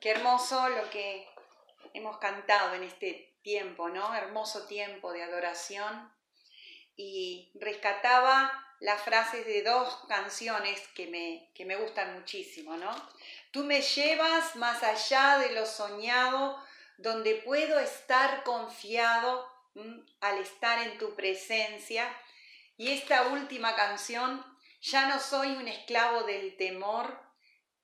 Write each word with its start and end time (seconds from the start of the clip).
Qué 0.00 0.12
hermoso 0.12 0.68
lo 0.70 0.88
que 0.88 1.28
hemos 1.92 2.16
cantado 2.18 2.74
en 2.74 2.84
este 2.84 3.36
tiempo, 3.42 3.90
¿no? 3.90 4.14
Hermoso 4.14 4.66
tiempo 4.66 5.12
de 5.12 5.22
adoración. 5.22 6.10
Y 6.96 7.52
rescataba 7.54 8.50
las 8.80 9.02
frases 9.02 9.44
de 9.44 9.62
dos 9.62 10.04
canciones 10.08 10.80
que 10.94 11.06
me, 11.06 11.50
que 11.54 11.66
me 11.66 11.76
gustan 11.76 12.14
muchísimo, 12.14 12.78
¿no? 12.78 12.90
Tú 13.50 13.64
me 13.64 13.82
llevas 13.82 14.56
más 14.56 14.82
allá 14.82 15.36
de 15.38 15.52
lo 15.52 15.66
soñado, 15.66 16.56
donde 16.96 17.34
puedo 17.34 17.78
estar 17.78 18.42
confiado 18.42 19.46
al 20.20 20.38
estar 20.38 20.86
en 20.86 20.96
tu 20.96 21.14
presencia. 21.14 22.10
Y 22.78 22.92
esta 22.92 23.28
última 23.28 23.76
canción, 23.76 24.44
ya 24.80 25.08
no 25.08 25.20
soy 25.20 25.48
un 25.52 25.68
esclavo 25.68 26.22
del 26.22 26.56
temor, 26.56 27.29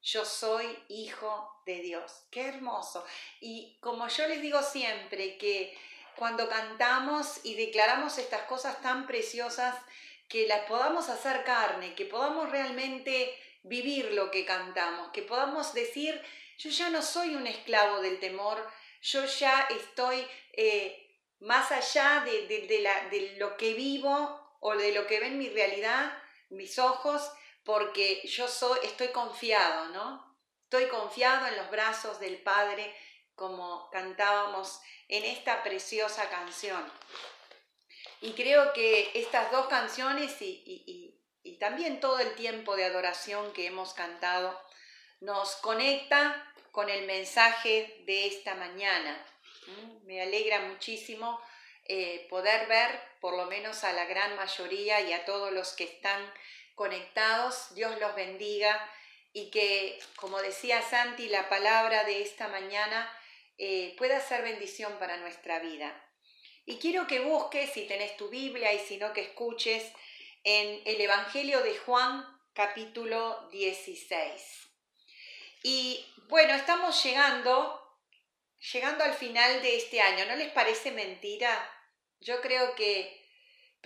yo 0.07 0.25
soy 0.25 0.67
hijo 0.89 1.61
de 1.67 1.81
Dios. 1.81 2.27
Qué 2.31 2.47
hermoso. 2.47 3.05
Y 3.41 3.77
como 3.81 4.07
yo 4.07 4.29
les 4.29 4.41
digo 4.41 4.63
siempre, 4.63 5.37
que 5.37 5.77
cuando 6.15 6.49
cantamos 6.49 7.41
y 7.43 7.57
declaramos 7.57 8.17
estas 8.19 8.43
cosas 8.43 8.81
tan 8.81 9.09
preciosas, 9.09 9.75
que 10.29 10.47
las 10.47 10.61
podamos 10.67 11.09
hacer 11.09 11.43
carne, 11.45 11.95
que 11.95 12.05
podamos 12.05 12.51
realmente 12.51 13.37
vivir 13.65 14.13
lo 14.13 14.31
que 14.31 14.45
cantamos, 14.45 15.11
que 15.11 15.23
podamos 15.23 15.75
decir, 15.75 16.21
yo 16.59 16.71
ya 16.71 16.89
no 16.91 17.03
soy 17.03 17.35
un 17.35 17.49
esclavo 17.49 18.01
del 18.01 18.21
temor, 18.21 18.65
yo 19.03 19.25
ya 19.25 19.67
estoy 19.71 20.25
eh, 20.53 21.17
más 21.41 21.73
allá 21.73 22.25
de, 22.25 22.47
de 22.47 23.37
lo 23.39 23.57
que 23.57 23.75
vivo 23.75 24.57
o 24.61 24.77
de 24.77 24.93
lo 24.93 25.07
que 25.09 25.19
ven 25.19 25.37
mi 25.37 25.49
realidad, 25.49 26.17
mis 26.49 26.79
ojos, 26.79 27.29
porque 27.67 28.23
yo 28.25 28.47
soy, 28.47 28.79
estoy 28.85 29.09
confiado, 29.09 29.87
¿no? 29.87 30.25
Estoy 30.63 30.87
confiado 30.87 31.49
en 31.49 31.57
los 31.57 31.69
brazos 31.69 32.21
del 32.21 32.39
Padre, 32.39 32.95
como 33.35 33.91
cantábamos 33.91 34.81
en 35.09 35.25
esta 35.25 35.65
preciosa 35.65 36.31
canción. 36.31 36.91
Y 38.21 38.33
creo 38.33 38.73
que 38.73 39.11
estas 39.15 39.51
dos 39.51 39.67
canciones 39.67 40.37
y, 40.41 41.13
también 41.61 42.01
todo 42.01 42.19
el 42.19 42.35
tiempo 42.35 42.77
de 42.77 42.85
adoración 42.85 43.53
que 43.53 43.67
hemos 43.67 43.95
cantado 43.95 44.61
nos 45.21 45.57
conecta 45.57 46.53
con 46.71 46.91
el 46.91 47.07
mensaje 47.07 48.03
de 48.07 48.27
esta 48.27 48.55
mañana. 48.55 49.27
Me 50.05 50.23
alegra 50.23 50.61
muchísimo 50.61 51.41
eh, 51.85 52.27
poder 52.29 52.69
ver, 52.69 53.01
por 53.21 53.37
lo 53.37 53.47
menos 53.47 53.85
a 53.85 53.93
la 53.93 54.05
gran 54.05 54.37
mayoría 54.37 55.01
y 55.01 55.13
a 55.13 55.25
todos 55.25 55.53
los 55.53 55.73
que 55.73 55.85
están 55.85 56.33
conectados. 56.77 57.75
Dios 57.75 57.99
los 57.99 58.15
bendiga 58.15 58.89
y 59.33 59.51
que, 59.51 59.99
como 60.15 60.41
decía 60.41 60.81
Santi, 60.83 61.29
la 61.29 61.49
palabra 61.49 62.05
de 62.05 62.23
esta 62.23 62.47
mañana 62.47 63.11
eh, 63.59 63.97
pueda 63.99 64.21
ser 64.21 64.43
bendición 64.43 64.97
para 65.01 65.17
nuestra 65.17 65.59
vida. 65.59 66.01
Y 66.65 66.79
quiero 66.79 67.07
que 67.07 67.21
busques, 67.21 67.73
si 67.73 67.87
tenés 67.87 68.17
tu 68.17 68.29
Biblia 68.29 68.73
y 68.73 68.79
si 68.79 68.99
no, 68.99 69.13
que 69.13 69.23
escuches 69.23 69.93
en 70.45 70.81
el 70.85 71.01
Evangelio 71.01 71.63
de 71.63 71.77
Juan 71.77 72.25
capítulo 72.53 73.49
16. 73.51 74.69
Y 75.63 76.07
bueno, 76.29 76.55
estamos 76.55 77.03
llegando, 77.03 77.81
llegando 78.73 79.05
al 79.05 79.15
final 79.15 79.63
de 79.63 79.77
este 79.77 80.01
año. 80.01 80.25
¿No 80.27 80.37
les 80.37 80.53
parece 80.53 80.93
mentira? 80.93 81.51
Yo 82.21 82.41
creo 82.41 82.75
que 82.75 83.26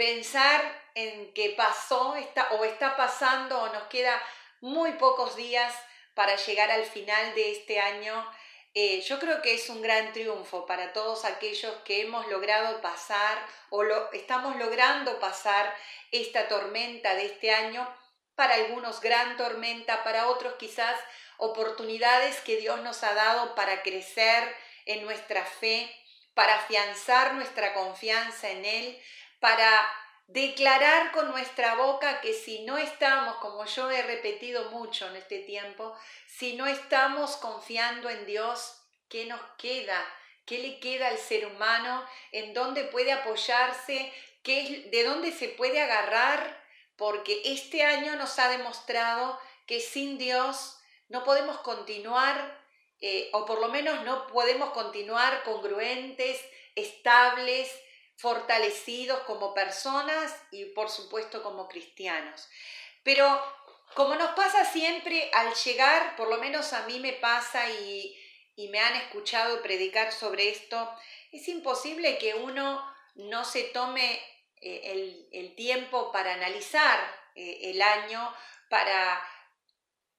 pensar 0.00 0.62
en 0.94 1.30
que 1.34 1.50
pasó 1.50 2.16
está, 2.16 2.48
o 2.52 2.64
está 2.64 2.96
pasando 2.96 3.60
o 3.60 3.68
nos 3.68 3.82
queda 3.88 4.18
muy 4.62 4.92
pocos 4.92 5.36
días 5.36 5.74
para 6.14 6.36
llegar 6.36 6.70
al 6.70 6.86
final 6.86 7.34
de 7.34 7.52
este 7.52 7.78
año, 7.78 8.26
eh, 8.72 9.02
yo 9.02 9.18
creo 9.18 9.42
que 9.42 9.52
es 9.52 9.68
un 9.68 9.82
gran 9.82 10.14
triunfo 10.14 10.64
para 10.64 10.94
todos 10.94 11.26
aquellos 11.26 11.74
que 11.84 12.00
hemos 12.00 12.26
logrado 12.28 12.80
pasar 12.80 13.46
o 13.68 13.82
lo, 13.82 14.10
estamos 14.12 14.56
logrando 14.56 15.20
pasar 15.20 15.70
esta 16.10 16.48
tormenta 16.48 17.14
de 17.14 17.26
este 17.26 17.50
año. 17.50 17.86
Para 18.36 18.54
algunos 18.54 19.02
gran 19.02 19.36
tormenta, 19.36 20.02
para 20.02 20.28
otros 20.28 20.54
quizás 20.54 20.98
oportunidades 21.36 22.40
que 22.40 22.56
Dios 22.56 22.80
nos 22.80 23.04
ha 23.04 23.12
dado 23.12 23.54
para 23.54 23.82
crecer 23.82 24.56
en 24.86 25.04
nuestra 25.04 25.44
fe, 25.44 25.94
para 26.32 26.54
afianzar 26.54 27.34
nuestra 27.34 27.74
confianza 27.74 28.48
en 28.48 28.64
Él, 28.64 29.02
para 29.40 29.88
declarar 30.28 31.10
con 31.10 31.28
nuestra 31.30 31.74
boca 31.74 32.20
que 32.20 32.34
si 32.34 32.60
no 32.60 32.78
estamos, 32.78 33.36
como 33.38 33.64
yo 33.64 33.90
he 33.90 34.02
repetido 34.02 34.70
mucho 34.70 35.08
en 35.08 35.16
este 35.16 35.40
tiempo, 35.40 35.96
si 36.28 36.54
no 36.54 36.66
estamos 36.66 37.36
confiando 37.36 38.08
en 38.08 38.26
Dios, 38.26 38.80
¿qué 39.08 39.26
nos 39.26 39.40
queda? 39.58 40.06
¿Qué 40.46 40.58
le 40.58 40.78
queda 40.78 41.08
al 41.08 41.18
ser 41.18 41.46
humano? 41.46 42.04
¿En 42.30 42.54
dónde 42.54 42.84
puede 42.84 43.12
apoyarse? 43.12 44.12
¿Qué, 44.44 44.88
¿De 44.92 45.04
dónde 45.04 45.32
se 45.32 45.48
puede 45.48 45.80
agarrar? 45.80 46.62
Porque 46.96 47.42
este 47.44 47.82
año 47.82 48.14
nos 48.16 48.38
ha 48.38 48.48
demostrado 48.48 49.40
que 49.66 49.80
sin 49.80 50.16
Dios 50.16 50.78
no 51.08 51.24
podemos 51.24 51.58
continuar, 51.58 52.60
eh, 53.00 53.30
o 53.32 53.46
por 53.46 53.60
lo 53.60 53.68
menos 53.68 54.04
no 54.04 54.26
podemos 54.28 54.70
continuar 54.70 55.42
congruentes, 55.42 56.40
estables, 56.76 57.70
fortalecidos 58.20 59.20
como 59.20 59.54
personas 59.54 60.36
y 60.50 60.66
por 60.66 60.90
supuesto 60.90 61.42
como 61.42 61.68
cristianos. 61.68 62.48
Pero 63.02 63.26
como 63.94 64.14
nos 64.14 64.32
pasa 64.32 64.64
siempre 64.66 65.30
al 65.32 65.54
llegar, 65.54 66.16
por 66.16 66.28
lo 66.28 66.36
menos 66.36 66.74
a 66.74 66.86
mí 66.86 66.98
me 67.00 67.14
pasa 67.14 67.68
y, 67.70 68.16
me 68.70 68.78
han 68.78 68.94
escuchado 68.94 69.62
predicar 69.62 70.12
sobre 70.12 70.50
esto, 70.50 70.94
es 71.32 71.48
imposible 71.48 72.18
que 72.18 72.34
uno 72.34 72.84
no 73.14 73.42
se 73.42 73.62
tome 73.62 74.20
eh, 74.60 75.26
el, 75.32 75.54
tiempo 75.54 76.12
para 76.12 76.34
analizar 76.34 77.00
eh, 77.34 77.70
el 77.70 77.80
año, 77.80 78.34
para, 78.68 79.18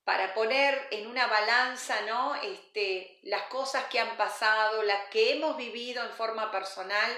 para 0.03 0.33
poner 0.33 0.88
en 0.89 1.06
una 1.06 1.28
balanza 1.28 2.01
¿no? 2.01 2.33
este, 2.33 3.19
las 3.22 3.44
cosas 3.44 3.85
que 3.91 4.00
han 4.00 4.18
pasado, 4.18 4.81
las 4.81 5.07
que 5.12 5.33
hemos 5.33 5.56
vivido 5.56 6.03
en 6.03 6.12
forma 6.12 6.50
personal 6.50 7.16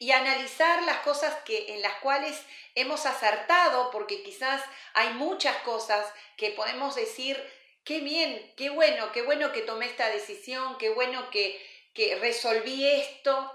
y 0.00 0.12
analizar 0.12 0.82
las 0.84 0.96
cosas 1.00 1.32
que, 1.44 1.74
en 1.74 1.82
las 1.82 1.94
cuales 1.96 2.42
hemos 2.74 3.04
acertado, 3.04 3.90
porque 3.90 4.22
quizás 4.22 4.64
hay 4.94 5.10
muchas 5.10 5.54
cosas 5.58 6.10
que 6.38 6.50
podemos 6.52 6.96
decir, 6.96 7.36
qué 7.84 8.00
bien, 8.00 8.52
qué 8.56 8.70
bueno, 8.70 9.12
qué 9.12 9.20
bueno 9.20 9.52
que 9.52 9.60
tomé 9.60 9.84
esta 9.86 10.08
decisión, 10.08 10.78
qué 10.78 10.88
bueno 10.88 11.28
que, 11.30 11.62
que 11.92 12.16
resolví 12.16 12.88
esto, 12.88 13.52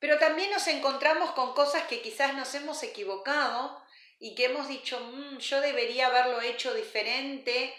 pero 0.00 0.18
también 0.18 0.50
nos 0.50 0.66
encontramos 0.66 1.30
con 1.30 1.54
cosas 1.54 1.84
que 1.84 2.02
quizás 2.02 2.34
nos 2.34 2.54
hemos 2.54 2.82
equivocado 2.82 3.82
y 4.18 4.34
que 4.34 4.44
hemos 4.44 4.68
dicho, 4.68 5.00
mm, 5.00 5.38
yo 5.38 5.62
debería 5.62 6.08
haberlo 6.08 6.42
hecho 6.42 6.74
diferente. 6.74 7.74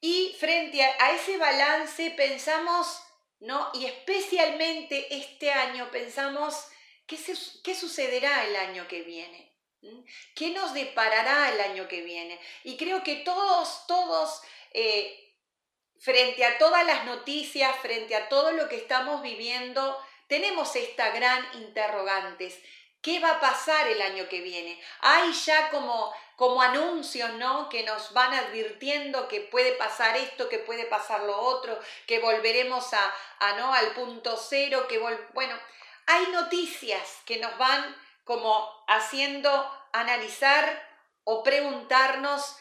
Y 0.00 0.34
frente 0.40 0.82
a, 0.82 1.10
ese 1.14 1.36
balance 1.36 2.12
pensamos, 2.12 3.02
¿no? 3.40 3.70
Y 3.74 3.84
especialmente 3.84 5.14
este 5.14 5.52
año 5.52 5.90
pensamos, 5.90 6.69
¿Qué, 7.10 7.74
sucederá 7.74 8.44
el 8.46 8.54
año 8.54 8.86
que 8.86 9.02
viene? 9.02 9.52
¿Mm? 9.82 10.04
¿Qué 10.36 10.50
nos 10.50 10.72
deparará 10.74 11.50
el 11.50 11.60
año 11.60 11.88
que 11.88 12.02
viene? 12.02 12.38
Y 12.62 12.76
creo 12.76 13.02
que 13.02 13.16
todos, 13.16 13.84
todos, 13.88 14.40
eh, 14.72 15.34
frente 15.98 16.44
a 16.44 16.56
todas 16.58 16.86
las 16.86 17.06
noticias, 17.06 17.76
frente 17.78 18.14
a 18.14 18.28
todo 18.28 18.52
lo 18.52 18.68
que 18.68 18.76
estamos 18.76 19.22
viviendo, 19.22 19.98
tenemos 20.28 20.76
esta 20.76 21.10
gran 21.10 21.44
interrogantes. 21.54 22.56
¿Qué 23.02 23.18
va 23.18 23.32
a 23.32 23.40
pasar 23.40 23.88
el 23.88 24.00
año 24.02 24.28
que 24.28 24.42
viene? 24.42 24.80
Hay 25.00 25.32
ya 25.32 25.70
como, 25.70 26.14
como 26.36 26.62
anuncios, 26.62 27.32
¿no? 27.34 27.68
Que 27.68 27.82
nos 27.82 28.12
van 28.12 28.34
advirtiendo 28.34 29.26
que 29.26 29.40
puede 29.40 29.72
pasar 29.72 30.16
esto, 30.16 30.48
que 30.48 30.60
puede 30.60 30.84
pasar 30.84 31.24
lo 31.24 31.36
otro, 31.36 31.76
que 32.06 32.20
volveremos 32.20 32.92
a, 32.92 33.56
¿no? 33.56 33.74
Al 33.74 33.94
punto 33.94 34.36
cero, 34.36 34.86
que 34.86 34.98
bueno, 34.98 35.58
hay 36.10 36.26
noticias 36.32 37.18
que 37.24 37.38
nos 37.38 37.56
van 37.56 37.96
como 38.24 38.68
haciendo 38.88 39.50
analizar 39.92 40.88
o 41.22 41.44
preguntarnos 41.44 42.56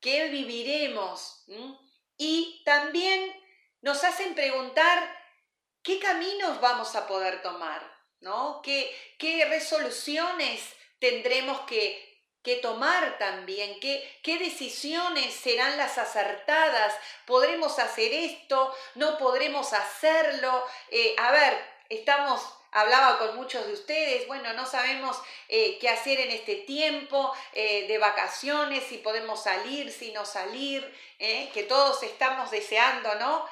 qué 0.00 0.28
viviremos. 0.28 1.44
Y 2.16 2.62
también 2.64 3.34
nos 3.82 4.02
hacen 4.02 4.34
preguntar 4.34 5.14
qué 5.82 5.98
caminos 5.98 6.60
vamos 6.60 6.96
a 6.96 7.06
poder 7.06 7.42
tomar, 7.42 7.82
¿no? 8.20 8.62
¿Qué, 8.62 8.96
qué 9.18 9.44
resoluciones 9.44 10.62
tendremos 10.98 11.60
que, 11.62 12.04
tomar 12.62 13.18
también, 13.18 13.80
¿Qué, 13.80 14.20
qué 14.22 14.38
decisiones 14.38 15.34
serán 15.34 15.76
las 15.76 15.98
acertadas, 15.98 16.94
podremos 17.26 17.78
hacer 17.80 18.12
esto, 18.12 18.72
no 18.94 19.18
podremos 19.18 19.72
hacerlo. 19.72 20.64
Eh, 20.90 21.16
a 21.18 21.32
ver, 21.32 21.60
estamos 21.88 22.55
hablaba 22.72 23.18
con 23.18 23.36
muchos 23.36 23.66
de 23.66 23.72
ustedes, 23.72 24.26
bueno, 24.26 24.52
no 24.52 24.66
sabemos 24.66 25.20
eh, 25.48 25.78
qué 25.80 25.88
hacer 25.88 26.20
en 26.20 26.30
este 26.30 26.56
tiempo 26.56 27.32
eh, 27.52 27.86
de 27.86 27.98
vacaciones, 27.98 28.84
si 28.84 28.98
podemos 28.98 29.42
salir, 29.42 29.90
si 29.92 30.12
no 30.12 30.24
salir, 30.24 30.84
eh, 31.18 31.50
que 31.54 31.62
todos 31.62 32.02
estamos 32.02 32.50
deseando, 32.50 33.14
¿no? 33.16 33.48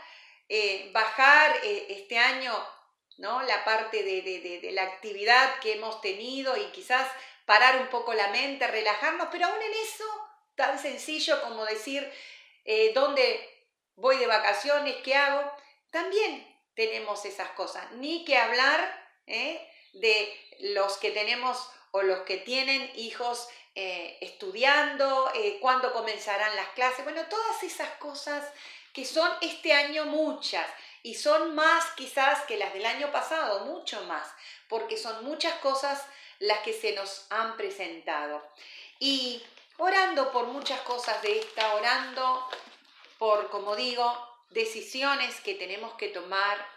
bajar 0.92 1.56
este 1.64 2.18
año 2.18 2.54
¿no? 3.16 3.42
la 3.42 3.64
parte 3.64 4.04
de, 4.04 4.70
la 4.72 4.82
actividad 4.82 5.58
que 5.60 5.72
hemos 5.72 6.00
tenido 6.02 6.54
y 6.56 6.66
quizás 6.66 7.10
parar 7.46 7.80
un 7.80 7.88
poco 7.88 8.12
la 8.12 8.28
mente, 8.28 8.66
relajarnos, 8.66 9.28
pero 9.32 9.46
aún 9.46 9.60
en 9.60 9.72
eso, 9.72 10.04
tan 10.54 10.78
sencillo 10.78 11.40
como 11.42 11.64
decir 11.64 12.08
dónde 12.94 13.66
voy 13.96 14.18
de 14.18 14.26
vacaciones, 14.26 14.96
qué 15.02 15.16
hago, 15.16 15.50
también 15.90 16.46
tenemos 16.74 17.24
esas 17.24 17.50
cosas. 17.50 17.90
Ni 17.92 18.24
que 18.24 18.36
hablar 18.36 19.03
de 19.26 20.48
los 20.60 20.96
que 20.98 21.10
tenemos 21.10 21.70
o 21.92 22.02
los 22.02 22.20
que 22.20 22.38
tienen 22.38 22.90
hijos 22.96 23.48
estudiando, 23.74 25.32
cuándo 25.60 25.92
comenzarán 25.92 26.54
las 26.56 26.68
clases, 26.70 27.04
bueno, 27.04 27.22
todas 27.28 27.62
esas 27.62 27.90
cosas 27.98 28.44
que 28.92 29.04
son 29.04 29.30
este 29.40 29.72
año 29.72 30.04
muchas 30.06 30.66
y 31.02 31.14
son 31.14 31.54
más 31.54 31.84
quizás 31.96 32.42
que 32.42 32.56
las 32.56 32.72
del 32.72 32.86
año 32.86 33.10
pasado, 33.10 33.66
mucho 33.66 34.02
más, 34.04 34.28
porque 34.68 34.96
son 34.96 35.24
muchas 35.24 35.54
cosas 35.56 36.02
las 36.38 36.60
que 36.60 36.72
se 36.72 36.92
nos 36.92 37.26
han 37.30 37.56
presentado. 37.56 38.42
Y 38.98 39.42
orando 39.76 40.30
por 40.32 40.46
muchas 40.46 40.80
cosas 40.80 41.20
de 41.22 41.40
esta, 41.40 41.74
orando 41.74 42.48
por, 43.18 43.50
como 43.50 43.76
digo, 43.76 44.16
decisiones 44.50 45.40
que 45.40 45.54
tenemos 45.54 45.94
que 45.94 46.08
tomar, 46.08 46.73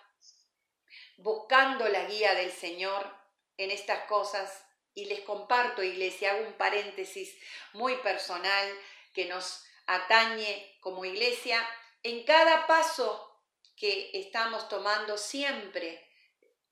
buscando 1.18 1.88
la 1.90 2.06
guía 2.06 2.34
del 2.36 2.52
Señor 2.52 3.14
en 3.58 3.72
estas 3.72 4.06
cosas. 4.06 4.64
Y 4.94 5.06
les 5.06 5.22
comparto, 5.22 5.84
iglesia, 5.84 6.31
hago 6.31 6.48
un 6.48 6.54
paréntesis 6.54 7.38
muy 7.74 7.98
personal 7.98 8.68
que 9.14 9.25
nos 9.25 9.64
atañe 9.86 10.78
como 10.81 11.06
iglesia 11.06 11.68
en 12.04 12.24
cada 12.24 12.68
paso 12.68 13.44
que 13.75 14.12
estamos 14.14 14.69
tomando 14.69 15.18
siempre, 15.18 16.10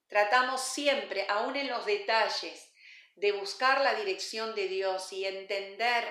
tratamos 0.08 0.60
siempre, 0.60 1.26
aún 1.28 1.56
en 1.56 1.68
los 1.68 1.84
detalles, 1.86 2.72
de 3.14 3.32
buscar 3.32 3.80
la 3.80 3.94
dirección 3.94 4.54
de 4.54 4.68
Dios 4.68 5.12
y 5.12 5.24
entender 5.24 6.04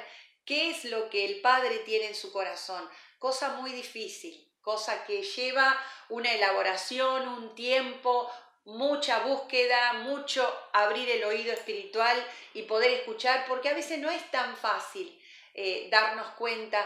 qué 0.45 0.71
es 0.71 0.85
lo 0.85 1.09
que 1.09 1.25
el 1.25 1.41
Padre 1.41 1.79
tiene 1.79 2.07
en 2.07 2.15
su 2.15 2.31
corazón. 2.31 2.89
Cosa 3.19 3.49
muy 3.53 3.71
difícil, 3.71 4.44
cosa 4.65 5.05
que 5.05 5.21
lleva 5.21 5.79
una 6.09 6.33
elaboración, 6.33 7.27
un 7.27 7.53
tiempo, 7.53 8.29
mucha 8.65 9.19
búsqueda, 9.19 9.93
mucho 9.93 10.41
abrir 10.73 11.07
el 11.11 11.23
oído 11.23 11.53
espiritual 11.53 12.17
y 12.55 12.63
poder 12.63 12.89
escuchar, 12.89 13.45
porque 13.47 13.69
a 13.69 13.75
veces 13.75 13.99
no 13.99 14.09
es 14.09 14.31
tan 14.31 14.57
fácil 14.57 15.21
eh, 15.53 15.87
darnos 15.91 16.27
cuenta 16.31 16.83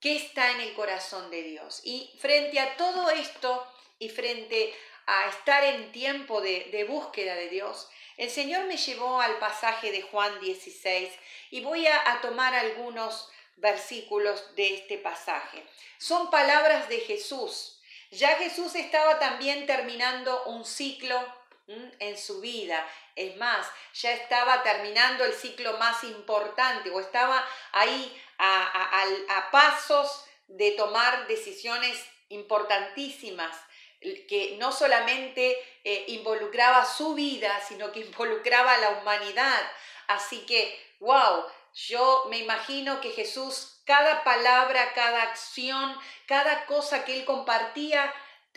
qué 0.00 0.14
está 0.14 0.52
en 0.52 0.60
el 0.60 0.74
corazón 0.74 1.28
de 1.32 1.42
Dios. 1.42 1.80
Y 1.82 2.16
frente 2.20 2.60
a 2.60 2.76
todo 2.76 3.10
esto 3.10 3.66
y 3.98 4.10
frente 4.10 4.72
a 5.06 5.26
estar 5.26 5.64
en 5.64 5.90
tiempo 5.90 6.40
de, 6.40 6.86
búsqueda 6.88 7.34
de 7.34 7.48
Dios, 7.48 7.90
el 8.16 8.30
Señor 8.30 8.66
me 8.66 8.76
llevó 8.76 9.20
al 9.20 9.38
pasaje 9.38 9.90
de 9.90 10.02
Juan 10.02 10.38
16 10.40 11.10
y 11.50 11.62
voy 11.62 11.88
a, 11.88 12.12
a 12.12 12.20
tomar 12.20 12.54
algunos 12.54 13.28
versículos 13.60 14.54
de 14.56 14.74
este 14.74 14.98
pasaje. 14.98 15.64
Son 15.98 16.30
palabras 16.30 16.88
de 16.88 17.00
Jesús. 17.00 17.80
Ya 18.10 18.36
Jesús 18.36 18.74
estaba 18.74 19.18
también 19.18 19.66
terminando 19.66 20.44
un 20.44 20.64
ciclo 20.64 21.20
en 21.98 22.16
su 22.16 22.40
vida. 22.40 22.86
Es 23.14 23.36
más, 23.36 23.66
ya 23.94 24.12
estaba 24.12 24.62
terminando 24.62 25.24
el 25.24 25.34
ciclo 25.34 25.76
más 25.76 26.02
importante 26.04 26.90
o 26.90 27.00
estaba 27.00 27.46
ahí 27.72 28.22
a, 28.38 29.48
pasos 29.50 30.24
de 30.46 30.70
tomar 30.72 31.26
decisiones 31.26 32.02
importantísimas 32.28 33.56
que 34.00 34.56
no 34.60 34.70
solamente 34.70 35.58
eh, 35.82 36.04
involucraba 36.08 36.84
su 36.84 37.14
vida, 37.14 37.60
sino 37.66 37.90
que 37.90 38.00
involucraba 38.06 38.74
a 38.74 38.78
la 38.78 38.90
humanidad. 38.90 39.60
Así 40.06 40.46
que, 40.46 40.96
wow, 41.00 41.44
yo 41.86 42.26
me 42.28 42.38
imagino 42.38 43.00
que 43.00 43.12
Jesús, 43.12 43.80
cada 43.84 44.24
palabra, 44.24 44.92
cada 44.94 45.22
acción, 45.22 45.96
cada 46.26 46.66
cosa 46.66 47.04
que 47.04 47.16
él 47.16 47.24
compartía 47.24 48.12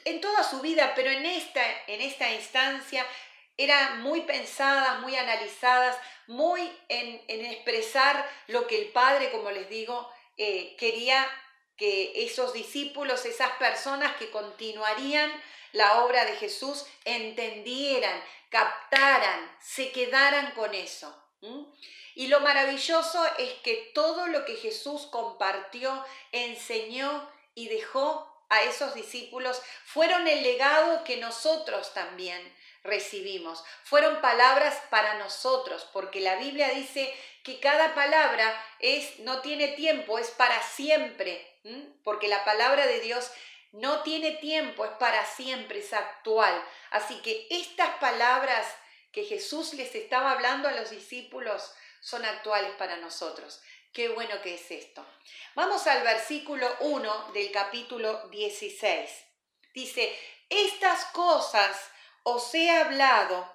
en 0.06 0.22
toda 0.22 0.44
su 0.44 0.62
vida, 0.62 0.94
pero 0.96 1.12
en 1.12 1.26
esta, 1.26 1.62
en 1.86 2.02
esta 2.02 2.32
instancia, 2.32 3.06
eran 3.58 4.02
muy 4.02 4.22
pensadas, 4.22 5.02
muy 5.02 5.16
analizadas, 5.16 5.96
muy 6.26 6.62
en, 6.90 7.22
expresar 7.28 8.28
lo 8.48 8.66
que 8.66 8.82
el 8.82 8.88
Padre, 8.90 9.30
como 9.30 9.52
les 9.52 9.70
digo, 9.70 10.12
eh, 10.38 10.76
quería 10.80 11.28
que 11.78 12.26
esos 12.26 12.54
discípulos, 12.54 13.26
esas 13.26 13.52
personas 13.52 14.16
que 14.16 14.32
continuarían 14.32 15.32
la 15.74 16.04
obra 16.04 16.26
de 16.26 16.38
Jesús, 16.38 16.88
entendieran, 17.06 18.20
captaran, 18.50 19.58
se 19.62 19.92
quedaran 19.92 20.52
con 20.52 20.74
eso. 20.74 21.16
Y 22.16 22.28
lo 22.28 22.40
maravilloso 22.42 23.26
es 23.38 23.54
que 23.64 23.92
todo 23.94 24.28
lo 24.28 24.46
que 24.46 24.56
Jesús 24.56 25.08
compartió, 25.08 26.06
enseñó 26.32 27.30
y 27.56 27.68
dejó 27.68 28.28
a 28.50 28.64
esos 28.64 28.94
discípulos 28.94 29.62
fueron 29.86 30.28
el 30.28 30.44
legado 30.44 31.04
que 31.04 31.18
nosotros 31.18 31.94
también 31.94 32.54
recibimos. 32.84 33.64
Fueron 33.84 34.22
palabras 34.22 34.78
para 34.90 35.16
nosotros, 35.16 35.88
porque 35.94 36.20
la 36.20 36.36
Biblia 36.36 36.70
dice 36.70 37.14
que 37.44 37.60
cada 37.60 37.96
palabra 37.96 38.54
es 38.80 39.20
no 39.20 39.42
tiene 39.42 39.70
tiempo, 39.70 40.20
es 40.20 40.30
para 40.32 40.62
siempre, 40.62 41.48
porque 42.04 42.28
la 42.28 42.44
palabra 42.44 42.86
de 42.88 43.00
Dios 43.00 43.32
no 43.72 44.02
tiene 44.02 44.32
tiempo, 44.32 44.84
es 44.84 44.92
para 44.92 45.26
siempre, 45.26 45.80
es 45.80 45.94
actual. 45.94 46.62
Así 46.90 47.16
que 47.22 47.48
estas 47.50 47.90
palabras 48.00 48.68
que 49.12 49.26
Jesús 49.26 49.74
les 49.74 49.94
estaba 49.96 50.32
hablando 50.32 50.68
a 50.68 50.74
los 50.74 50.90
discípulos 50.90 51.72
son 52.00 52.26
actuales 52.26 52.72
para 52.78 52.98
nosotros. 52.98 53.62
Qué 53.94 54.10
bueno 54.10 54.42
que 54.42 54.56
es 54.56 54.72
esto. 54.72 55.06
Vamos 55.54 55.86
al 55.88 56.02
versículo 56.04 56.68
1 56.80 57.32
del 57.34 57.52
capítulo 57.52 58.30
16. 58.30 59.10
Dice, 59.74 60.18
estas 60.50 61.06
cosas 61.06 61.78
os 62.24 62.54
he 62.56 62.70
hablado 62.70 63.52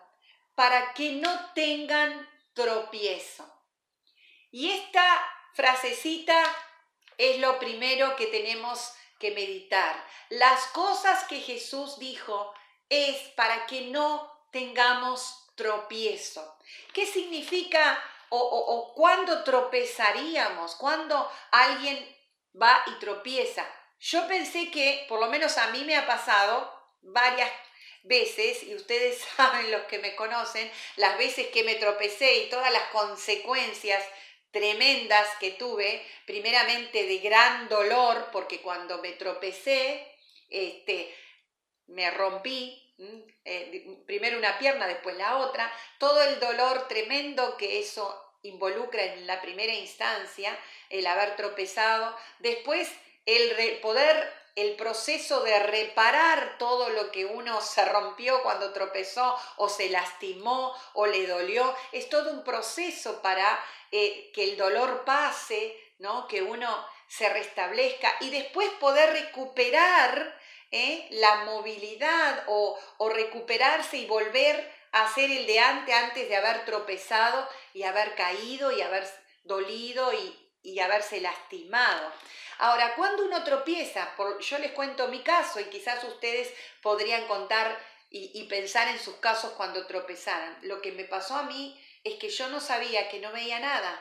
para 0.54 0.92
que 0.92 1.12
no 1.12 1.52
tengan 1.54 2.28
tropiezo. 2.52 3.50
Y 4.50 4.70
esta 4.70 5.26
frasecita 5.54 6.42
es 7.18 7.38
lo 7.38 7.58
primero 7.58 8.16
que 8.16 8.26
tenemos 8.26 8.92
que 9.18 9.30
meditar. 9.30 10.04
Las 10.28 10.66
cosas 10.68 11.24
que 11.24 11.40
Jesús 11.40 11.98
dijo 11.98 12.52
es 12.88 13.16
para 13.36 13.66
que 13.66 13.82
no 13.82 14.30
tengamos 14.50 15.45
tropiezo. 15.56 16.58
¿Qué 16.92 17.06
significa 17.06 18.02
o, 18.28 18.38
o, 18.38 18.94
cuándo 18.94 19.42
tropezaríamos? 19.42 20.76
¿Cuándo 20.76 21.30
alguien 21.50 22.16
va 22.60 22.82
y 22.86 22.98
tropieza? 23.00 23.66
Yo 23.98 24.28
pensé 24.28 24.70
que, 24.70 25.06
por 25.08 25.20
lo 25.20 25.26
menos 25.26 25.58
a 25.58 25.68
mí 25.68 25.84
me 25.84 25.96
ha 25.96 26.06
pasado 26.06 26.72
varias 27.00 27.50
veces, 28.04 28.62
y 28.62 28.74
ustedes 28.74 29.18
saben 29.36 29.70
los 29.70 29.82
que 29.82 29.98
me 29.98 30.14
conocen, 30.14 30.70
las 30.96 31.18
veces 31.18 31.48
que 31.48 31.64
me 31.64 31.76
tropecé 31.76 32.44
y 32.44 32.50
todas 32.50 32.72
las 32.72 32.84
consecuencias 32.90 34.02
tremendas 34.50 35.28
que 35.38 35.52
tuve, 35.52 36.06
primeramente 36.24 37.06
de 37.06 37.18
gran 37.18 37.68
dolor, 37.68 38.28
porque 38.32 38.60
cuando 38.62 38.98
me 39.02 39.12
tropecé, 39.12 40.06
este, 40.48 41.14
me 41.88 42.10
rompí, 42.10 42.85
eh, 43.44 44.02
primero 44.06 44.38
una 44.38 44.58
pierna, 44.58 44.86
después 44.86 45.16
la 45.16 45.38
otra, 45.38 45.72
todo 45.98 46.22
el 46.22 46.40
dolor 46.40 46.88
tremendo 46.88 47.56
que 47.56 47.80
eso 47.80 48.22
involucra 48.42 49.02
en 49.02 49.26
la 49.26 49.40
primera 49.40 49.74
instancia, 49.74 50.56
el 50.90 51.06
haber 51.06 51.36
tropezado, 51.36 52.16
después 52.38 52.90
el 53.26 53.80
poder 53.80 54.32
el 54.56 54.74
proceso 54.74 55.42
de 55.42 55.58
reparar 55.58 56.56
todo 56.58 56.88
lo 56.88 57.12
que 57.12 57.26
uno 57.26 57.60
se 57.60 57.84
rompió 57.84 58.42
cuando 58.42 58.72
tropezó 58.72 59.38
o 59.56 59.68
se 59.68 59.90
lastimó 59.90 60.74
o 60.94 61.06
le 61.06 61.26
dolió, 61.26 61.76
es 61.92 62.08
todo 62.08 62.32
un 62.32 62.42
proceso 62.42 63.22
para 63.22 63.62
eh, 63.92 64.32
que 64.34 64.44
el 64.44 64.56
dolor 64.56 65.04
pase, 65.04 65.78
¿no? 65.98 66.26
que 66.26 66.42
uno 66.42 66.68
se 67.06 67.28
restablezca 67.28 68.16
y 68.20 68.30
después 68.30 68.68
poder 68.80 69.12
recuperar 69.12 70.36
¿eh? 70.70 71.06
la 71.10 71.44
movilidad 71.44 72.44
o, 72.48 72.78
o 72.98 73.08
recuperarse 73.08 73.98
y 73.98 74.06
volver 74.06 74.72
a 74.92 75.04
hacer 75.04 75.30
el 75.30 75.46
de 75.46 75.58
antes 75.60 75.94
antes 75.94 76.28
de 76.28 76.36
haber 76.36 76.64
tropezado 76.64 77.48
y 77.74 77.82
haber 77.82 78.14
caído 78.14 78.72
y 78.72 78.82
haber 78.82 79.06
dolido 79.44 80.12
y, 80.12 80.50
y 80.62 80.80
haberse 80.80 81.20
lastimado. 81.20 82.12
Ahora, 82.58 82.94
cuando 82.94 83.24
uno 83.24 83.44
tropieza, 83.44 84.14
yo 84.40 84.58
les 84.58 84.72
cuento 84.72 85.08
mi 85.08 85.22
caso 85.22 85.60
y 85.60 85.64
quizás 85.64 86.02
ustedes 86.04 86.52
podrían 86.82 87.26
contar 87.26 87.78
y, 88.08 88.44
pensar 88.44 88.88
en 88.88 88.98
sus 88.98 89.16
casos 89.16 89.52
cuando 89.52 89.86
tropezaran. 89.86 90.58
Lo 90.62 90.80
que 90.80 90.92
me 90.92 91.04
pasó 91.04 91.36
a 91.36 91.42
mí 91.42 91.78
es 92.02 92.14
que 92.18 92.30
yo 92.30 92.48
no 92.48 92.60
sabía 92.60 93.08
que 93.08 93.20
no 93.20 93.32
veía 93.32 93.60
nada. 93.60 94.00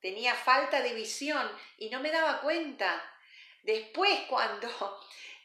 Tenía 0.00 0.34
falta 0.34 0.80
de 0.80 0.94
visión 0.94 1.50
y 1.78 1.90
no 1.90 2.00
me 2.00 2.10
daba 2.10 2.40
cuenta. 2.40 3.02
Después, 3.62 4.20
cuando 4.28 4.68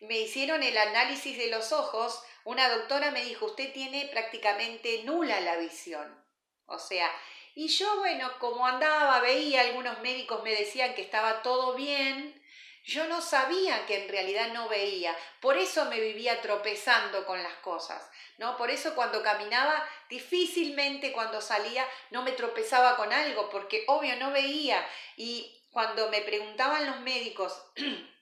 me 0.01 0.19
hicieron 0.19 0.63
el 0.63 0.77
análisis 0.77 1.37
de 1.37 1.47
los 1.47 1.71
ojos, 1.71 2.23
una 2.43 2.69
doctora 2.69 3.11
me 3.11 3.23
dijo, 3.23 3.45
usted 3.45 3.71
tiene 3.71 4.07
prácticamente 4.11 5.03
nula 5.03 5.39
la 5.41 5.57
visión. 5.57 6.23
O 6.65 6.79
sea, 6.79 7.09
y 7.53 7.67
yo, 7.67 7.99
bueno, 7.99 8.31
como 8.39 8.65
andaba, 8.65 9.19
veía, 9.19 9.61
algunos 9.61 9.99
médicos 10.01 10.41
me 10.43 10.55
decían 10.55 10.95
que 10.95 11.01
estaba 11.01 11.41
todo 11.41 11.75
bien, 11.75 12.41
yo 12.83 13.07
no 13.07 13.21
sabía 13.21 13.85
que 13.85 14.03
en 14.03 14.09
realidad 14.09 14.53
no 14.53 14.67
veía, 14.67 15.15
por 15.39 15.57
eso 15.57 15.85
me 15.85 15.99
vivía 15.99 16.41
tropezando 16.41 17.25
con 17.25 17.43
las 17.43 17.53
cosas, 17.55 18.09
¿no? 18.39 18.57
Por 18.57 18.71
eso 18.71 18.95
cuando 18.95 19.21
caminaba, 19.21 19.87
difícilmente 20.09 21.11
cuando 21.11 21.41
salía 21.41 21.85
no 22.09 22.23
me 22.23 22.31
tropezaba 22.31 22.97
con 22.97 23.13
algo, 23.13 23.49
porque 23.51 23.83
obvio 23.87 24.15
no 24.15 24.31
veía. 24.31 24.83
Y 25.15 25.63
cuando 25.71 26.09
me 26.09 26.21
preguntaban 26.21 26.87
los 26.87 27.01
médicos 27.01 27.65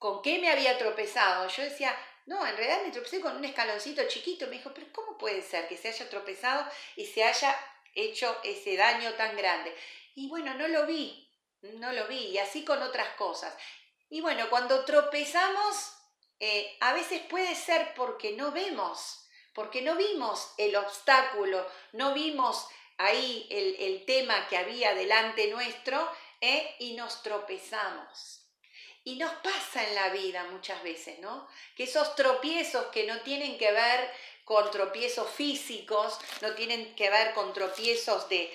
con 0.00 0.22
qué 0.22 0.38
me 0.38 0.50
había 0.50 0.78
tropezado, 0.78 1.46
yo 1.48 1.62
decía, 1.62 1.94
no, 2.24 2.46
en 2.46 2.56
realidad 2.56 2.82
me 2.82 2.90
tropecé 2.90 3.20
con 3.20 3.36
un 3.36 3.44
escaloncito 3.44 4.02
chiquito. 4.08 4.46
Me 4.46 4.56
dijo, 4.56 4.72
pero 4.72 4.86
¿cómo 4.92 5.18
puede 5.18 5.42
ser 5.42 5.68
que 5.68 5.76
se 5.76 5.88
haya 5.88 6.08
tropezado 6.08 6.64
y 6.96 7.04
se 7.04 7.22
haya 7.22 7.54
hecho 7.94 8.34
ese 8.42 8.76
daño 8.76 9.12
tan 9.14 9.36
grande? 9.36 9.76
Y 10.14 10.28
bueno, 10.28 10.54
no 10.54 10.68
lo 10.68 10.86
vi, 10.86 11.30
no 11.60 11.92
lo 11.92 12.06
vi, 12.06 12.28
y 12.28 12.38
así 12.38 12.64
con 12.64 12.80
otras 12.82 13.10
cosas. 13.16 13.54
Y 14.08 14.22
bueno, 14.22 14.48
cuando 14.48 14.86
tropezamos, 14.86 15.92
eh, 16.38 16.78
a 16.80 16.94
veces 16.94 17.20
puede 17.28 17.54
ser 17.54 17.92
porque 17.94 18.32
no 18.32 18.52
vemos, 18.52 19.28
porque 19.52 19.82
no 19.82 19.96
vimos 19.96 20.54
el 20.56 20.76
obstáculo, 20.76 21.66
no 21.92 22.14
vimos 22.14 22.66
ahí 22.96 23.46
el, 23.50 24.06
tema 24.06 24.48
que 24.48 24.56
había 24.56 24.94
delante 24.94 25.48
nuestro 25.48 26.10
eh, 26.40 26.74
y 26.78 26.94
nos 26.94 27.22
tropezamos. 27.22 28.39
Y 29.02 29.16
nos 29.16 29.32
pasa 29.34 29.88
en 29.88 29.94
la 29.94 30.10
vida 30.10 30.44
muchas 30.50 30.82
veces, 30.82 31.18
¿no? 31.20 31.48
Que 31.74 31.84
esos 31.84 32.14
tropiezos 32.16 32.86
que 32.86 33.06
no 33.06 33.20
tienen 33.20 33.56
que 33.56 33.72
ver 33.72 34.10
con 34.44 34.70
tropiezos 34.70 35.30
físicos, 35.30 36.18
no 36.40 36.52
tienen 36.54 36.94
que 36.94 37.08
ver 37.08 37.34
con 37.34 37.52
tropiezos 37.52 38.28
de, 38.28 38.52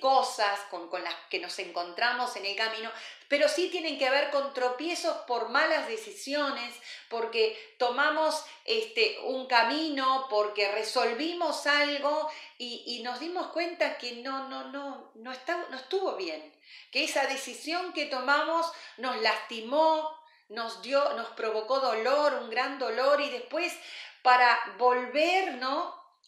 cosas 0.00 0.60
con, 0.70 0.88
las 1.02 1.14
que 1.30 1.38
nos 1.38 1.58
encontramos 1.58 2.36
en 2.36 2.44
el 2.44 2.56
camino, 2.56 2.90
pero 3.28 3.48
sí 3.48 3.68
tienen 3.70 3.98
que 3.98 4.10
ver 4.10 4.30
con 4.30 4.52
tropiezos 4.52 5.16
por 5.26 5.48
malas 5.48 5.88
decisiones, 5.88 6.74
porque 7.08 7.76
tomamos 7.78 8.44
este, 8.64 9.18
un 9.24 9.46
camino, 9.46 10.26
porque 10.28 10.70
resolvimos 10.72 11.66
algo 11.66 12.30
y, 12.58 13.00
nos 13.02 13.20
dimos 13.20 13.48
cuenta 13.48 13.96
que 13.96 14.16
no, 14.16 14.48
no, 14.48 14.64
no, 14.70 15.12
no, 15.14 15.32
no 15.70 15.76
estuvo 15.76 16.16
bien, 16.16 16.52
que 16.90 17.04
esa 17.04 17.26
decisión 17.26 17.92
que 17.92 18.06
tomamos 18.06 18.70
nos 18.98 19.20
lastimó, 19.22 20.18
nos 20.48 20.82
dio, 20.82 21.12
nos 21.14 21.28
provocó 21.30 21.80
dolor, 21.80 22.34
un 22.34 22.50
gran 22.50 22.78
dolor, 22.78 23.20
y 23.20 23.30
después 23.30 23.72
para 24.28 24.74
volver 24.76 25.58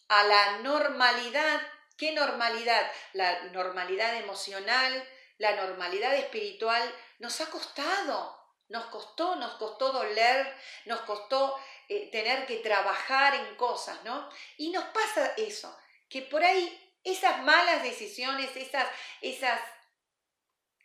a 0.07 0.23
la 0.23 0.57
normalidad. 0.63 1.61
¿Qué 1.95 2.11
normalidad? 2.13 2.91
La 3.13 3.43
normalidad 3.51 4.15
emocional, 4.15 5.07
la 5.37 5.55
normalidad 5.55 6.15
espiritual 6.15 6.81
nos 7.19 7.39
ha 7.41 7.51
costado. 7.51 8.35
Nos 8.69 8.85
costó, 8.85 9.35
nos 9.35 9.53
costó 9.53 9.91
doler, 9.91 10.51
nos 10.85 11.01
costó 11.01 11.55
eh, 11.89 12.09
tener 12.11 12.47
que 12.47 12.57
trabajar 12.57 13.35
en 13.35 13.55
cosas, 13.55 14.03
¿no? 14.03 14.27
Y 14.57 14.71
nos 14.71 14.85
pasa 14.85 15.33
eso, 15.37 15.77
que 16.09 16.23
por 16.23 16.43
ahí 16.43 16.97
esas 17.03 17.43
malas 17.43 17.83
decisiones, 17.83 18.49
esas, 18.55 18.87
esas 19.21 19.61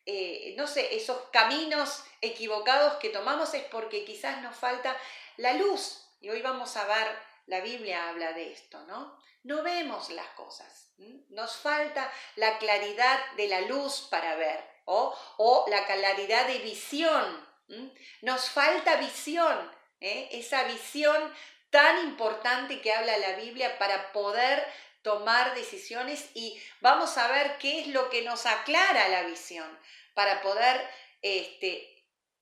eh, 0.05 0.55
no 0.59 0.67
sé, 0.67 0.95
esos 0.95 1.19
caminos 1.33 2.05
equivocados 2.21 2.99
que 2.99 3.09
tomamos 3.09 3.55
es 3.55 3.65
porque 3.65 4.05
quizás 4.05 4.43
nos 4.43 4.55
falta 4.55 4.95
la 5.39 5.55
luz, 5.55 6.06
y 6.21 6.31
hoy 6.31 6.43
vamos 6.43 6.77
a 6.77 6.85
ver, 6.87 7.19
la 7.47 7.61
Biblia 7.61 8.09
habla 8.09 8.33
de 8.33 8.53
esto, 8.53 8.83
¿no? 8.87 9.19
No 9.45 9.63
vemos 9.63 10.11
las 10.11 10.27
cosas. 10.31 10.93
Nos 11.29 11.57
falta 11.57 12.11
la 12.35 12.59
claridad 12.59 13.19
de 13.37 13.49
la 13.49 13.61
luz 13.63 14.09
para 14.11 14.35
ver 14.35 14.59
o, 14.87 15.17
o 15.37 15.67
la 15.69 15.87
claridad 15.87 16.47
de 16.49 16.59
visión. 16.59 17.47
Nos 18.23 18.49
falta 18.51 18.97
visión, 18.97 19.71
¿eh? 20.01 20.29
esa 20.33 20.65
visión 20.65 21.33
tan 21.71 22.05
importante 22.05 22.81
que 22.81 22.93
habla 22.93 23.19
la 23.19 23.33
Biblia 23.35 23.79
para 23.79 24.13
poder 24.13 24.67
tomar 25.03 25.55
decisiones 25.55 26.31
y 26.35 26.61
vamos 26.81 27.17
a 27.17 27.29
ver 27.29 27.59
qué 27.59 27.81
es 27.81 27.89
lo 27.89 28.11
que 28.11 28.23
nos 28.23 28.47
aclara 28.47 29.09
la 29.09 29.23
visión 29.23 29.67
para 30.15 30.41
poder 30.43 30.81
este, 31.23 31.96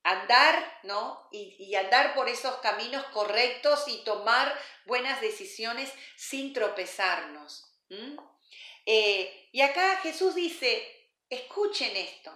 andar, 0.05 0.81
¿no? 0.83 1.29
Y, 1.33 1.75
andar 1.75 2.15
por 2.15 2.29
esos 2.29 2.57
caminos 2.57 3.05
correctos 3.07 3.85
y 3.89 4.05
tomar 4.05 4.57
buenas 4.85 5.21
decisiones 5.21 5.91
sin 6.17 6.53
tropezarnos. 6.53 7.67
Eh, 8.87 9.49
y 9.51 9.63
acá 9.63 9.99
Jesús 10.03 10.35
dice, 10.35 10.87
escuchen 11.31 11.97
esto, 11.97 12.31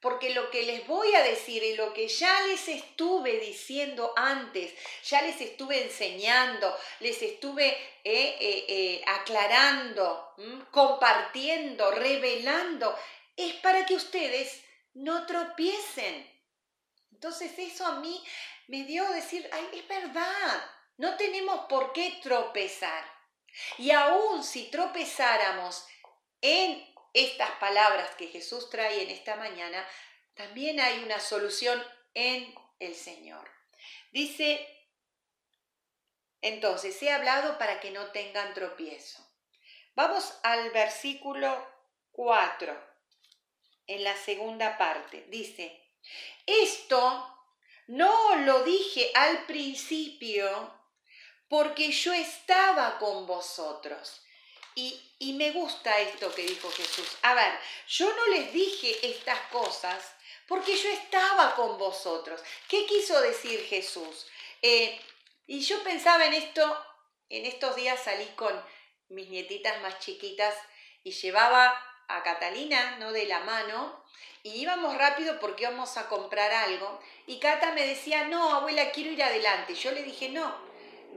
porque 0.00 0.30
lo 0.30 0.50
que 0.50 0.62
les 0.64 0.86
voy 0.86 1.14
a 1.14 1.22
decir 1.22 1.62
y 1.62 1.74
lo 1.74 1.94
que 1.94 2.06
ya 2.06 2.42
les 2.48 2.68
estuve 2.68 3.40
diciendo 3.40 4.12
antes, 4.14 4.74
ya 5.02 5.22
les 5.22 5.40
estuve 5.40 5.82
enseñando, 5.82 6.76
les 7.00 7.22
estuve 7.22 7.68
eh, 8.04 8.36
eh, 8.68 9.02
aclarando, 9.06 10.34
compartiendo, 10.70 11.90
revelando, 11.92 12.94
es 13.36 13.54
para 13.54 13.86
que 13.86 13.94
ustedes 13.94 14.62
no 14.92 15.26
tropiecen 15.26 16.35
entonces 17.16 17.58
eso 17.58 17.86
a 17.86 17.98
mí 18.00 18.22
me 18.68 18.84
dio 18.84 19.08
decir, 19.12 19.48
ay, 19.50 19.70
es 19.72 19.88
verdad, 19.88 20.70
no 20.98 21.16
tenemos 21.16 21.64
por 21.66 21.94
qué 21.94 22.18
tropezar. 22.22 23.10
Y 23.78 23.90
aún 23.90 24.44
si 24.44 24.70
tropezáramos 24.70 25.86
en 26.42 26.86
estas 27.14 27.52
palabras 27.52 28.14
que 28.16 28.26
Jesús 28.26 28.68
trae 28.68 29.02
en 29.02 29.08
esta 29.08 29.36
mañana, 29.36 29.82
también 30.34 30.78
hay 30.78 31.02
una 31.04 31.18
solución 31.18 31.82
en 32.12 32.54
el 32.80 32.94
Señor. 32.94 33.50
Dice, 34.12 34.68
entonces, 36.42 37.02
he 37.02 37.10
hablado 37.10 37.56
para 37.56 37.80
que 37.80 37.92
no 37.92 38.10
tengan 38.12 38.52
tropiezo. 38.52 39.26
Vamos 39.94 40.38
al 40.42 40.70
versículo 40.70 41.66
4, 42.12 42.78
en 43.86 44.04
la 44.04 44.14
segunda 44.18 44.76
parte. 44.76 45.24
Dice, 45.30 45.82
esto 46.46 47.32
no 47.88 48.36
lo 48.36 48.62
dije 48.62 49.10
al 49.14 49.46
principio 49.46 50.72
porque 51.48 51.90
yo 51.92 52.12
estaba 52.12 52.98
con 52.98 53.26
vosotros. 53.26 54.22
Y, 54.74 55.00
y, 55.18 55.32
me 55.32 55.52
gusta 55.52 55.98
esto 56.00 56.34
que 56.34 56.42
dijo 56.42 56.70
Jesús. 56.70 57.08
A 57.22 57.32
ver, 57.34 57.58
yo 57.88 58.14
no 58.14 58.26
les 58.26 58.52
dije 58.52 59.06
estas 59.06 59.40
cosas 59.50 60.12
porque 60.46 60.76
yo 60.76 60.90
estaba 60.90 61.54
con 61.54 61.78
vosotros. 61.78 62.40
¿Qué 62.68 62.84
quiso 62.84 63.18
decir 63.22 63.64
Jesús? 63.64 64.26
Eh, 64.60 65.00
y 65.46 65.60
yo 65.60 65.82
pensaba 65.82 66.26
en 66.26 66.34
esto, 66.34 66.84
en 67.30 67.46
estos 67.46 67.74
días 67.76 68.02
salí 68.02 68.26
con 68.36 68.62
mis 69.08 69.28
nietitas 69.28 69.80
más 69.80 69.98
chiquitas 70.00 70.54
y 71.02 71.12
llevaba 71.12 71.74
a 72.08 72.22
Catalina, 72.22 72.96
¿no? 72.98 73.12
De 73.12 73.26
la 73.26 73.40
mano, 73.40 74.02
y 74.46 74.60
íbamos 74.60 74.96
rápido 74.96 75.40
porque 75.40 75.64
íbamos 75.64 75.96
a 75.96 76.08
comprar 76.08 76.52
algo 76.52 77.00
y 77.26 77.40
Cata 77.40 77.72
me 77.72 77.84
decía, 77.84 78.28
no, 78.28 78.54
abuela, 78.54 78.92
quiero 78.92 79.10
ir 79.10 79.20
adelante. 79.20 79.74
Yo 79.74 79.90
le 79.90 80.04
dije, 80.04 80.28
no, 80.28 80.54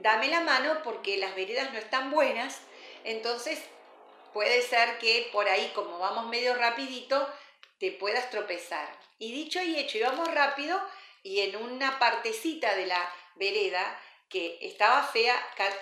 dame 0.02 0.30
la 0.30 0.42
mano 0.42 0.82
porque 0.84 1.18
las 1.18 1.36
veredas 1.36 1.72
no 1.72 1.78
están 1.78 2.10
buenas, 2.10 2.62
entonces 3.04 3.62
puede 4.34 4.64
ser 4.64 4.98
que 4.98 5.30
por 5.32 5.48
ahí, 5.48 5.72
como 5.76 6.00
vamos 6.00 6.28
medio 6.28 6.56
rapidito, 6.56 7.32
te 7.80 7.92
puedas 7.92 8.32
tropezar. 8.32 8.90
Y 9.20 9.32
dicho 9.32 9.62
y 9.62 9.78
hecho, 9.78 10.00
íbamos 10.00 10.34
rápido 10.34 10.82
y 11.22 11.42
en 11.42 11.56
una 11.56 12.00
partecita 12.00 12.76
de 12.76 12.88
la 12.88 13.14
vereda 13.36 14.00
que 14.28 14.58
estaba 14.62 15.04
fea, 15.04 15.36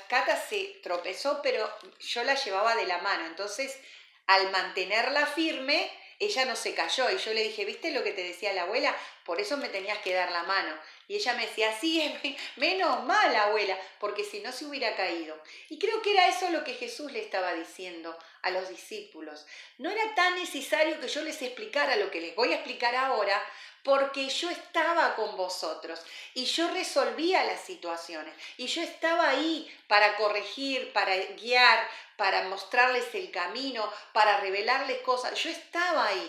Cata 0.10 0.36
se 0.36 0.80
tropezó, 0.84 1.42
pero 1.42 1.70
yo 2.00 2.24
la 2.24 2.36
llevaba 2.36 2.76
de 2.76 2.88
la 2.88 2.98
mano. 3.00 3.26
Entonces, 3.26 3.80
al 4.28 4.52
mantenerla 4.52 5.26
firme, 5.26 5.92
ella 6.20 6.46
no 6.46 6.56
se 6.56 6.74
cayó 6.74 7.10
y 7.10 7.18
yo 7.18 7.34
le 7.34 7.44
dije, 7.44 7.66
¿viste 7.66 7.92
lo 7.92 8.04
que 8.04 8.12
te 8.12 8.24
decía 8.24 8.54
la 8.54 8.64
abuela? 8.64 8.96
Por 9.26 9.40
eso 9.40 9.58
me 9.58 9.70
tenías 9.70 10.00
que 10.00 10.14
dar 10.14 10.32
la 10.32 10.44
mano. 10.44 10.74
Y 11.08 11.16
ella 11.16 11.34
me 11.36 11.48
decía, 11.48 11.78
sí, 11.80 12.14
menos 12.58 13.04
mal, 13.06 13.34
abuela, 13.36 13.78
porque 14.00 14.24
si 14.26 14.42
no 14.42 14.52
se 14.52 14.66
hubiera 14.66 14.96
caído. 14.96 15.42
Y 15.70 15.80
creo 15.80 16.02
que 16.02 16.12
era 16.12 16.28
eso 16.28 16.50
lo 16.50 16.64
que 16.64 16.74
Jesús 16.74 17.12
le 17.12 17.22
estaba 17.22 17.54
diciendo 17.54 18.18
a 18.42 18.50
los 18.50 18.68
discípulos. 18.68 19.46
No 19.78 19.90
era 19.90 20.16
tan 20.16 20.36
necesario 20.36 21.00
que 21.00 21.08
yo 21.08 21.24
les 21.24 21.42
explicara 21.42 21.96
lo 21.96 22.12
que 22.12 22.20
les 22.20 22.36
voy 22.36 22.52
a 22.52 22.56
explicar 22.56 22.96
ahora, 22.96 23.42
porque 23.84 24.28
yo 24.28 24.50
estaba 24.50 25.16
con 25.16 25.38
vosotros 25.38 26.02
y 26.34 26.44
yo 26.44 26.70
resolvía 26.72 27.46
las 27.46 27.62
situaciones 27.62 28.34
y 28.58 28.68
yo 28.68 28.82
estaba 28.82 29.30
ahí 29.30 29.74
para 29.88 30.18
corregir, 30.18 30.92
para 30.92 31.16
guiar, 31.16 31.88
para 32.18 32.50
mostrarles 32.50 33.16
el 33.16 33.32
camino, 33.32 33.90
para 34.12 34.42
revelarles 34.42 35.00
cosas. 35.04 35.42
Yo 35.42 35.50
estaba 35.50 36.08
ahí. 36.08 36.28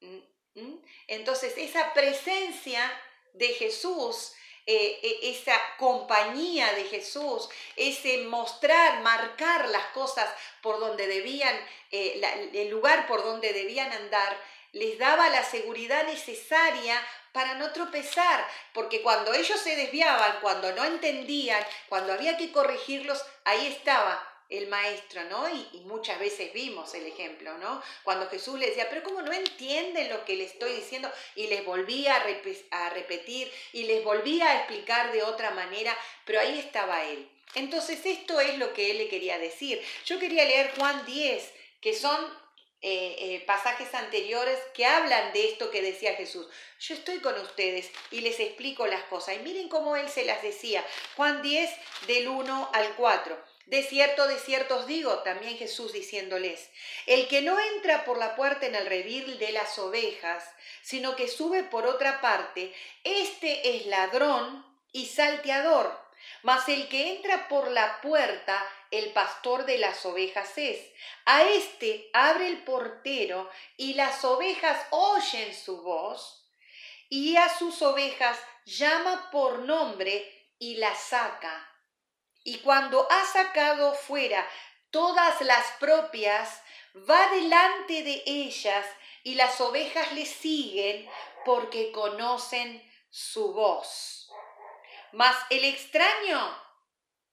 ¿Mm? 0.00 0.60
¿Mm? 0.60 0.84
Entonces 1.08 1.54
esa 1.56 1.92
presencia 1.92 2.88
de 3.34 3.48
Jesús 3.48 4.32
eh, 4.64 5.00
e, 5.02 5.30
esa 5.30 5.58
compañía 5.76 6.72
de 6.74 6.84
Jesús, 6.84 7.48
ese 7.76 8.18
mostrar, 8.18 9.00
marcar 9.00 9.68
las 9.68 9.86
cosas 9.86 10.28
por 10.60 10.78
donde 10.78 11.08
debían, 11.08 11.54
eh, 11.90 12.20
el 12.54 12.70
lugar 12.70 13.08
por 13.08 13.24
donde 13.24 13.52
debían 13.52 13.90
andar, 13.90 14.36
les 14.72 14.98
daba 14.98 15.28
la 15.30 15.42
seguridad 15.42 16.04
necesaria 16.06 16.96
para 17.32 17.54
no 17.54 17.72
tropezar, 17.72 18.46
porque 18.72 19.02
cuando 19.02 19.34
ellos 19.34 19.58
se 19.58 19.74
desviaban, 19.74 20.38
cuando 20.40 20.72
no 20.72 20.84
entendían, 20.84 21.64
cuando 21.88 22.12
había 22.12 22.36
que 22.36 22.52
corregirlos, 22.52 23.20
ahí 23.44 23.66
estaba 23.66 24.31
el 24.52 24.68
maestro, 24.68 25.24
¿no? 25.24 25.48
Y, 25.48 25.80
muchas 25.84 26.18
veces 26.18 26.52
vimos 26.52 26.94
el 26.94 27.06
ejemplo, 27.06 27.56
¿no? 27.58 27.82
Cuando 28.02 28.28
Jesús 28.28 28.58
le 28.58 28.68
decía, 28.68 28.88
pero 28.88 29.02
¿cómo 29.02 29.20
no 29.22 29.32
entienden 29.32 30.08
lo 30.08 30.24
que 30.24 30.36
le 30.36 30.44
estoy 30.44 30.72
diciendo? 30.74 31.10
Y 31.34 31.48
les 31.48 31.64
volvía 31.64 32.16
a, 32.16 32.86
a 32.86 32.90
repetir 32.90 33.52
y 33.72 33.84
les 33.84 34.04
volvía 34.04 34.50
a 34.50 34.56
explicar 34.58 35.12
de 35.12 35.22
otra 35.22 35.50
manera, 35.50 35.96
pero 36.24 36.40
ahí 36.40 36.58
estaba 36.58 37.04
él. 37.04 37.28
Entonces 37.54 38.04
esto 38.04 38.40
es 38.40 38.58
lo 38.58 38.72
que 38.72 38.90
él 38.90 38.98
le 38.98 39.08
quería 39.08 39.38
decir. 39.38 39.82
Yo 40.06 40.18
quería 40.18 40.44
leer 40.44 40.72
Juan 40.76 41.04
10, 41.04 41.52
que 41.80 41.94
son 41.94 42.42
eh, 42.84 43.14
eh, 43.18 43.44
pasajes 43.46 43.94
anteriores 43.94 44.58
que 44.74 44.84
hablan 44.84 45.32
de 45.32 45.50
esto 45.50 45.70
que 45.70 45.82
decía 45.82 46.14
Jesús. 46.14 46.48
Yo 46.80 46.94
estoy 46.94 47.20
con 47.20 47.38
ustedes 47.40 47.88
y 48.10 48.22
les 48.22 48.40
explico 48.40 48.88
las 48.88 49.04
cosas. 49.04 49.36
Y 49.36 49.38
miren 49.38 49.68
cómo 49.68 49.94
él 49.94 50.08
se 50.08 50.24
las 50.24 50.42
decía. 50.42 50.84
Juan 51.14 51.42
10 51.42 51.70
del 52.08 52.26
1 52.26 52.70
al 52.72 52.96
4. 52.96 53.51
De 53.66 53.82
cierto, 53.82 54.26
de 54.26 54.38
cierto 54.38 54.76
os 54.76 54.86
digo, 54.86 55.18
también 55.20 55.56
Jesús 55.56 55.92
diciéndoles, 55.92 56.70
el 57.06 57.28
que 57.28 57.42
no 57.42 57.58
entra 57.58 58.04
por 58.04 58.18
la 58.18 58.34
puerta 58.34 58.66
en 58.66 58.74
el 58.74 58.86
redil 58.86 59.38
de 59.38 59.52
las 59.52 59.78
ovejas, 59.78 60.44
sino 60.82 61.16
que 61.16 61.28
sube 61.28 61.62
por 61.62 61.86
otra 61.86 62.20
parte, 62.20 62.74
este 63.04 63.76
es 63.76 63.86
ladrón 63.86 64.66
y 64.92 65.06
salteador. 65.06 66.00
Mas 66.42 66.68
el 66.68 66.88
que 66.88 67.12
entra 67.16 67.48
por 67.48 67.70
la 67.70 68.00
puerta 68.00 68.64
el 68.92 69.12
pastor 69.12 69.64
de 69.64 69.78
las 69.78 70.04
ovejas 70.04 70.52
es. 70.56 70.78
A 71.24 71.42
éste 71.44 72.10
abre 72.12 72.48
el 72.48 72.62
portero 72.62 73.50
y 73.76 73.94
las 73.94 74.24
ovejas 74.24 74.86
oyen 74.90 75.54
su 75.54 75.82
voz 75.82 76.46
y 77.08 77.36
a 77.36 77.48
sus 77.48 77.80
ovejas 77.82 78.38
llama 78.64 79.30
por 79.30 79.60
nombre 79.60 80.30
y 80.58 80.76
las 80.76 80.98
saca. 80.98 81.71
Y 82.44 82.58
cuando 82.58 83.06
ha 83.10 83.24
sacado 83.26 83.94
fuera 83.94 84.48
todas 84.90 85.40
las 85.42 85.66
propias, 85.78 86.62
va 87.08 87.28
delante 87.30 88.02
de 88.02 88.22
ellas 88.26 88.86
y 89.22 89.34
las 89.34 89.60
ovejas 89.60 90.12
le 90.12 90.26
siguen 90.26 91.08
porque 91.44 91.92
conocen 91.92 92.82
su 93.10 93.52
voz. 93.52 94.30
Mas 95.12 95.36
el 95.50 95.64
extraño 95.64 96.62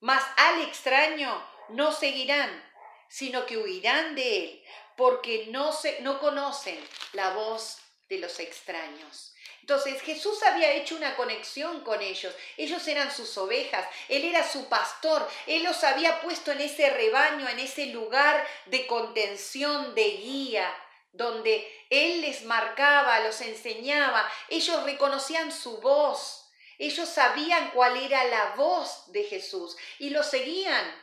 mas 0.01 0.23
al 0.37 0.61
extraño 0.61 1.45
no 1.69 1.91
seguirán, 1.91 2.63
sino 3.09 3.45
que 3.45 3.57
huirán 3.57 4.15
de 4.15 4.43
él, 4.43 4.63
porque 4.95 5.47
no, 5.49 5.71
se, 5.71 6.01
no 6.01 6.19
conocen 6.19 6.79
la 7.13 7.31
voz 7.31 7.79
de 8.07 8.19
los 8.19 8.39
extraños. 8.39 9.33
Entonces 9.61 10.01
Jesús 10.01 10.41
había 10.43 10.73
hecho 10.73 10.95
una 10.95 11.15
conexión 11.15 11.81
con 11.81 12.01
ellos. 12.01 12.33
Ellos 12.57 12.87
eran 12.87 13.11
sus 13.11 13.37
ovejas, 13.37 13.87
Él 14.07 14.25
era 14.25 14.47
su 14.47 14.67
pastor, 14.67 15.27
Él 15.47 15.63
los 15.63 15.83
había 15.83 16.21
puesto 16.21 16.51
en 16.51 16.61
ese 16.61 16.89
rebaño, 16.89 17.47
en 17.47 17.59
ese 17.59 17.87
lugar 17.87 18.45
de 18.65 18.87
contención, 18.87 19.93
de 19.95 20.09
guía, 20.11 20.75
donde 21.11 21.67
Él 21.89 22.21
les 22.21 22.43
marcaba, 22.43 23.19
los 23.21 23.41
enseñaba, 23.41 24.29
ellos 24.49 24.83
reconocían 24.83 25.51
su 25.51 25.77
voz. 25.77 26.45
Ellos 26.77 27.09
sabían 27.09 27.71
cuál 27.71 27.97
era 27.97 28.23
la 28.23 28.55
voz 28.55 29.11
de 29.11 29.25
Jesús 29.25 29.75
y 29.99 30.11
lo 30.11 30.23
seguían. 30.23 30.95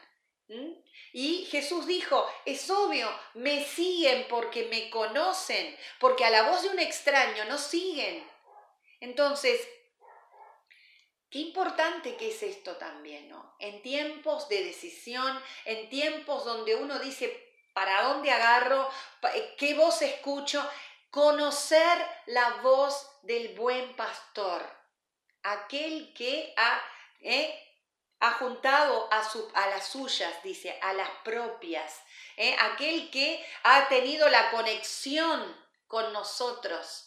Y 1.12 1.46
Jesús 1.50 1.86
dijo, 1.86 2.26
es 2.44 2.70
obvio, 2.70 3.10
me 3.34 3.64
siguen 3.64 4.26
porque 4.28 4.68
me 4.70 4.88
conocen, 4.90 5.76
porque 5.98 6.24
a 6.24 6.30
la 6.30 6.44
voz 6.48 6.62
de 6.62 6.70
un 6.70 6.78
extraño 6.78 7.44
no 7.46 7.58
siguen. 7.58 8.24
Entonces, 9.00 9.60
qué 11.30 11.38
importante 11.38 12.16
que 12.16 12.30
es 12.30 12.42
esto 12.42 12.76
también, 12.76 13.28
¿no? 13.28 13.56
En 13.58 13.82
tiempos 13.82 14.48
de 14.48 14.64
decisión, 14.64 15.40
en 15.64 15.88
tiempos 15.88 16.44
donde 16.44 16.74
uno 16.76 16.98
dice, 16.98 17.54
¿para 17.72 18.02
dónde 18.02 18.30
agarro? 18.30 18.88
¿Qué 19.58 19.74
voz 19.74 20.02
escucho? 20.02 20.68
Conocer 21.10 21.98
la 22.26 22.60
voz 22.62 23.10
del 23.22 23.54
buen 23.54 23.94
pastor 23.96 24.76
aquel 25.46 26.12
que 26.14 26.52
ha, 26.56 26.82
eh, 27.20 27.62
ha 28.20 28.32
juntado 28.32 29.08
a, 29.12 29.28
su, 29.28 29.48
a, 29.54 29.68
las 29.68 29.88
suyas, 29.88 30.42
dice, 30.42 30.78
a 30.82 30.92
las 30.92 31.10
propias, 31.24 32.00
eh, 32.36 32.56
aquel 32.60 33.10
que 33.10 33.44
ha 33.62 33.88
tenido 33.88 34.28
la 34.28 34.50
conexión 34.50 35.56
con 35.86 36.12
nosotros 36.12 37.05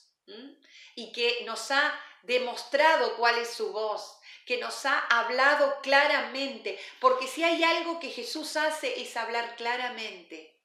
y 0.96 1.12
que 1.12 1.44
nos 1.46 1.72
ha 1.72 2.00
demostrado 2.24 3.16
cuál 3.16 3.38
es 3.38 3.54
su 3.54 3.72
voz, 3.72 4.20
que 4.46 4.58
nos 4.58 4.86
ha 4.86 5.00
hablado 5.08 5.80
claramente, 5.82 6.80
porque 7.00 7.28
si 7.28 7.44
hay 7.44 7.64
algo 7.64 8.00
que 8.00 8.10
Jesús 8.10 8.56
hace 8.58 9.02
es 9.02 9.16
hablar 9.16 9.56
claramente. 9.56 10.59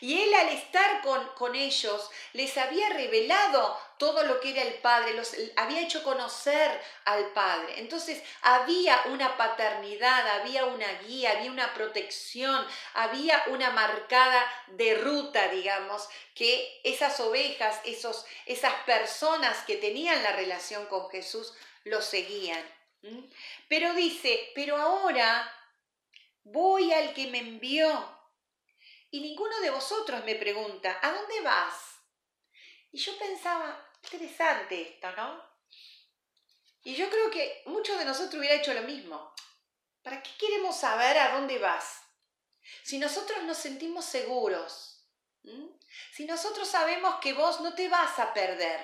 Y 0.00 0.20
él 0.20 0.34
al 0.34 0.48
estar 0.48 1.00
con, 1.02 1.54
ellos 1.54 2.10
les 2.32 2.56
había 2.58 2.88
revelado 2.90 3.78
todo 3.98 4.24
lo 4.24 4.40
que 4.40 4.50
era 4.50 4.62
el 4.62 4.74
Padre, 4.74 5.14
los 5.14 5.34
había 5.56 5.80
hecho 5.80 6.02
conocer 6.02 6.80
al 7.04 7.26
Padre. 7.32 7.78
Entonces 7.78 8.22
había 8.42 9.00
una 9.06 9.36
paternidad, 9.36 10.40
había 10.40 10.64
una 10.64 10.90
guía, 11.04 11.32
había 11.32 11.50
una 11.50 11.72
protección, 11.74 12.66
había 12.94 13.42
una 13.48 13.70
marcada 13.70 14.44
de 14.68 14.94
ruta, 14.94 15.48
digamos, 15.48 16.08
que 16.34 16.80
esas 16.84 17.18
ovejas, 17.20 17.80
esos, 17.84 18.26
esas 18.46 18.74
personas 18.84 19.64
que 19.64 19.76
tenían 19.76 20.22
la 20.22 20.32
relación 20.32 20.86
con 20.86 21.08
Jesús, 21.10 21.54
lo 21.84 22.02
seguían. 22.02 22.62
Pero 23.68 23.94
dice, 23.94 24.50
pero 24.54 24.76
ahora 24.76 25.52
voy 26.44 26.92
al 26.92 27.14
que 27.14 27.26
me 27.28 27.38
envió 27.38 28.21
y 29.12 29.20
ninguno 29.20 29.60
de 29.60 29.70
vosotros 29.70 30.24
me 30.24 30.36
pregunta, 30.36 30.98
¿a 31.02 31.12
dónde 31.12 31.42
vas? 31.42 32.00
Y 32.90 32.98
yo 32.98 33.16
pensaba, 33.18 33.86
interesante 34.02 34.80
esto, 34.80 35.12
¿no? 35.12 35.44
Y 36.82 36.96
yo 36.96 37.10
creo 37.10 37.30
que 37.30 37.62
muchos 37.66 37.98
de 37.98 38.06
nosotros 38.06 38.36
hubiera 38.36 38.56
hecho 38.56 38.72
lo 38.72 38.80
mismo. 38.82 39.34
¿Para 40.02 40.22
qué 40.22 40.30
queremos 40.38 40.80
saber 40.80 41.18
a 41.18 41.34
dónde 41.34 41.58
vas? 41.58 42.00
Si 42.82 42.98
nosotros 42.98 43.42
nos 43.44 43.58
sentimos 43.58 44.06
seguros, 44.06 45.06
si 46.12 46.24
nosotros 46.24 46.66
sabemos 46.66 47.16
que 47.16 47.34
vos 47.34 47.60
no 47.60 47.74
te 47.74 47.90
vas 47.90 48.18
a 48.18 48.32
perder, 48.32 48.80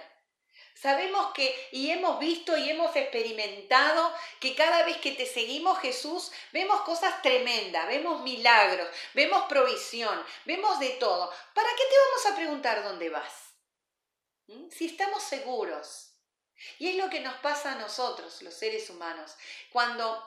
Sabemos 0.81 1.33
que 1.33 1.69
y 1.73 1.91
hemos 1.91 2.21
visto 2.21 2.57
y 2.57 2.71
hemos 2.71 2.95
experimentado 2.95 4.15
que 4.39 4.55
cada 4.55 4.85
vez 4.85 4.99
que 4.99 5.11
te 5.11 5.27
seguimos 5.27 5.81
Jesús 5.81 6.31
vemos 6.53 6.83
cosas 6.83 7.21
tremendas, 7.21 7.89
vemos 7.89 8.23
milagros, 8.23 8.89
vemos 9.13 9.47
provisión, 9.49 10.25
vemos 10.45 10.79
de 10.79 10.91
todo. 10.91 11.33
¿Para 11.53 11.69
qué 11.71 11.83
te 11.83 11.99
vamos 12.07 12.27
a 12.27 12.37
preguntar 12.37 12.85
dónde 12.85 13.11
vas? 13.11 13.55
¿Mm? 14.47 14.71
Si 14.71 14.87
estamos 14.87 15.25
seguros. 15.25 16.15
Y 16.79 16.91
es 16.91 16.97
lo 16.97 17.11
que 17.11 17.21
nos 17.21 17.35
pasa 17.41 17.73
a 17.73 17.79
nosotros, 17.79 18.41
los 18.43 18.55
seres 18.55 18.89
humanos. 18.89 19.35
Cuando 19.73 20.25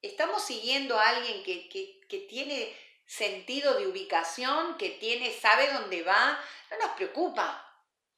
estamos 0.00 0.42
siguiendo 0.42 0.98
a 0.98 1.10
alguien 1.10 1.42
que, 1.42 1.68
que 2.08 2.18
tiene 2.20 2.74
sentido 3.04 3.74
de 3.74 3.86
ubicación, 3.86 4.78
que 4.78 4.90
tiene, 4.90 5.30
sabe 5.30 5.70
dónde 5.74 6.02
va, 6.02 6.42
no 6.70 6.78
nos 6.78 6.96
preocupa. 6.96 7.64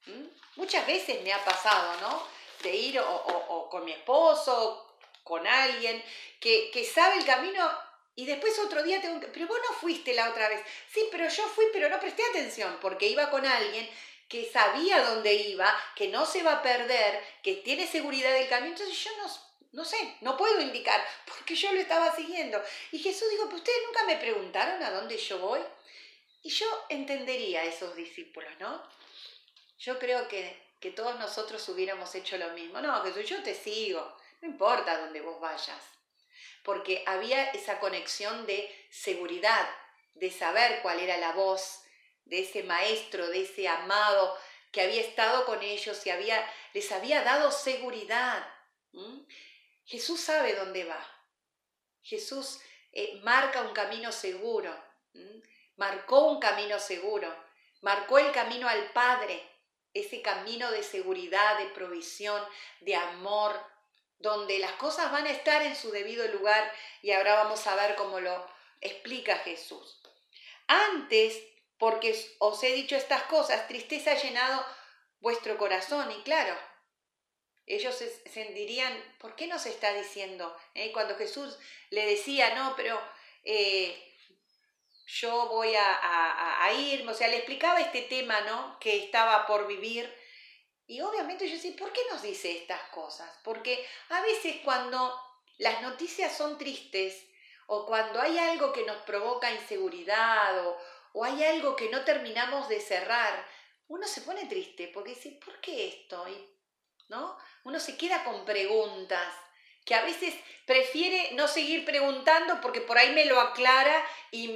¿Mm? 0.06 0.39
Muchas 0.56 0.86
veces 0.86 1.22
me 1.22 1.32
ha 1.32 1.44
pasado, 1.44 2.00
¿no? 2.00 2.26
De 2.62 2.74
ir 2.74 3.00
o, 3.00 3.68
con 3.70 3.84
mi 3.84 3.92
esposo, 3.92 4.96
con 5.22 5.46
alguien 5.46 6.02
que, 6.40 6.70
que, 6.72 6.84
sabe 6.84 7.18
el 7.18 7.24
camino 7.24 7.70
y 8.16 8.26
después 8.26 8.58
otro 8.58 8.82
día 8.82 9.00
tengo 9.00 9.20
que, 9.20 9.28
pero 9.28 9.46
vos 9.46 9.58
no 9.68 9.74
fuiste 9.76 10.12
la 10.12 10.28
otra 10.28 10.48
vez. 10.48 10.60
Sí, 10.92 11.08
pero 11.10 11.28
yo 11.28 11.42
fui, 11.44 11.66
pero 11.72 11.88
no 11.88 12.00
presté 12.00 12.22
atención 12.24 12.78
porque 12.80 13.06
iba 13.06 13.30
con 13.30 13.46
alguien 13.46 13.88
que 14.28 14.50
sabía 14.50 15.02
dónde 15.02 15.34
iba, 15.34 15.74
que 15.96 16.08
no 16.08 16.24
se 16.24 16.42
va 16.42 16.54
a 16.54 16.62
perder, 16.62 17.20
que 17.42 17.54
tiene 17.56 17.86
seguridad 17.86 18.32
del 18.32 18.48
camino. 18.48 18.74
Entonces 18.76 19.02
yo 19.02 19.10
no, 19.16 19.26
no 19.72 19.84
sé, 19.84 20.16
no 20.20 20.36
puedo 20.36 20.60
indicar 20.60 21.04
porque 21.26 21.54
yo 21.54 21.72
lo 21.72 21.80
estaba 21.80 22.14
siguiendo. 22.14 22.62
Y 22.92 22.98
Jesús 22.98 23.28
dijo, 23.30 23.44
pero 23.46 23.56
ustedes 23.56 23.78
nunca 23.86 24.04
me 24.04 24.16
preguntaron 24.16 24.82
a 24.82 24.90
dónde 24.90 25.16
yo 25.16 25.38
voy. 25.38 25.60
Y 26.42 26.48
yo 26.50 26.66
entendería 26.88 27.60
a 27.60 27.64
esos 27.64 27.96
discípulos, 27.96 28.52
¿no? 28.58 28.82
Yo 29.80 29.98
creo 29.98 30.28
que, 30.28 30.68
todos 30.94 31.18
nosotros 31.18 31.66
hubiéramos 31.70 32.14
hecho 32.14 32.36
lo 32.36 32.50
mismo. 32.50 32.80
No, 32.80 33.02
que 33.02 33.24
yo 33.24 33.42
te 33.42 33.54
sigo, 33.54 34.16
no 34.42 34.48
importa 34.48 34.98
dónde 34.98 35.22
vos 35.22 35.40
vayas. 35.40 35.82
Porque 36.62 37.02
había 37.06 37.50
esa 37.52 37.80
conexión 37.80 38.46
de 38.46 38.70
seguridad, 38.90 39.68
de 40.14 40.30
saber 40.30 40.82
cuál 40.82 41.00
era 41.00 41.16
la 41.16 41.32
voz 41.32 41.82
de 42.26 42.40
ese 42.40 42.62
maestro, 42.62 43.28
de 43.28 43.42
ese 43.42 43.68
amado 43.68 44.36
que 44.70 44.82
había 44.82 45.00
estado 45.00 45.46
con 45.46 45.62
ellos 45.62 46.06
y 46.06 46.10
había, 46.10 46.46
les 46.74 46.92
había 46.92 47.22
dado 47.22 47.50
seguridad. 47.50 48.46
Jesús 49.86 50.20
sabe 50.20 50.54
dónde 50.54 50.84
va. 50.84 51.02
Jesús 52.02 52.60
eh, 52.92 53.18
marca 53.22 53.62
un 53.62 53.72
camino 53.72 54.12
seguro, 54.12 54.74
marcó 55.76 56.26
un 56.26 56.38
camino 56.38 56.78
seguro, 56.78 57.34
marcó 57.80 58.18
el 58.18 58.30
camino 58.32 58.68
al 58.68 58.92
Padre, 58.92 59.50
ese 59.94 60.22
camino 60.22 60.70
de 60.70 60.82
seguridad, 60.82 61.58
de 61.58 61.66
provisión, 61.66 62.42
de 62.80 62.94
amor, 62.94 63.60
donde 64.18 64.58
las 64.58 64.72
cosas 64.72 65.10
van 65.10 65.26
a 65.26 65.30
estar 65.30 65.62
en 65.62 65.74
su 65.74 65.90
debido 65.90 66.26
lugar 66.28 66.72
y 67.02 67.12
ahora 67.12 67.34
vamos 67.34 67.66
a 67.66 67.74
ver 67.74 67.96
cómo 67.96 68.20
lo 68.20 68.46
explica 68.80 69.38
Jesús. 69.38 70.00
Antes, 70.66 71.42
porque 71.78 72.14
os 72.38 72.62
he 72.62 72.72
dicho 72.72 72.96
estas 72.96 73.22
cosas, 73.24 73.66
tristeza 73.66 74.12
ha 74.12 74.22
llenado 74.22 74.64
vuestro 75.20 75.56
corazón 75.56 76.10
y 76.12 76.22
claro, 76.22 76.56
ellos 77.66 77.94
se 77.94 78.10
sentirían, 78.28 78.92
¿por 79.18 79.36
qué 79.36 79.46
nos 79.46 79.64
está 79.66 79.92
diciendo? 79.94 80.56
Eh, 80.74 80.92
cuando 80.92 81.16
Jesús 81.16 81.58
le 81.90 82.04
decía, 82.04 82.54
no, 82.54 82.74
pero 82.76 83.00
eh, 83.44 84.09
yo 85.12 85.46
voy 85.48 85.74
a, 85.74 86.64
a, 86.64 86.72
irme, 86.72 87.12
o 87.12 87.14
sea, 87.14 87.28
le 87.28 87.38
explicaba 87.38 87.80
este 87.80 88.02
tema, 88.02 88.40
¿no? 88.42 88.78
Que 88.78 89.04
estaba 89.04 89.46
por 89.46 89.66
vivir. 89.66 90.12
Y 90.86 91.00
obviamente 91.00 91.48
yo 91.48 91.54
decía, 91.54 91.74
¿por 91.76 91.92
qué 91.92 92.00
nos 92.10 92.22
dice 92.22 92.52
estas 92.52 92.80
cosas? 92.90 93.28
Porque 93.42 93.84
a 94.10 94.20
veces 94.20 94.56
cuando 94.64 95.20
las 95.58 95.82
noticias 95.82 96.36
son 96.36 96.58
tristes 96.58 97.26
o 97.66 97.86
cuando 97.86 98.20
hay 98.20 98.38
algo 98.38 98.72
que 98.72 98.84
nos 98.84 98.98
provoca 98.98 99.50
inseguridad 99.50 100.66
o, 100.66 100.78
o 101.12 101.24
hay 101.24 101.42
algo 101.44 101.74
que 101.74 101.88
no 101.90 102.04
terminamos 102.04 102.68
de 102.68 102.80
cerrar, 102.80 103.46
uno 103.88 104.06
se 104.06 104.20
pone 104.22 104.46
triste 104.46 104.90
porque 104.94 105.14
dice, 105.14 105.38
¿por 105.44 105.60
qué 105.60 105.88
esto? 105.88 106.24
¿No? 107.08 107.36
Uno 107.64 107.80
se 107.80 107.96
queda 107.96 108.22
con 108.22 108.44
preguntas 108.44 109.34
que 109.84 109.94
a 109.94 110.02
veces 110.02 110.34
prefiere 110.66 111.32
no 111.32 111.48
seguir 111.48 111.84
preguntando 111.84 112.60
porque 112.60 112.80
por 112.80 112.98
ahí 112.98 113.12
me 113.12 113.24
lo 113.24 113.40
aclara 113.40 114.06
y 114.30 114.48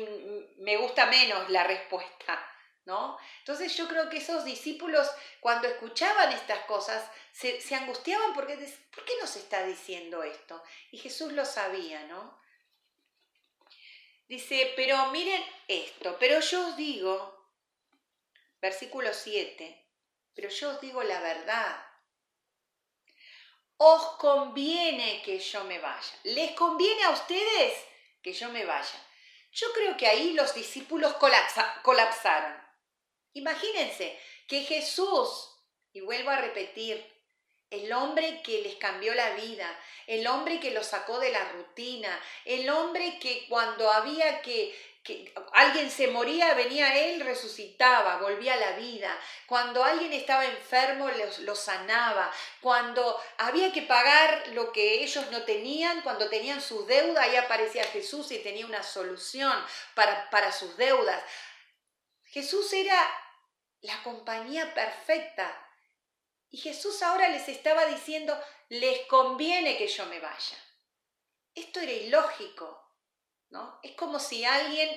me 0.56 0.76
gusta 0.76 1.06
menos 1.06 1.48
la 1.50 1.64
respuesta, 1.64 2.44
¿no? 2.84 3.18
Entonces 3.38 3.76
yo 3.76 3.88
creo 3.88 4.08
que 4.08 4.18
esos 4.18 4.44
discípulos 4.44 5.10
cuando 5.40 5.68
escuchaban 5.68 6.32
estas 6.32 6.60
cosas 6.66 7.10
se, 7.32 7.60
angustiaban 7.74 8.34
porque 8.34 8.56
¿por 8.94 9.04
qué 9.04 9.12
nos 9.20 9.36
está 9.36 9.64
diciendo 9.64 10.22
esto? 10.22 10.62
Y 10.90 10.98
Jesús 10.98 11.32
lo 11.32 11.44
sabía, 11.44 12.04
¿no? 12.04 12.40
Dice, 14.26 14.72
pero 14.76 15.06
miren 15.08 15.44
esto, 15.68 16.16
pero 16.18 16.40
yo 16.40 16.68
os 16.68 16.76
digo, 16.76 17.50
versículo 18.60 19.12
7, 19.12 19.86
pero 20.34 20.48
yo 20.48 20.70
os 20.70 20.80
digo 20.80 21.02
la 21.02 21.20
verdad 21.20 21.84
os 23.76 24.16
conviene 24.16 25.22
que 25.22 25.38
yo 25.38 25.64
me 25.64 25.78
vaya. 25.78 26.18
¿Les 26.24 26.52
conviene 26.52 27.04
a 27.04 27.10
ustedes 27.10 27.84
que 28.22 28.32
yo 28.32 28.48
me 28.50 28.64
vaya? 28.64 29.06
Yo 29.54 29.72
creo 29.72 29.96
que 29.96 30.08
ahí 30.08 30.32
los 30.32 30.52
discípulos 30.54 31.14
colapsaron. 31.14 32.60
Imagínense 33.34 34.18
que 34.48 34.62
Jesús, 34.62 35.48
y 35.92 36.00
vuelvo 36.00 36.30
a 36.30 36.38
repetir, 36.38 37.04
el 37.70 37.92
hombre 37.92 38.42
que 38.42 38.62
les 38.62 38.76
cambió 38.76 39.14
la 39.14 39.30
vida, 39.34 39.68
el 40.06 40.26
hombre 40.26 40.60
que 40.60 40.72
los 40.72 40.86
sacó 40.86 41.18
de 41.18 41.30
la 41.30 41.52
rutina, 41.52 42.20
el 42.44 42.68
hombre 42.68 43.18
que 43.20 43.46
cuando 43.48 43.90
había 43.90 44.42
que 44.42 44.76
que 45.04 45.34
alguien 45.52 45.90
se 45.90 46.08
moría, 46.08 46.54
venía 46.54 46.98
él, 46.98 47.20
resucitaba, 47.20 48.16
volvía 48.16 48.54
a 48.54 48.56
la 48.56 48.72
vida. 48.72 49.14
Cuando 49.46 49.84
alguien 49.84 50.14
estaba 50.14 50.46
enfermo, 50.46 51.08
lo 51.40 51.54
sanaba. 51.54 52.32
Cuando 52.62 53.20
había 53.36 53.70
que 53.70 53.82
pagar 53.82 54.48
lo 54.48 54.72
que 54.72 55.04
ellos 55.04 55.30
no 55.30 55.42
tenían, 55.42 56.00
cuando 56.00 56.30
tenían 56.30 56.62
sus 56.62 56.86
deudas, 56.86 57.22
ahí 57.22 57.36
aparecía 57.36 57.84
Jesús 57.84 58.32
y 58.32 58.38
tenía 58.38 58.64
una 58.64 58.82
solución 58.82 59.52
para, 59.94 60.30
para 60.30 60.50
sus 60.50 60.74
deudas. 60.78 61.22
Jesús 62.24 62.72
era 62.72 62.98
la 63.82 64.02
compañía 64.02 64.72
perfecta. 64.72 65.54
Y 66.48 66.56
Jesús 66.56 67.02
ahora 67.02 67.28
les 67.28 67.46
estaba 67.50 67.84
diciendo, 67.84 68.40
les 68.70 69.06
conviene 69.06 69.76
que 69.76 69.86
yo 69.86 70.06
me 70.06 70.18
vaya. 70.18 70.56
Esto 71.54 71.80
era 71.80 71.92
ilógico. 71.92 72.83
Es 73.82 73.92
como 73.92 74.18
si 74.18 74.44
alguien 74.44 74.88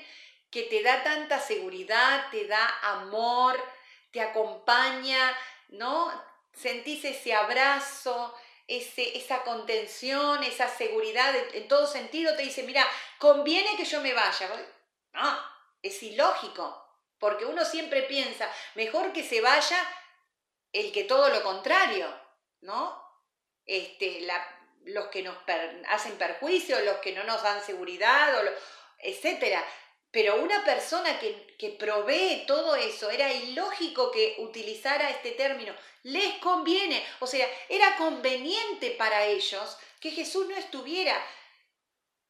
que 0.49 0.63
te 0.63 0.81
da 0.81 1.03
tanta 1.03 1.39
seguridad, 1.39 2.29
te 2.31 2.47
da 2.47 2.79
amor, 2.81 3.61
te 4.11 4.21
acompaña, 4.21 5.37
¿no? 5.69 6.11
Sentís 6.53 7.03
ese 7.05 7.33
abrazo, 7.33 8.33
ese, 8.67 9.17
esa 9.17 9.43
contención, 9.43 10.43
esa 10.43 10.67
seguridad 10.67 11.33
en 11.53 11.67
todo 11.67 11.85
sentido, 11.87 12.35
te 12.35 12.43
dice, 12.43 12.63
mira, 12.63 12.85
conviene 13.19 13.75
que 13.77 13.85
yo 13.85 14.01
me 14.01 14.13
vaya. 14.13 14.49
No, 15.13 15.39
es 15.81 16.01
ilógico, 16.03 16.85
porque 17.19 17.45
uno 17.45 17.65
siempre 17.65 18.03
piensa, 18.03 18.51
mejor 18.75 19.13
que 19.13 19.23
se 19.23 19.41
vaya 19.41 19.77
el 20.73 20.91
que 20.91 21.03
todo 21.03 21.29
lo 21.29 21.43
contrario, 21.43 22.07
¿no? 22.61 23.03
Este, 23.65 24.21
la, 24.21 24.56
los 24.87 25.07
que 25.07 25.21
nos 25.21 25.37
hacen 25.89 26.17
perjuicio, 26.17 26.79
los 26.81 26.97
que 26.97 27.13
no 27.13 27.23
nos 27.23 27.41
dan 27.43 27.63
seguridad, 27.63 28.33
o 28.39 28.49
etc. 28.99 29.59
Pero 30.11 30.41
una 30.41 30.63
persona 30.63 31.19
que, 31.19 31.55
que 31.57 31.69
provee 31.71 32.45
todo 32.47 32.75
eso, 32.75 33.09
era 33.09 33.31
ilógico 33.31 34.11
que 34.11 34.35
utilizara 34.39 35.09
este 35.09 35.31
término, 35.31 35.75
les 36.03 36.35
conviene, 36.39 37.05
o 37.19 37.27
sea, 37.27 37.47
era 37.69 37.97
conveniente 37.97 38.91
para 38.91 39.25
ellos 39.25 39.77
que 39.99 40.11
Jesús 40.11 40.47
no 40.47 40.55
estuviera. 40.55 41.21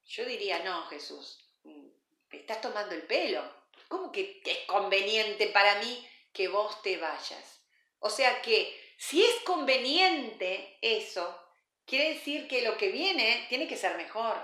Yo 0.06 0.26
diría, 0.26 0.60
no, 0.60 0.88
Jesús, 0.88 1.39
mm, 1.63 1.88
estás 2.32 2.62
tomando 2.62 2.96
el 2.96 3.04
pelo. 3.04 3.43
¿Cómo 3.88 4.12
que 4.12 4.41
es 4.43 4.60
conveniente 4.65 5.48
para 5.48 5.76
mí 5.80 6.10
que 6.34 6.48
vos 6.48 6.82
te 6.82 6.98
vayas? 6.98 7.62
O 8.00 8.10
sea 8.10 8.41
que 8.41 8.96
si 8.98 9.24
es 9.24 9.36
conveniente 9.46 10.78
eso, 10.82 11.46
quiere 11.88 12.13
decir 12.13 12.47
que 12.47 12.62
lo 12.62 12.78
que 12.78 12.89
viene 12.89 13.47
tiene 13.50 13.67
que 13.67 13.78
ser 13.78 13.95
mejor, 13.95 14.36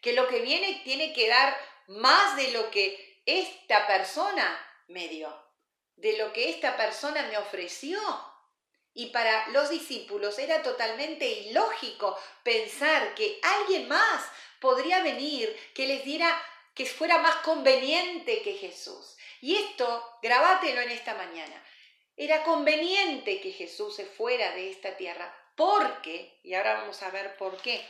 que 0.00 0.14
lo 0.14 0.28
que 0.28 0.40
viene 0.40 0.80
tiene 0.84 1.12
que 1.12 1.28
dar 1.28 1.56
más 1.88 2.36
de 2.36 2.52
lo 2.52 2.70
que 2.70 3.20
esta 3.26 3.86
persona 3.86 4.58
me 4.88 5.08
dio, 5.08 5.36
de 5.96 6.16
lo 6.16 6.32
que 6.32 6.48
esta 6.48 6.76
persona 6.76 7.26
me 7.26 7.36
ofreció. 7.36 8.00
Y 8.94 9.06
para 9.06 9.48
los 9.48 9.70
discípulos 9.70 10.38
era 10.38 10.62
totalmente 10.62 11.26
ilógico 11.26 12.18
pensar 12.42 13.14
que 13.14 13.38
alguien 13.42 13.86
más 13.88 14.24
podría 14.60 15.02
venir 15.02 15.54
que 15.74 15.86
les 15.86 16.04
diera 16.04 16.40
que 16.74 16.86
fuera 16.86 17.18
más 17.18 17.36
conveniente 17.36 18.42
que 18.42 18.54
Jesús. 18.54 19.16
Y 19.40 19.56
esto, 19.56 20.18
grabátelo 20.22 20.80
en 20.80 20.90
esta 20.90 21.14
mañana. 21.14 21.64
Era 22.16 22.42
conveniente 22.42 23.40
que 23.40 23.52
Jesús 23.52 23.96
se 23.96 24.04
fuera 24.04 24.52
de 24.52 24.70
esta 24.70 24.96
tierra 24.96 25.34
porque, 25.56 26.40
y 26.42 26.54
ahora 26.54 26.74
vamos 26.74 27.02
a 27.02 27.10
ver 27.10 27.36
por 27.36 27.60
qué, 27.60 27.86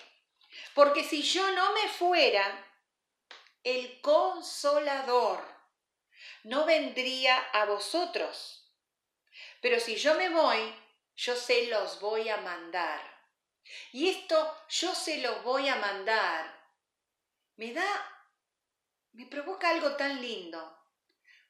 porque 0.74 1.04
si 1.04 1.22
yo 1.22 1.50
no 1.52 1.72
me 1.72 1.88
fuera, 1.88 2.66
el 3.62 4.00
consolador 4.00 5.44
no 6.44 6.64
vendría 6.64 7.38
a 7.52 7.66
vosotros. 7.66 8.56
Pero 9.60 9.78
si 9.78 9.96
yo 9.96 10.14
me 10.14 10.28
voy, 10.30 10.74
yo 11.16 11.36
se 11.36 11.66
los 11.66 12.00
voy 12.00 12.28
a 12.28 12.38
mandar. 12.38 13.00
Y 13.92 14.08
esto 14.08 14.56
yo 14.68 14.94
se 14.94 15.18
los 15.18 15.42
voy 15.44 15.68
a 15.68 15.76
mandar. 15.76 16.58
Me 17.56 17.72
da, 17.72 18.28
me 19.12 19.26
provoca 19.26 19.70
algo 19.70 19.96
tan 19.96 20.20
lindo. 20.20 20.76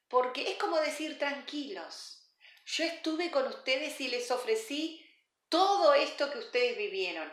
Porque 0.09 0.51
es 0.51 0.57
como 0.57 0.77
decir 0.77 1.17
tranquilos. 1.17 2.29
Yo 2.65 2.83
estuve 2.83 3.31
con 3.31 3.47
ustedes 3.47 3.99
y 4.01 4.09
les 4.09 4.29
ofrecí 4.29 5.05
todo 5.51 5.93
esto 5.93 6.31
que 6.31 6.39
ustedes 6.39 6.77
vivieron, 6.77 7.29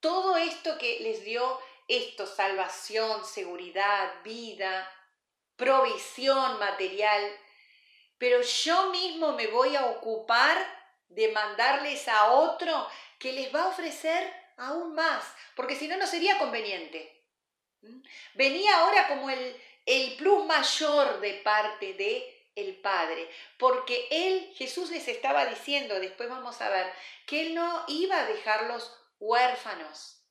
todo 0.00 0.36
esto 0.38 0.78
que 0.78 1.00
les 1.00 1.22
dio 1.24 1.60
esto, 1.86 2.26
salvación, 2.26 3.22
seguridad, 3.26 4.14
vida, 4.24 4.90
provisión 5.54 6.58
material, 6.58 7.22
pero 8.16 8.40
yo 8.40 8.90
mismo 8.90 9.32
me 9.32 9.48
voy 9.48 9.76
a 9.76 9.84
ocupar 9.84 10.56
de 11.08 11.30
mandarles 11.32 12.08
a 12.08 12.32
otro 12.32 12.88
que 13.18 13.34
les 13.34 13.54
va 13.54 13.64
a 13.64 13.68
ofrecer 13.68 14.32
aún 14.56 14.94
más, 14.94 15.22
porque 15.54 15.76
si 15.76 15.86
no, 15.86 15.98
no 15.98 16.06
sería 16.06 16.38
conveniente. 16.38 17.22
¿Mm? 17.82 18.00
Venía 18.34 18.78
ahora 18.78 19.06
como 19.06 19.28
el, 19.28 19.62
el 19.84 20.16
plus 20.16 20.46
mayor 20.46 21.20
de 21.20 21.34
parte 21.34 21.92
de 21.92 22.33
el 22.54 22.80
Padre, 22.80 23.28
porque 23.58 24.06
Él, 24.10 24.52
Jesús 24.56 24.90
les 24.90 25.08
estaba 25.08 25.46
diciendo, 25.46 25.98
después 25.98 26.28
vamos 26.28 26.60
a 26.60 26.68
ver, 26.68 26.92
que 27.26 27.46
Él 27.46 27.54
no 27.54 27.84
iba 27.88 28.18
a 28.18 28.26
dejarlos 28.26 28.96
huérfanos. 29.18 30.22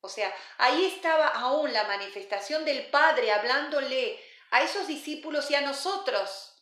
O 0.00 0.08
sea, 0.08 0.34
ahí 0.58 0.86
estaba 0.86 1.26
aún 1.28 1.72
la 1.72 1.84
manifestación 1.84 2.64
del 2.64 2.86
Padre 2.86 3.32
hablándole 3.32 4.22
a 4.50 4.62
esos 4.62 4.86
discípulos 4.86 5.50
y 5.50 5.54
a 5.54 5.60
nosotros. 5.60 6.54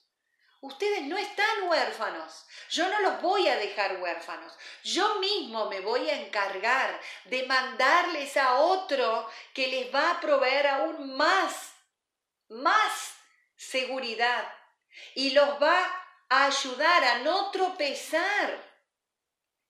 Ustedes 0.61 1.03
no 1.03 1.19
están 1.19 1.69
huérfanos. 1.69 2.47
Yo 2.71 2.89
no 2.89 3.01
los 3.01 3.21
voy 3.21 3.47
a 3.47 3.57
dejar 3.57 4.01
huérfanos. 4.01 4.53
Yo 4.83 5.21
mismo 5.21 5.67
me 5.67 5.81
voy 5.81 6.09
a 6.09 6.21
encargar 6.21 6.99
de 7.27 7.45
mandarles 7.45 8.37
a 8.37 8.57
otro 8.57 9.29
que 9.53 9.69
les 9.69 9.95
va 9.95 10.13
a 10.13 10.21
proveer 10.21 10.67
aún 10.67 11.15
más, 11.15 11.75
más 12.49 13.15
seguridad 13.55 14.56
y 15.15 15.31
los 15.31 15.63
va 15.63 15.79
a 16.29 16.47
ayudar 16.47 17.05
a 17.05 17.19
no 17.19 17.51
tropezar 17.51 18.67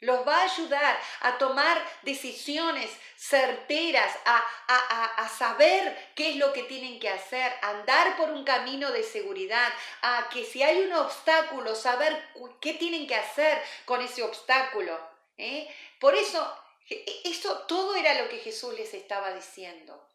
los 0.01 0.27
va 0.27 0.41
a 0.41 0.45
ayudar 0.45 1.01
a 1.21 1.39
tomar 1.39 1.83
decisiones 2.03 2.91
certeras, 3.17 4.15
a, 4.25 5.29
saber 5.29 6.13
qué 6.15 6.31
es 6.31 6.37
lo 6.37 6.53
que 6.53 6.63
tienen 6.63 6.99
que 7.01 7.09
hacer, 7.09 7.53
a 7.63 7.71
andar 7.71 8.17
por 8.17 8.31
un 8.31 8.45
camino 8.45 8.91
de 8.91 9.03
seguridad, 9.03 9.73
a 10.03 10.29
que 10.31 10.45
si 10.45 10.63
hay 10.63 10.83
un 10.83 10.93
obstáculo, 10.93 11.75
saber 11.75 12.31
qué 12.61 12.75
tienen 12.75 13.07
que 13.07 13.17
hacer 13.17 13.63
con 13.85 14.01
ese 14.01 14.23
obstáculo. 14.23 14.99
¿eh? 15.37 15.69
Por 15.99 16.15
eso, 16.15 16.57
e, 16.89 17.23
eso 17.25 17.59
todo 17.67 17.97
era 17.97 18.15
lo 18.15 18.29
que 18.29 18.39
Jesús 18.39 18.75
les 18.75 18.95
estaba 18.95 19.33
diciendo. 19.33 20.09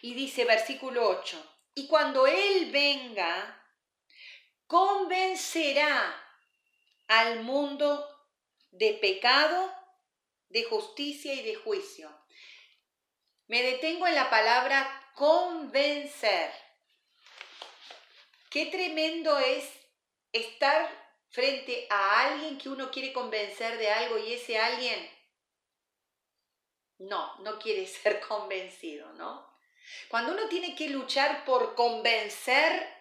Y 0.00 0.14
dice 0.14 0.44
versículo 0.44 1.08
8, 1.08 1.54
y 1.74 1.86
cuando 1.86 2.26
Él 2.26 2.70
venga, 2.70 3.63
convencerá 4.74 6.20
al 7.06 7.44
mundo 7.44 8.08
de 8.72 8.94
pecado, 8.94 9.72
de 10.48 10.64
justicia 10.64 11.32
y 11.32 11.44
de 11.44 11.54
juicio. 11.54 12.10
Me 13.46 13.62
detengo 13.62 14.08
en 14.08 14.16
la 14.16 14.28
palabra 14.30 15.12
convencer. 15.14 16.50
Qué 18.50 18.66
tremendo 18.66 19.38
es 19.38 19.64
estar 20.32 20.90
frente 21.30 21.86
a 21.88 22.26
alguien 22.26 22.58
que 22.58 22.68
uno 22.68 22.90
quiere 22.90 23.12
convencer 23.12 23.78
de 23.78 23.90
algo 23.90 24.18
y 24.18 24.32
ese 24.32 24.58
alguien 24.58 25.08
no, 26.98 27.38
no 27.42 27.60
quiere 27.60 27.86
ser 28.02 28.18
convencido, 28.18 29.12
¿no? 29.12 29.54
Cuando 30.08 30.32
uno 30.32 30.48
tiene 30.48 30.74
que 30.74 30.88
luchar 30.88 31.44
por 31.44 31.76
convencer 31.76 32.93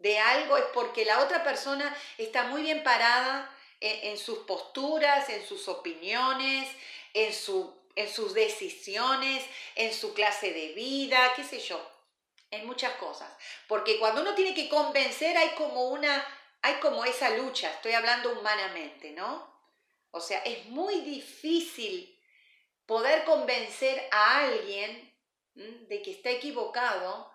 de 0.00 0.18
algo 0.18 0.56
es 0.56 0.64
porque 0.74 1.04
la 1.04 1.20
otra 1.20 1.44
persona 1.44 1.96
está 2.18 2.44
muy 2.44 2.62
bien 2.62 2.82
parada, 2.82 3.54
en, 3.80 4.18
sus 4.18 4.40
posturas, 4.40 5.28
en 5.30 5.44
sus 5.46 5.66
opiniones, 5.68 6.68
en, 7.14 7.32
su, 7.32 7.74
en 7.96 8.08
sus 8.12 8.34
decisiones, 8.34 9.44
en 9.74 9.94
su 9.94 10.12
clase 10.12 10.52
de 10.52 10.72
vida, 10.74 11.32
qué 11.34 11.44
sé 11.44 11.60
yo, 11.60 11.80
en 12.50 12.66
muchas 12.66 12.92
cosas. 12.96 13.32
Porque 13.66 13.98
cuando 13.98 14.20
uno 14.20 14.34
tiene 14.34 14.54
que 14.54 14.68
convencer 14.68 15.36
hay 15.36 15.50
como 15.50 15.88
una, 15.88 16.26
hay 16.62 16.74
como 16.74 17.04
esa 17.04 17.30
lucha, 17.30 17.70
estoy 17.70 17.92
hablando 17.92 18.38
humanamente, 18.38 19.12
¿no? 19.12 19.50
O 20.10 20.20
sea, 20.20 20.40
es 20.40 20.66
muy 20.66 21.00
difícil 21.00 22.18
poder 22.84 23.24
convencer 23.24 24.08
a 24.10 24.40
alguien 24.40 25.10
de 25.54 26.02
que 26.02 26.10
está 26.10 26.30
equivocado, 26.30 27.32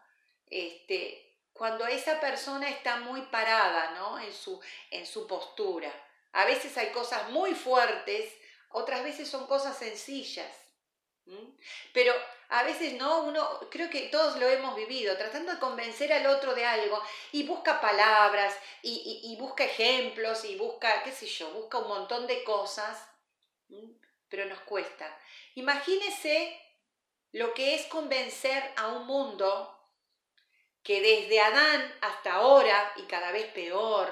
este, 0.49 1.24
cuando 1.55 1.87
esa 1.87 2.19
persona 2.19 2.69
está 2.69 2.97
muy 2.97 3.21
parada, 3.23 3.91
¿no? 3.91 4.19
En 4.19 4.33
su, 4.33 4.59
en 4.91 5.05
su 5.05 5.25
postura. 5.25 5.89
A 6.33 6.43
veces 6.43 6.77
hay 6.77 6.89
cosas 6.89 7.29
muy 7.29 7.55
fuertes, 7.55 8.29
otras 8.71 9.03
veces 9.03 9.29
son 9.29 9.47
cosas 9.47 9.77
sencillas. 9.77 10.51
Pero 11.93 12.13
a 12.49 12.63
veces 12.63 12.95
no, 12.95 13.23
uno, 13.23 13.69
creo 13.71 13.89
que 13.89 14.09
todos 14.09 14.37
lo 14.37 14.49
hemos 14.49 14.75
vivido, 14.75 15.15
tratando 15.15 15.53
de 15.53 15.59
convencer 15.59 16.11
al 16.11 16.27
otro 16.27 16.53
de 16.53 16.65
algo 16.65 17.01
y 17.31 17.43
busca 17.43 17.79
palabras 17.79 18.53
y, 18.83 19.35
busca 19.39 19.63
ejemplos 19.63 20.43
y 20.43 20.57
busca, 20.57 21.03
qué 21.03 21.13
sé 21.13 21.25
yo, 21.25 21.49
busca 21.51 21.77
un 21.77 21.87
montón 21.87 22.27
de 22.27 22.43
cosas, 22.43 23.01
pero 24.27 24.45
nos 24.45 24.59
cuesta. 24.59 25.17
Imagínese 25.55 26.61
lo 27.31 27.53
que 27.53 27.75
es 27.75 27.85
convencer 27.87 28.73
a 28.75 28.89
un 28.89 29.07
mundo 29.07 29.74
que 30.85 31.01
desde 31.01 31.41
Adán 31.41 31.97
hasta 32.01 32.33
ahora, 32.33 32.93
y 32.97 33.01
cada 33.07 33.31
vez 33.31 33.51
peor, 33.53 34.07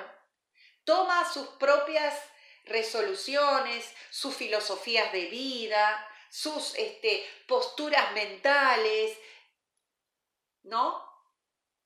toma 0.84 1.32
sus 1.32 1.48
propias 1.50 2.20
resoluciones, 2.66 3.94
sus 4.10 4.36
filosofías 4.36 5.14
de 5.14 5.28
vida, 5.28 6.10
sus 6.32 6.74
este, 6.76 7.24
posturas 7.48 8.12
mentales, 8.14 9.16
¿no? 10.64 11.08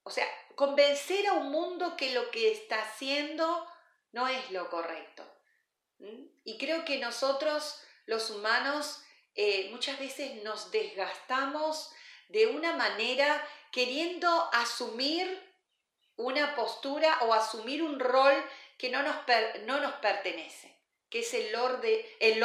O 0.03 0.09
sea, 0.09 0.25
convencer 0.55 1.27
a 1.27 1.33
un 1.33 1.51
mundo 1.51 1.97
que 1.97 2.13
lo 2.13 2.31
que 2.31 2.53
está 2.53 2.81
haciendo 2.81 3.69
no 4.13 4.29
es 4.29 4.51
lo 4.51 4.69
correcto. 4.69 5.29
Y 6.45 6.57
creo 6.57 6.85
que 6.85 6.97
nosotros, 6.97 7.83
los 8.05 8.29
humanos, 8.29 9.03
eh, 9.35 9.67
muchas 9.71 9.99
veces 9.99 10.41
nos 10.43 10.71
desgastamos 10.71 11.91
de 12.29 12.47
una 12.47 12.75
manera 12.75 13.45
queriendo 13.71 14.49
asumir 14.53 15.43
una 16.15 16.55
postura 16.55 17.19
o 17.21 17.33
asumir 17.33 17.83
un 17.83 17.99
rol 17.99 18.33
que 18.77 18.89
no 18.89 19.03
nos, 19.03 19.15
no 19.65 19.79
nos 19.79 19.93
pertenece, 19.95 20.75
que 21.09 21.19
es 21.19 21.33
el, 21.33 21.51
de, 21.81 22.17
el, 22.19 22.43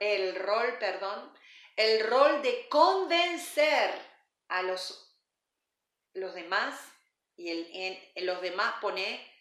el 0.00 0.34
rol, 0.36 0.78
perdón, 0.78 1.32
el 1.76 2.06
rol 2.06 2.42
de 2.42 2.68
convencer 2.68 3.90
a 4.48 4.62
los, 4.62 5.16
los 6.12 6.34
demás, 6.34 6.78
y 7.36 7.50
el, 7.50 7.68
en, 7.72 8.26
los 8.26 8.40
demás 8.40 8.74
pone 8.80 9.32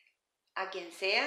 a 0.55 0.69
quien 0.69 0.91
sea, 0.91 1.23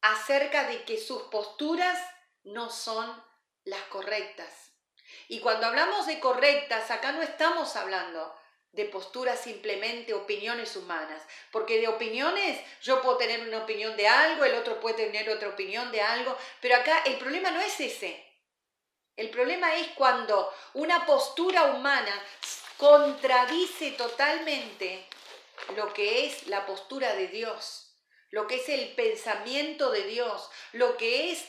acerca 0.00 0.68
de 0.68 0.84
que 0.84 0.98
sus 0.98 1.22
posturas 1.24 1.98
no 2.42 2.70
son 2.70 3.22
las 3.64 3.82
correctas. 3.84 4.73
Y 5.28 5.40
cuando 5.40 5.66
hablamos 5.66 6.06
de 6.06 6.20
correctas, 6.20 6.90
acá 6.90 7.12
no 7.12 7.22
estamos 7.22 7.76
hablando 7.76 8.34
de 8.72 8.84
posturas 8.86 9.40
simplemente 9.40 10.14
opiniones 10.14 10.74
humanas, 10.76 11.22
porque 11.52 11.80
de 11.80 11.88
opiniones 11.88 12.60
yo 12.82 13.00
puedo 13.02 13.16
tener 13.16 13.46
una 13.46 13.58
opinión 13.58 13.96
de 13.96 14.08
algo, 14.08 14.44
el 14.44 14.54
otro 14.54 14.80
puede 14.80 14.96
tener 15.06 15.30
otra 15.30 15.48
opinión 15.48 15.92
de 15.92 16.02
algo, 16.02 16.36
pero 16.60 16.76
acá 16.76 17.02
el 17.04 17.16
problema 17.16 17.50
no 17.52 17.60
es 17.60 17.78
ese. 17.80 18.24
El 19.16 19.30
problema 19.30 19.76
es 19.76 19.88
cuando 19.94 20.52
una 20.72 21.06
postura 21.06 21.64
humana 21.66 22.12
contradice 22.76 23.92
totalmente 23.92 25.06
lo 25.76 25.92
que 25.94 26.26
es 26.26 26.48
la 26.48 26.66
postura 26.66 27.14
de 27.14 27.28
Dios, 27.28 27.96
lo 28.30 28.48
que 28.48 28.56
es 28.56 28.68
el 28.68 28.92
pensamiento 28.94 29.92
de 29.92 30.02
Dios, 30.02 30.50
lo 30.72 30.96
que 30.96 31.30
es 31.30 31.46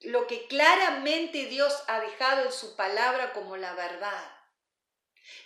lo 0.00 0.26
que 0.26 0.46
claramente 0.46 1.46
Dios 1.46 1.82
ha 1.86 2.00
dejado 2.00 2.44
en 2.46 2.52
su 2.52 2.74
palabra 2.76 3.32
como 3.32 3.56
la 3.56 3.74
verdad. 3.74 4.36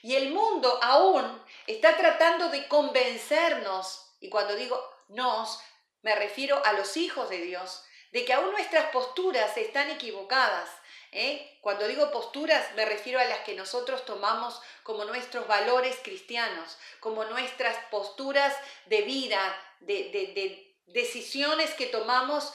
Y 0.03 0.15
el 0.17 0.31
mundo 0.31 0.79
aún 0.83 1.43
está 1.67 1.97
tratando 1.97 2.49
de 2.49 2.69
convencernos, 2.69 4.17
y 4.21 4.31
cuando 4.31 4.55
digo 4.55 4.81
nos, 5.09 5.61
me 6.03 6.15
refiero 6.15 6.63
a 6.65 6.73
los 6.73 6.97
hijos 6.97 7.29
de 7.31 7.39
Dios, 7.39 7.85
de 8.13 8.25
que 8.25 8.33
aún 8.33 8.53
nuestras 8.53 8.91
posturas 8.91 9.57
están 9.57 9.91
equivocadas. 9.91 10.71
¿eh? 11.11 11.59
Cuando 11.61 11.89
digo 11.89 12.11
posturas 12.11 12.75
me 12.75 12.85
refiero 12.85 13.19
a 13.19 13.25
las 13.25 13.41
que 13.41 13.55
nosotros 13.55 14.05
tomamos 14.05 14.61
como 14.83 15.05
nuestros 15.05 15.47
valores 15.49 15.97
cristianos, 16.03 16.79
como 17.01 17.25
nuestras 17.25 17.77
posturas 17.91 18.55
de 18.87 19.03
vida, 19.03 19.41
de, 19.81 20.11
de 20.11 20.77
decisiones 20.87 21.71
que 21.75 21.87
tomamos 21.87 22.53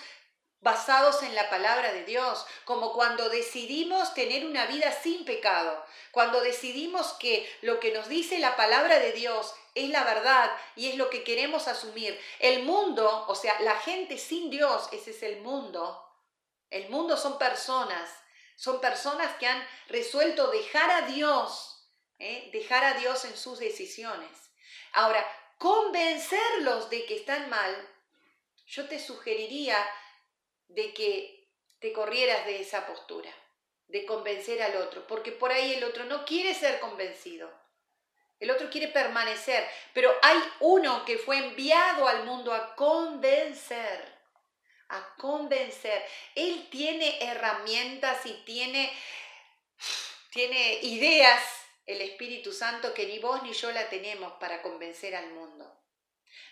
basados 0.62 1.24
en 1.24 1.36
la 1.36 1.50
palabra 1.50 1.93
de 1.93 2.04
Dios, 2.04 2.45
como 2.65 2.93
cuando 2.93 3.30
decidimos 3.30 4.13
tener 4.13 4.45
una 4.45 4.65
vida 4.65 4.91
sin 4.91 5.24
pecado, 5.24 5.86
cuando 6.12 6.41
decidimos 6.41 7.13
que 7.13 7.50
lo 7.62 7.80
que 7.80 7.91
nos 7.91 8.10
dice 8.10 8.39
la 8.39 8.56
palabra 8.56 9.00
de 9.00 9.13
Dios 9.13 9.54
es 9.76 9.89
la 9.89 10.04
verdad 10.04 10.52
y 10.76 10.89
es 10.89 10.95
lo 10.95 11.10
que 11.10 11.24
queremos 11.24 11.67
asumir. 11.67 12.19
El 12.39 12.63
mundo, 12.63 13.26
o 13.28 13.36
sea, 13.36 13.60
la 13.62 13.76
gente 13.78 14.17
sin 14.17 14.50
Dios, 14.50 14.89
ese 14.91 15.12
es 15.12 15.24
el 15.24 15.41
mundo. 15.41 16.06
El 16.69 16.89
mundo 16.89 17.15
son 17.17 17.38
personas, 17.38 18.10
son 18.56 18.82
personas 18.82 19.36
que 19.38 19.48
han 19.48 19.65
resuelto 19.88 20.52
dejar 20.52 20.91
a 20.91 21.02
Dios, 21.08 21.88
¿eh? 22.19 22.50
dejar 22.52 22.84
a 22.84 22.93
Dios 22.95 23.24
en 23.26 23.36
sus 23.38 23.60
decisiones. 23.60 24.30
Ahora, 24.91 25.26
convencerlos 25.58 26.89
de 26.89 27.06
que 27.06 27.15
están 27.15 27.50
mal, 27.50 27.76
yo 28.67 28.88
te 28.88 29.00
sugeriría 29.00 29.78
de 30.70 30.94
que 30.94 31.48
te 31.80 31.92
corrieras 31.92 32.46
de 32.46 32.62
esa 32.62 32.88
postura, 32.88 33.32
de 33.88 34.06
convencer 34.06 34.62
al 34.62 34.78
otro, 34.78 35.06
porque 35.08 35.32
por 35.32 35.52
ahí 35.52 35.74
el 35.74 35.84
otro 35.84 36.06
no 36.06 36.26
quiere 36.26 36.54
ser 36.54 36.80
convencido. 36.80 37.52
El 38.40 38.52
otro 38.52 38.70
quiere 38.70 38.88
permanecer, 38.88 39.68
pero 39.94 40.14
hay 40.22 40.38
uno 40.62 41.04
que 41.04 41.18
fue 41.18 41.38
enviado 41.38 42.08
al 42.08 42.24
mundo 42.24 42.54
a 42.54 42.74
convencer, 42.76 44.18
a 44.88 45.16
convencer. 45.18 46.06
Él 46.36 46.70
tiene 46.70 47.22
herramientas 47.22 48.26
y 48.26 48.34
tiene, 48.46 48.94
tiene 50.32 50.80
ideas, 50.84 51.44
el 51.86 52.02
Espíritu 52.02 52.54
Santo, 52.54 52.94
que 52.94 53.08
ni 53.08 53.20
vos 53.20 53.44
ni 53.44 53.52
yo 53.52 53.72
la 53.72 53.90
tenemos 53.90 54.32
para 54.34 54.62
convencer 54.62 55.16
al 55.16 55.32
mundo. 55.32 55.79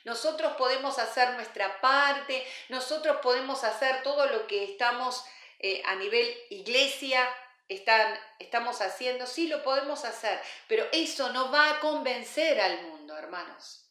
Nosotros 0.03 0.53
podemos 0.57 0.99
hacer 0.99 1.33
nuestra 1.33 1.79
parte, 1.81 2.45
nosotros 2.69 3.17
podemos 3.21 3.63
hacer 3.63 4.03
todo 4.03 4.25
lo 4.27 4.47
que 4.47 4.63
estamos 4.63 5.23
eh, 5.59 5.81
a 5.85 5.95
nivel 5.95 6.27
iglesia, 6.49 7.27
están, 7.67 8.17
estamos 8.39 8.81
haciendo, 8.81 9.27
sí 9.27 9.47
lo 9.47 9.63
podemos 9.63 10.05
hacer, 10.05 10.39
pero 10.67 10.85
eso 10.91 11.29
no 11.33 11.51
va 11.51 11.71
a 11.71 11.79
convencer 11.79 12.59
al 12.61 12.81
mundo, 12.83 13.17
hermanos. 13.17 13.83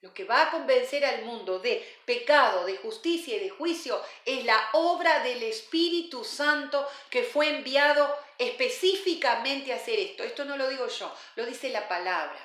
Lo 0.00 0.14
que 0.14 0.24
va 0.24 0.42
a 0.42 0.50
convencer 0.50 1.04
al 1.04 1.24
mundo 1.26 1.58
de 1.58 1.86
pecado, 2.06 2.64
de 2.64 2.78
justicia 2.78 3.36
y 3.36 3.40
de 3.40 3.50
juicio 3.50 4.02
es 4.24 4.46
la 4.46 4.70
obra 4.72 5.22
del 5.22 5.42
Espíritu 5.42 6.24
Santo 6.24 6.88
que 7.10 7.22
fue 7.22 7.50
enviado 7.50 8.16
específicamente 8.38 9.72
a 9.72 9.76
hacer 9.76 9.98
esto. 9.98 10.24
Esto 10.24 10.46
no 10.46 10.56
lo 10.56 10.68
digo 10.68 10.88
yo, 10.88 11.14
lo 11.36 11.44
dice 11.44 11.68
la 11.68 11.86
palabra. 11.86 12.38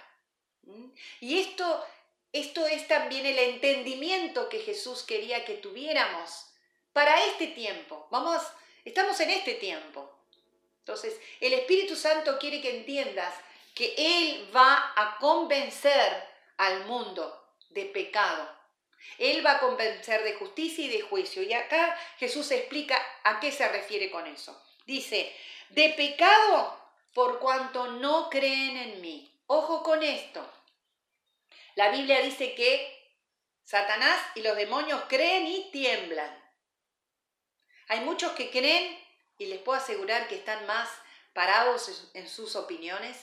¿Mm? 0.63 0.89
Y 1.21 1.39
esto, 1.39 1.87
esto 2.35 2.67
es 2.67 2.85
también 2.89 3.25
el 3.25 3.39
entendimiento 3.39 4.49
que 4.49 4.59
Jesús 4.59 5.03
quería 5.03 5.45
que 5.45 5.53
tuviéramos 5.53 6.47
para 6.91 7.23
este 7.27 7.47
tiempo. 7.47 8.07
Vamos, 8.11 8.43
estamos 8.83 9.17
en 9.21 9.29
este 9.29 9.53
tiempo. 9.53 10.11
Entonces, 10.79 11.17
el 11.39 11.53
Espíritu 11.53 11.95
Santo 11.95 12.37
quiere 12.37 12.59
que 12.61 12.75
entiendas 12.75 13.33
que 13.73 13.95
Él 13.97 14.49
va 14.53 14.93
a 14.97 15.17
convencer 15.17 16.27
al 16.57 16.83
mundo 16.85 17.41
de 17.69 17.85
pecado. 17.85 18.49
Él 19.17 19.45
va 19.45 19.53
a 19.53 19.59
convencer 19.59 20.21
de 20.25 20.33
justicia 20.33 20.83
y 20.83 20.89
de 20.89 21.01
juicio. 21.03 21.41
Y 21.41 21.53
acá 21.53 21.97
Jesús 22.17 22.51
explica 22.51 23.01
a 23.23 23.39
qué 23.39 23.53
se 23.53 23.65
refiere 23.69 24.11
con 24.11 24.27
eso. 24.27 24.61
Dice, 24.85 25.33
de 25.69 25.89
pecado 25.91 26.77
por 27.13 27.39
cuanto 27.39 27.87
no 27.87 28.29
creen 28.29 28.75
en 28.75 29.01
mí. 29.01 29.31
Ojo 29.47 29.83
con 29.83 30.03
esto. 30.03 30.45
La 31.75 31.89
Biblia 31.91 32.21
dice 32.21 32.55
que 32.55 32.95
Satanás 33.63 34.19
y 34.35 34.41
los 34.41 34.55
demonios 34.55 35.03
creen 35.07 35.47
y 35.47 35.69
tiemblan. 35.71 36.43
Hay 37.87 37.99
muchos 38.01 38.31
que 38.33 38.49
creen 38.49 38.97
y 39.37 39.47
les 39.47 39.59
puedo 39.59 39.77
asegurar 39.77 40.27
que 40.27 40.35
están 40.35 40.65
más 40.65 40.89
parados 41.33 42.09
en 42.13 42.29
sus 42.29 42.55
opiniones, 42.55 43.17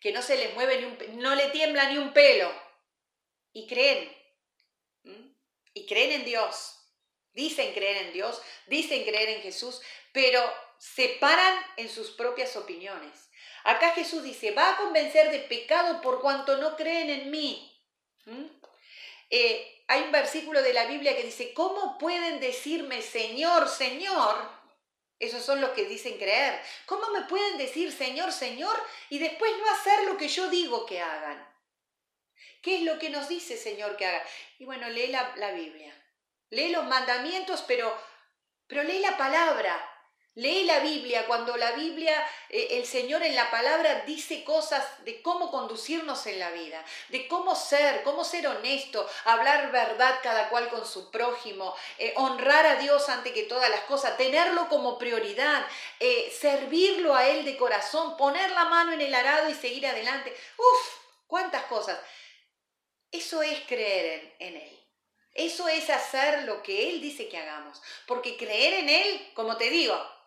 que 0.00 0.12
no 0.12 0.22
se 0.22 0.36
les 0.36 0.54
mueve 0.54 0.80
ni 0.80 0.84
un, 0.84 1.22
no 1.22 1.34
le 1.34 1.48
tiembla 1.48 1.88
ni 1.88 1.98
un 1.98 2.12
pelo 2.12 2.52
y 3.52 3.66
creen. 3.66 4.14
Y 5.72 5.86
creen 5.86 6.12
en 6.12 6.24
Dios. 6.24 6.74
Dicen 7.32 7.72
creer 7.72 8.08
en 8.08 8.12
Dios, 8.12 8.42
dicen 8.66 9.04
creer 9.04 9.28
en 9.28 9.42
Jesús, 9.42 9.80
pero 10.12 10.42
se 10.78 11.08
paran 11.20 11.64
en 11.76 11.88
sus 11.88 12.10
propias 12.10 12.56
opiniones. 12.56 13.30
Acá 13.64 13.92
Jesús 13.92 14.22
dice, 14.22 14.50
va 14.50 14.72
a 14.72 14.76
convencer 14.76 15.30
de 15.30 15.40
pecado 15.40 16.00
por 16.00 16.20
cuanto 16.20 16.56
no 16.56 16.76
creen 16.76 17.10
en 17.10 17.30
mí. 17.30 17.67
Eh, 19.30 19.84
hay 19.88 20.02
un 20.02 20.12
versículo 20.12 20.62
de 20.62 20.72
la 20.72 20.86
Biblia 20.86 21.16
que 21.16 21.24
dice, 21.24 21.52
¿cómo 21.54 21.98
pueden 21.98 22.40
decirme 22.40 23.02
Señor, 23.02 23.68
Señor? 23.68 24.58
Esos 25.18 25.44
son 25.44 25.60
los 25.60 25.70
que 25.70 25.84
dicen 25.84 26.16
creer. 26.16 26.60
¿Cómo 26.86 27.10
me 27.10 27.22
pueden 27.22 27.58
decir 27.58 27.90
Señor, 27.92 28.32
Señor 28.32 28.80
y 29.10 29.18
después 29.18 29.50
no 29.58 29.70
hacer 29.72 30.04
lo 30.04 30.16
que 30.16 30.28
yo 30.28 30.48
digo 30.48 30.86
que 30.86 31.00
hagan? 31.00 31.46
¿Qué 32.62 32.76
es 32.76 32.82
lo 32.82 32.98
que 32.98 33.10
nos 33.10 33.28
dice 33.28 33.56
Señor 33.56 33.96
que 33.96 34.06
haga? 34.06 34.22
Y 34.58 34.64
bueno, 34.64 34.88
lee 34.88 35.08
la, 35.08 35.52
Biblia. 35.52 35.94
Lee 36.50 36.70
los 36.70 36.84
mandamientos, 36.84 37.64
pero, 37.66 37.96
pero 38.66 38.82
lee 38.84 39.00
la 39.00 39.16
palabra. 39.16 39.97
Lee 40.38 40.62
la 40.62 40.78
Biblia, 40.78 41.26
cuando 41.26 41.56
la 41.56 41.72
Biblia, 41.72 42.14
eh, 42.48 42.68
el 42.78 42.86
Señor 42.86 43.24
en 43.24 43.34
la 43.34 43.50
palabra 43.50 44.04
dice 44.06 44.44
cosas 44.44 44.86
de 45.04 45.20
cómo 45.20 45.50
conducirnos 45.50 46.28
en 46.28 46.38
la 46.38 46.52
vida, 46.52 46.84
de 47.08 47.26
cómo 47.26 47.56
ser, 47.56 48.04
cómo 48.04 48.22
ser 48.22 48.46
honesto, 48.46 49.04
hablar 49.24 49.72
verdad 49.72 50.20
cada 50.22 50.48
cual 50.48 50.68
con 50.68 50.86
su 50.86 51.10
prójimo, 51.10 51.74
eh, 51.98 52.14
honrar 52.14 52.66
a 52.66 52.76
Dios 52.76 53.08
ante 53.08 53.32
que 53.32 53.42
todas 53.42 53.68
las 53.68 53.80
cosas, 53.80 54.16
tenerlo 54.16 54.68
como 54.68 54.96
prioridad, 54.96 55.66
eh, 55.98 56.32
servirlo 56.38 57.16
a 57.16 57.26
Él 57.26 57.44
de 57.44 57.56
corazón, 57.56 58.16
poner 58.16 58.48
la 58.52 58.66
mano 58.66 58.92
en 58.92 59.00
el 59.00 59.14
arado 59.16 59.50
y 59.50 59.54
seguir 59.54 59.88
adelante. 59.88 60.32
Uf, 60.56 60.98
cuántas 61.26 61.64
cosas. 61.64 61.98
Eso 63.10 63.42
es 63.42 63.58
creer 63.66 64.36
en, 64.38 64.54
Él. 64.54 64.86
Eso 65.34 65.66
es 65.66 65.90
hacer 65.90 66.44
lo 66.44 66.62
que 66.62 66.90
Él 66.90 67.00
dice 67.00 67.28
que 67.28 67.38
hagamos. 67.38 67.82
Porque 68.06 68.36
creer 68.36 68.74
en 68.74 68.88
Él, 68.88 69.32
como 69.34 69.56
te 69.56 69.68
digo, 69.70 70.17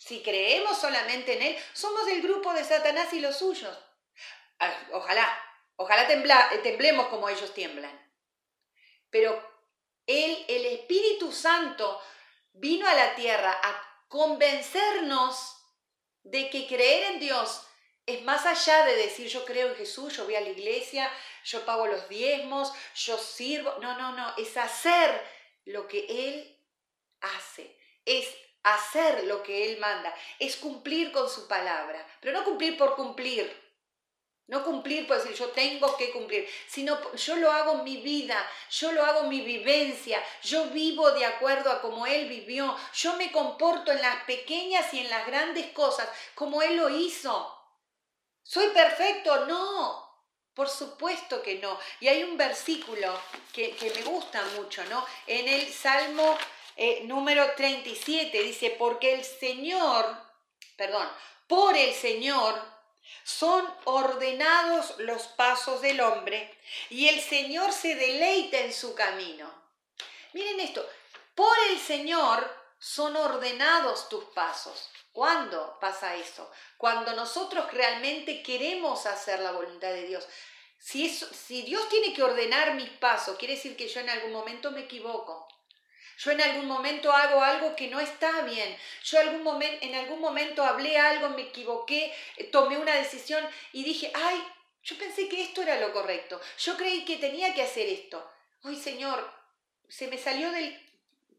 si 0.00 0.22
creemos 0.22 0.78
solamente 0.78 1.34
en 1.34 1.42
Él, 1.42 1.58
somos 1.74 2.06
del 2.06 2.22
grupo 2.22 2.54
de 2.54 2.64
Satanás 2.64 3.12
y 3.12 3.20
los 3.20 3.36
suyos. 3.36 3.78
Ah, 4.58 4.74
ojalá, 4.92 5.28
ojalá 5.76 6.08
temblemos 6.08 7.08
como 7.08 7.28
ellos 7.28 7.52
tiemblan. 7.52 8.10
Pero 9.10 9.30
Él, 10.06 10.42
el 10.48 10.64
Espíritu 10.64 11.30
Santo, 11.30 12.00
vino 12.54 12.88
a 12.88 12.94
la 12.94 13.14
tierra 13.14 13.52
a 13.62 14.04
convencernos 14.08 15.58
de 16.22 16.48
que 16.48 16.66
creer 16.66 17.12
en 17.12 17.20
Dios 17.20 17.66
es 18.06 18.22
más 18.22 18.46
allá 18.46 18.86
de 18.86 18.96
decir 18.96 19.28
yo 19.28 19.44
creo 19.44 19.68
en 19.68 19.76
Jesús, 19.76 20.16
yo 20.16 20.24
voy 20.24 20.34
a 20.34 20.40
la 20.40 20.48
iglesia, 20.48 21.12
yo 21.44 21.66
pago 21.66 21.86
los 21.86 22.08
diezmos, 22.08 22.72
yo 22.94 23.18
sirvo. 23.18 23.76
No, 23.82 23.98
no, 23.98 24.12
no, 24.16 24.34
es 24.38 24.56
hacer 24.56 25.22
lo 25.66 25.86
que 25.86 26.06
Él 26.08 26.58
hace, 27.20 27.76
es 28.06 28.34
hacer 28.62 29.24
lo 29.24 29.42
que 29.42 29.70
Él 29.70 29.78
manda, 29.78 30.14
es 30.38 30.56
cumplir 30.56 31.12
con 31.12 31.28
su 31.28 31.48
palabra, 31.48 32.06
pero 32.20 32.38
no 32.38 32.44
cumplir 32.44 32.76
por 32.76 32.94
cumplir. 32.96 33.70
No 34.46 34.64
cumplir 34.64 35.06
por 35.06 35.16
decir 35.16 35.36
yo 35.36 35.50
tengo 35.50 35.96
que 35.96 36.10
cumplir, 36.10 36.44
sino 36.66 36.98
yo 37.14 37.36
lo 37.36 37.52
hago 37.52 37.74
en 37.74 37.84
mi 37.84 37.98
vida, 37.98 38.36
yo 38.68 38.90
lo 38.90 39.04
hago 39.04 39.20
en 39.20 39.28
mi 39.28 39.42
vivencia, 39.42 40.20
yo 40.42 40.64
vivo 40.70 41.12
de 41.12 41.24
acuerdo 41.24 41.70
a 41.70 41.80
como 41.80 42.04
Él 42.04 42.28
vivió, 42.28 42.76
yo 42.92 43.14
me 43.14 43.30
comporto 43.30 43.92
en 43.92 44.02
las 44.02 44.24
pequeñas 44.24 44.92
y 44.92 44.98
en 44.98 45.08
las 45.08 45.24
grandes 45.24 45.68
cosas 45.68 46.08
como 46.34 46.62
Él 46.62 46.76
lo 46.76 46.88
hizo. 46.88 47.56
¿Soy 48.42 48.70
perfecto? 48.70 49.46
No, 49.46 50.10
por 50.54 50.68
supuesto 50.68 51.40
que 51.40 51.60
no. 51.60 51.78
Y 52.00 52.08
hay 52.08 52.24
un 52.24 52.36
versículo 52.36 53.20
que, 53.52 53.76
me 53.94 54.02
gusta 54.02 54.42
mucho, 54.56 54.84
¿no? 54.86 55.06
En 55.28 55.46
el 55.46 55.72
Salmo 55.72 56.36
eh, 56.76 57.02
número 57.04 57.54
37 57.54 58.42
dice, 58.42 58.70
porque 58.78 59.14
el 59.14 59.24
Señor, 59.24 60.16
perdón, 60.76 61.08
por 61.46 61.76
el 61.76 61.92
Señor 61.94 62.60
son 63.24 63.66
ordenados 63.84 64.94
los 64.98 65.26
pasos 65.28 65.80
del 65.80 66.00
hombre 66.00 66.56
y 66.88 67.08
el 67.08 67.20
Señor 67.20 67.72
se 67.72 67.94
deleita 67.94 68.58
en 68.58 68.72
su 68.72 68.94
camino. 68.94 69.52
Miren 70.32 70.60
esto, 70.60 70.88
por 71.34 71.56
el 71.70 71.78
Señor 71.78 72.48
son 72.78 73.16
ordenados 73.16 74.08
tus 74.08 74.24
pasos. 74.26 74.90
¿Cuándo 75.12 75.76
pasa 75.80 76.16
eso? 76.16 76.50
Cuando 76.78 77.12
nosotros 77.14 77.70
realmente 77.72 78.42
queremos 78.42 79.06
hacer 79.06 79.40
la 79.40 79.52
voluntad 79.52 79.88
de 79.88 80.06
Dios. 80.06 80.26
Si, 80.78 81.10
si 81.10 81.62
Dios 81.62 81.88
tiene 81.88 82.14
que 82.14 82.22
ordenar 82.22 82.74
mis 82.74 82.88
pasos, 82.90 83.36
quiere 83.36 83.56
decir 83.56 83.76
que 83.76 83.88
yo 83.88 84.00
en 84.00 84.08
algún 84.08 84.32
momento 84.32 84.70
me 84.70 84.82
equivoco. 84.82 85.46
Yo 86.22 86.32
en 86.32 86.40
algún 86.42 86.66
momento 86.66 87.10
hago 87.10 87.42
algo 87.42 87.74
que 87.74 87.88
no 87.88 87.98
está 87.98 88.42
bien. 88.42 88.76
Yo 89.04 89.18
algún 89.20 89.42
momento, 89.42 89.78
en 89.80 89.94
algún 89.94 90.20
momento 90.20 90.62
hablé 90.62 90.98
algo, 90.98 91.30
me 91.30 91.42
equivoqué, 91.42 92.14
eh, 92.36 92.44
tomé 92.44 92.76
una 92.76 92.94
decisión 92.94 93.42
y 93.72 93.84
dije, 93.84 94.12
ay, 94.12 94.44
yo 94.82 94.98
pensé 94.98 95.30
que 95.30 95.40
esto 95.40 95.62
era 95.62 95.80
lo 95.80 95.94
correcto. 95.94 96.38
Yo 96.58 96.76
creí 96.76 97.06
que 97.06 97.16
tenía 97.16 97.54
que 97.54 97.62
hacer 97.62 97.88
esto. 97.88 98.30
Ay, 98.64 98.76
Señor, 98.76 99.32
se 99.88 100.08
me 100.08 100.18
salió 100.18 100.50
del... 100.52 100.78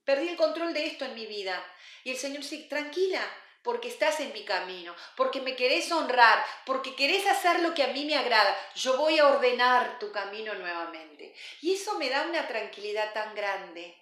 Perdí 0.03 0.29
el 0.29 0.35
control 0.35 0.73
de 0.73 0.87
esto 0.87 1.05
en 1.05 1.13
mi 1.13 1.27
vida. 1.27 1.63
Y 2.03 2.09
el 2.09 2.17
Señor 2.17 2.41
dice, 2.41 2.57
tranquila, 2.67 3.21
porque 3.61 3.87
estás 3.87 4.19
en 4.19 4.33
mi 4.33 4.43
camino, 4.45 4.95
porque 5.15 5.41
me 5.41 5.55
querés 5.55 5.91
honrar, 5.91 6.43
porque 6.65 6.95
querés 6.95 7.27
hacer 7.27 7.59
lo 7.59 7.75
que 7.75 7.83
a 7.83 7.89
mí 7.89 8.05
me 8.05 8.15
agrada. 8.15 8.57
Yo 8.73 8.97
voy 8.97 9.19
a 9.19 9.27
ordenar 9.27 9.99
tu 9.99 10.11
camino 10.11 10.55
nuevamente. 10.55 11.35
Y 11.61 11.73
eso 11.73 11.99
me 11.99 12.09
da 12.09 12.23
una 12.23 12.47
tranquilidad 12.47 13.13
tan 13.13 13.35
grande, 13.35 14.00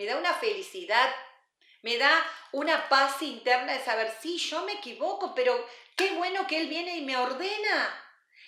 me 0.00 0.06
da 0.06 0.16
una 0.16 0.32
felicidad, 0.32 1.14
me 1.82 1.98
da 1.98 2.26
una 2.52 2.88
paz 2.88 3.20
interna 3.20 3.74
de 3.74 3.84
saber, 3.84 4.10
sí, 4.22 4.38
yo 4.38 4.64
me 4.64 4.72
equivoco, 4.72 5.34
pero 5.34 5.62
qué 5.94 6.12
bueno 6.12 6.46
que 6.46 6.58
Él 6.58 6.68
viene 6.68 6.96
y 6.96 7.02
me 7.02 7.18
ordena. 7.18 8.02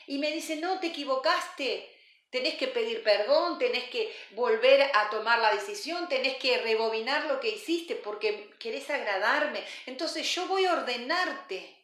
Y 0.07 0.17
me 0.17 0.31
dice, 0.31 0.57
no, 0.57 0.81
te 0.81 0.87
equivocaste, 0.87 1.95
tenés 2.31 2.55
que 2.55 2.69
pedir 2.69 3.03
perdón, 3.03 3.59
tenés 3.59 3.85
que 3.91 4.17
volver 4.31 4.91
a 4.95 5.11
tomar 5.11 5.41
la 5.41 5.53
decisión, 5.53 6.09
tenés 6.09 6.39
que 6.39 6.57
rebobinar 6.63 7.27
lo 7.27 7.39
que 7.39 7.51
hiciste 7.51 7.97
porque 7.97 8.49
querés 8.59 8.89
agradarme. 8.89 9.63
Entonces 9.85 10.27
yo 10.35 10.47
voy 10.47 10.65
a 10.65 10.73
ordenarte. 10.73 11.77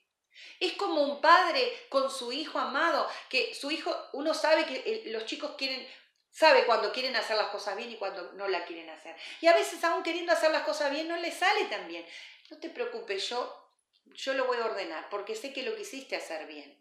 Es 0.60 0.72
como 0.72 1.02
un 1.02 1.20
padre 1.20 1.70
con 1.90 2.10
su 2.10 2.32
hijo 2.32 2.58
amado, 2.58 3.06
que 3.28 3.54
su 3.54 3.70
hijo, 3.70 3.94
uno 4.14 4.32
sabe 4.32 4.64
que 4.64 5.02
los 5.06 5.26
chicos 5.26 5.52
quieren, 5.58 5.86
sabe 6.38 6.66
cuando 6.66 6.92
quieren 6.92 7.16
hacer 7.16 7.36
las 7.36 7.48
cosas 7.48 7.76
bien 7.76 7.90
y 7.90 7.96
cuando 7.96 8.32
no 8.34 8.46
la 8.46 8.64
quieren 8.64 8.88
hacer. 8.90 9.16
Y 9.40 9.48
a 9.48 9.54
veces 9.54 9.82
aún 9.82 10.04
queriendo 10.04 10.32
hacer 10.32 10.52
las 10.52 10.62
cosas 10.62 10.92
bien 10.92 11.08
no 11.08 11.16
le 11.16 11.32
sale 11.32 11.64
tan 11.64 11.88
bien. 11.88 12.06
No 12.48 12.58
te 12.58 12.70
preocupes, 12.70 13.28
yo, 13.28 13.72
yo 14.04 14.34
lo 14.34 14.44
voy 14.44 14.56
a 14.58 14.66
ordenar 14.66 15.08
porque 15.08 15.34
sé 15.34 15.52
que 15.52 15.64
lo 15.64 15.74
quisiste 15.74 16.14
hacer 16.14 16.46
bien. 16.46 16.80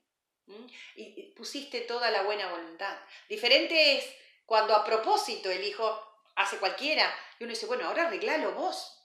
Y 0.96 1.34
pusiste 1.36 1.82
toda 1.82 2.12
la 2.12 2.22
buena 2.22 2.52
voluntad. 2.52 2.96
Diferente 3.28 3.98
es 3.98 4.06
cuando 4.46 4.76
a 4.76 4.86
propósito 4.86 5.50
el 5.50 5.64
hijo 5.64 6.04
hace 6.36 6.58
cualquiera, 6.60 7.12
y 7.40 7.44
uno 7.44 7.52
dice, 7.52 7.66
bueno, 7.66 7.88
ahora 7.88 8.06
arreglalo 8.06 8.52
vos. 8.52 8.97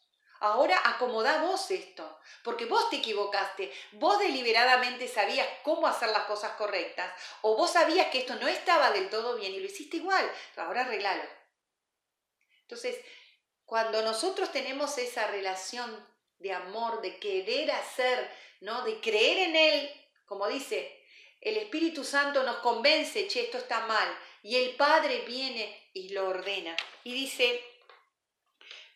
Ahora 0.44 0.76
acomodá 0.84 1.42
vos 1.42 1.70
esto, 1.70 2.18
porque 2.42 2.64
vos 2.64 2.90
te 2.90 2.96
equivocaste, 2.96 3.72
vos 3.92 4.18
deliberadamente 4.18 5.06
sabías 5.06 5.46
cómo 5.62 5.86
hacer 5.86 6.08
las 6.08 6.24
cosas 6.24 6.56
correctas, 6.56 7.14
o 7.42 7.54
vos 7.54 7.70
sabías 7.70 8.08
que 8.08 8.18
esto 8.18 8.34
no 8.34 8.48
estaba 8.48 8.90
del 8.90 9.08
todo 9.08 9.36
bien 9.36 9.54
y 9.54 9.60
lo 9.60 9.66
hiciste 9.66 9.98
igual, 9.98 10.28
ahora 10.56 10.80
arreglalo. 10.80 11.22
Entonces, 12.62 12.98
cuando 13.64 14.02
nosotros 14.02 14.50
tenemos 14.50 14.98
esa 14.98 15.28
relación 15.28 16.04
de 16.40 16.52
amor, 16.52 17.02
de 17.02 17.20
querer 17.20 17.70
hacer, 17.70 18.28
¿no? 18.62 18.82
De 18.82 19.00
creer 19.00 19.48
en 19.48 19.54
Él, 19.54 20.08
como 20.26 20.48
dice, 20.48 21.04
el 21.40 21.56
Espíritu 21.56 22.02
Santo 22.02 22.42
nos 22.42 22.56
convence, 22.56 23.28
che, 23.28 23.42
esto 23.42 23.58
está 23.58 23.86
mal, 23.86 24.18
y 24.42 24.56
el 24.56 24.74
Padre 24.74 25.20
viene 25.20 25.90
y 25.92 26.08
lo 26.08 26.30
ordena. 26.30 26.76
Y 27.04 27.14
dice, 27.14 27.71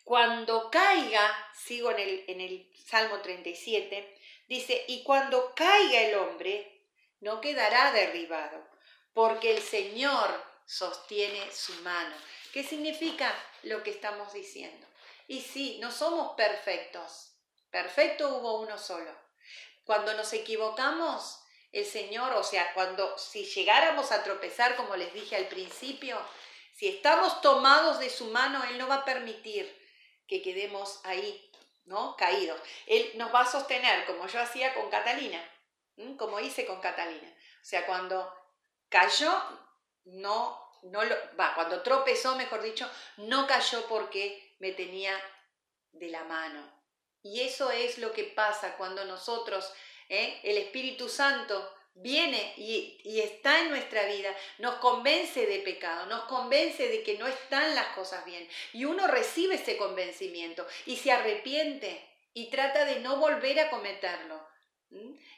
cuando 0.07 0.71
caiga, 0.71 1.35
sigo 1.53 1.91
en 1.91 1.99
el, 1.99 2.23
en 2.27 2.39
el 2.39 2.71
Salmo 2.85 3.19
37, 3.19 4.17
dice, 4.47 4.85
y 4.87 5.03
cuando 5.03 5.53
caiga 5.53 5.99
el 5.99 6.15
hombre, 6.15 6.85
no 7.19 7.41
quedará 7.41 7.91
derribado, 7.91 8.65
porque 9.13 9.51
el 9.51 9.61
Señor 9.61 10.41
sostiene 10.65 11.51
su 11.51 11.73
mano. 11.81 12.15
¿Qué 12.53 12.63
significa 12.63 13.35
lo 13.63 13.83
que 13.83 13.89
estamos 13.89 14.31
diciendo? 14.31 14.87
Y 15.27 15.41
sí, 15.41 15.77
no 15.81 15.91
somos 15.91 16.35
perfectos. 16.37 17.33
Perfecto 17.69 18.37
hubo 18.37 18.61
uno 18.61 18.77
solo. 18.77 19.13
Cuando 19.83 20.13
nos 20.13 20.31
equivocamos, 20.31 21.41
el 21.73 21.85
Señor, 21.85 22.31
o 22.31 22.45
sea, 22.45 22.73
cuando 22.73 23.17
si 23.17 23.43
llegáramos 23.43 24.13
a 24.13 24.23
tropezar, 24.23 24.77
como 24.77 24.95
les 24.95 25.13
dije 25.13 25.35
al 25.35 25.49
principio, 25.49 26.17
si 26.73 26.87
estamos 26.87 27.41
tomados 27.41 27.99
de 27.99 28.09
su 28.09 28.27
mano, 28.27 28.63
Él 28.69 28.77
no 28.77 28.87
va 28.87 28.95
a 28.95 29.05
permitir 29.05 29.85
que 30.27 30.41
quedemos 30.41 30.99
ahí, 31.03 31.51
¿no? 31.85 32.15
Caídos. 32.17 32.59
Él 32.85 33.11
nos 33.15 33.33
va 33.33 33.41
a 33.41 33.51
sostener, 33.51 34.05
como 34.05 34.27
yo 34.27 34.39
hacía 34.39 34.73
con 34.73 34.89
Catalina, 34.89 35.41
como 36.17 36.39
hice 36.39 36.65
con 36.65 36.81
Catalina. 36.81 37.27
O 37.29 37.65
sea, 37.65 37.85
cuando 37.85 38.33
cayó, 38.89 39.31
no, 40.05 40.71
no 40.83 41.03
lo, 41.03 41.15
va, 41.39 41.53
cuando 41.55 41.81
tropezó, 41.81 42.35
mejor 42.35 42.61
dicho, 42.61 42.89
no 43.17 43.47
cayó 43.47 43.87
porque 43.87 44.55
me 44.59 44.71
tenía 44.71 45.19
de 45.91 46.09
la 46.09 46.23
mano. 46.23 46.77
Y 47.23 47.41
eso 47.41 47.71
es 47.71 47.97
lo 47.97 48.13
que 48.13 48.23
pasa 48.23 48.77
cuando 48.77 49.03
nosotros, 49.05 49.73
¿eh? 50.09 50.39
el 50.43 50.57
Espíritu 50.57 51.09
Santo, 51.09 51.76
viene 51.97 52.53
y, 52.57 53.19
está 53.19 53.61
en 53.61 53.69
nuestra 53.69 54.05
vida, 54.05 54.35
nos 54.59 54.75
convence 54.75 55.45
de 55.45 55.59
pecado, 55.59 56.05
nos 56.07 56.23
convence 56.25 56.87
de 56.87 57.03
que 57.03 57.17
no 57.17 57.27
están 57.27 57.75
las 57.75 57.87
cosas 57.87 58.23
bien. 58.25 58.47
Y 58.73 58.85
uno 58.85 59.07
recibe 59.07 59.55
ese 59.55 59.77
convencimiento 59.77 60.65
y 60.85 60.97
se 60.97 61.11
arrepiente 61.11 62.07
y 62.33 62.49
trata 62.49 62.85
de 62.85 62.99
no 62.99 63.17
volver 63.17 63.59
a 63.59 63.69
cometerlo. 63.69 64.47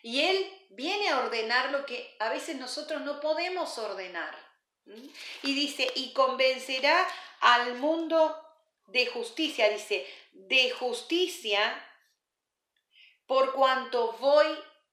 Y 0.03 0.21
Él 0.21 0.67
viene 0.69 1.09
a 1.09 1.19
ordenar 1.19 1.71
lo 1.71 1.85
que 1.85 2.15
a 2.19 2.29
veces 2.29 2.57
nosotros 2.57 3.01
no 3.01 3.19
podemos 3.19 3.77
ordenar. 3.77 4.37
Y 5.43 5.53
dice, 5.53 5.87
y 5.95 6.13
convencerá 6.13 7.07
al 7.41 7.75
mundo 7.75 8.35
de 8.87 9.07
justicia, 9.07 9.69
dice, 9.69 10.05
de 10.33 10.71
justicia 10.71 11.85
por 13.27 13.53
cuanto 13.53 14.13
voy 14.13 14.47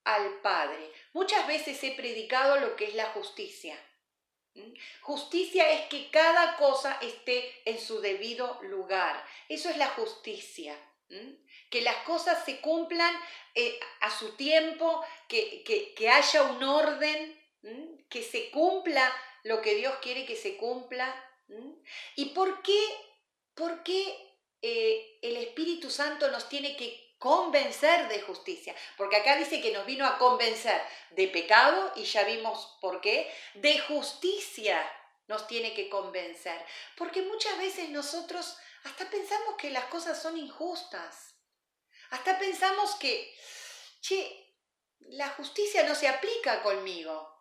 al 0.05 0.41
Padre. 0.41 0.93
Muchas 1.17 1.47
veces 1.47 1.83
he 1.83 1.93
predicado 1.93 2.61
lo 2.61 2.77
que 2.77 2.85
es 2.85 2.95
la 2.95 3.07
justicia. 3.07 3.75
Justicia 5.01 5.73
es 5.73 5.89
que 5.89 6.11
cada 6.11 6.59
cosa 6.59 6.99
esté 7.01 7.63
en 7.65 7.81
su 7.81 8.03
debido 8.03 8.61
lugar. 8.65 9.25
Eso 9.49 9.71
es 9.71 9.79
la 9.79 9.87
justicia. 9.87 10.77
Que 11.71 11.81
las 11.81 11.97
cosas 12.05 12.45
se 12.45 12.61
cumplan 12.61 13.15
eh, 13.55 13.81
a 14.03 14.11
su 14.11 14.37
tiempo, 14.37 15.03
que, 15.27 15.65
que, 15.97 16.11
haya 16.11 16.43
un 16.43 16.63
orden, 16.63 17.43
que 18.11 18.23
se 18.23 18.51
cumpla 18.51 19.11
lo 19.43 19.63
que 19.63 19.75
Dios 19.75 19.95
quiere 20.03 20.27
que 20.27 20.37
se 20.37 20.59
cumpla. 20.59 21.09
¿Y 22.15 22.27
por 22.27 22.61
qué, 22.61 22.79
por 23.55 23.83
qué 23.85 24.37
eh, 24.61 25.19
el 25.23 25.39
Espíritu 25.39 25.89
Santo 25.89 26.31
nos 26.31 26.51
tiene 26.51 26.77
que 26.77 27.06
convencer 27.19 28.09
de 28.09 28.21
justicia, 28.23 28.75
porque 28.97 29.17
acá 29.17 29.37
dice 29.37 29.61
que 29.61 29.73
nos 29.73 29.87
vino 29.87 30.07
a 30.07 30.19
convencer 30.19 30.81
de 31.11 31.29
pecado 31.29 31.93
y 31.97 32.05
ya 32.05 32.25
vimos 32.25 32.77
por 32.81 33.01
qué, 33.01 33.33
de 33.55 33.79
justicia 33.81 34.79
nos 35.27 35.47
tiene 35.47 35.75
que 35.75 35.89
convencer, 35.89 36.65
porque 36.97 37.23
muchas 37.23 37.59
veces 37.59 37.89
nosotros 37.89 38.57
hasta 38.85 39.09
pensamos 39.11 39.57
que 39.57 39.71
las 39.71 39.87
cosas 39.87 40.21
son 40.21 40.37
injustas, 40.37 41.35
hasta 42.11 42.39
pensamos 42.39 42.95
que, 42.97 43.35
che, 44.01 44.55
la 45.01 45.29
justicia 45.31 45.83
no 45.85 45.95
se 45.95 46.09
aplica 46.09 46.63
conmigo. 46.63 47.35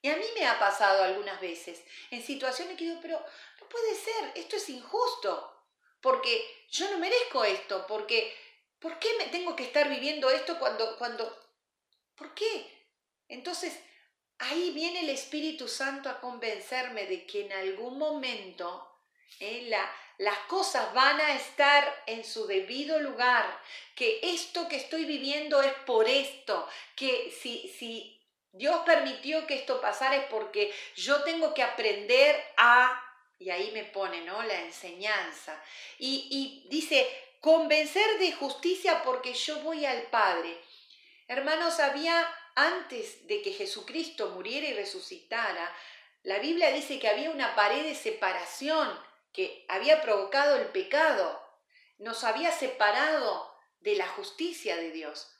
Y 0.00 0.10
a 0.10 0.16
mí 0.16 0.24
me 0.34 0.46
ha 0.46 0.58
pasado 0.58 1.04
algunas 1.04 1.40
veces 1.40 1.80
en 2.10 2.24
situaciones 2.24 2.76
que 2.76 2.84
digo, 2.84 2.98
pero 3.00 3.24
no 3.60 3.68
puede 3.68 3.94
ser, 3.94 4.32
esto 4.34 4.56
es 4.56 4.68
injusto, 4.68 5.64
porque 6.00 6.66
yo 6.70 6.90
no 6.90 6.98
merezco 6.98 7.44
esto, 7.44 7.86
porque 7.86 8.36
¿Por 8.82 8.98
qué 8.98 9.08
me 9.16 9.26
tengo 9.26 9.54
que 9.54 9.62
estar 9.62 9.88
viviendo 9.88 10.28
esto 10.28 10.58
cuando, 10.58 10.98
cuando, 10.98 11.38
¿por 12.16 12.34
qué? 12.34 12.66
Entonces, 13.28 13.78
ahí 14.38 14.72
viene 14.72 15.00
el 15.00 15.10
Espíritu 15.10 15.68
Santo 15.68 16.10
a 16.10 16.20
convencerme 16.20 17.06
de 17.06 17.24
que 17.24 17.46
en 17.46 17.52
algún 17.52 17.96
momento 17.96 18.92
eh, 19.38 19.66
la, 19.68 19.88
las 20.18 20.36
cosas 20.40 20.92
van 20.94 21.20
a 21.20 21.36
estar 21.36 22.02
en 22.06 22.24
su 22.24 22.48
debido 22.48 22.98
lugar, 23.00 23.46
que 23.94 24.18
esto 24.22 24.66
que 24.68 24.76
estoy 24.76 25.04
viviendo 25.04 25.62
es 25.62 25.72
por 25.86 26.08
esto, 26.08 26.68
que 26.96 27.30
si, 27.30 27.68
si 27.68 28.20
Dios 28.50 28.82
permitió 28.84 29.46
que 29.46 29.54
esto 29.54 29.80
pasara 29.80 30.16
es 30.16 30.24
porque 30.24 30.74
yo 30.96 31.22
tengo 31.22 31.54
que 31.54 31.62
aprender 31.62 32.44
a, 32.56 33.00
y 33.38 33.50
ahí 33.50 33.70
me 33.70 33.84
pone, 33.84 34.22
¿no? 34.22 34.42
La 34.42 34.60
enseñanza. 34.62 35.62
Y, 35.98 36.28
y 36.30 36.68
dice, 36.68 37.08
convencer 37.42 38.20
de 38.20 38.32
justicia 38.32 39.02
porque 39.02 39.34
yo 39.34 39.58
voy 39.62 39.84
al 39.84 40.02
Padre. 40.04 40.56
Hermanos, 41.26 41.80
había 41.80 42.32
antes 42.54 43.26
de 43.26 43.42
que 43.42 43.52
Jesucristo 43.52 44.30
muriera 44.30 44.68
y 44.68 44.74
resucitara, 44.74 45.74
la 46.22 46.38
Biblia 46.38 46.70
dice 46.70 47.00
que 47.00 47.08
había 47.08 47.30
una 47.30 47.56
pared 47.56 47.82
de 47.82 47.96
separación 47.96 48.88
que 49.32 49.66
había 49.68 50.02
provocado 50.02 50.56
el 50.56 50.68
pecado, 50.68 51.42
nos 51.98 52.22
había 52.22 52.52
separado 52.52 53.52
de 53.80 53.96
la 53.96 54.06
justicia 54.06 54.76
de 54.76 54.92
Dios, 54.92 55.34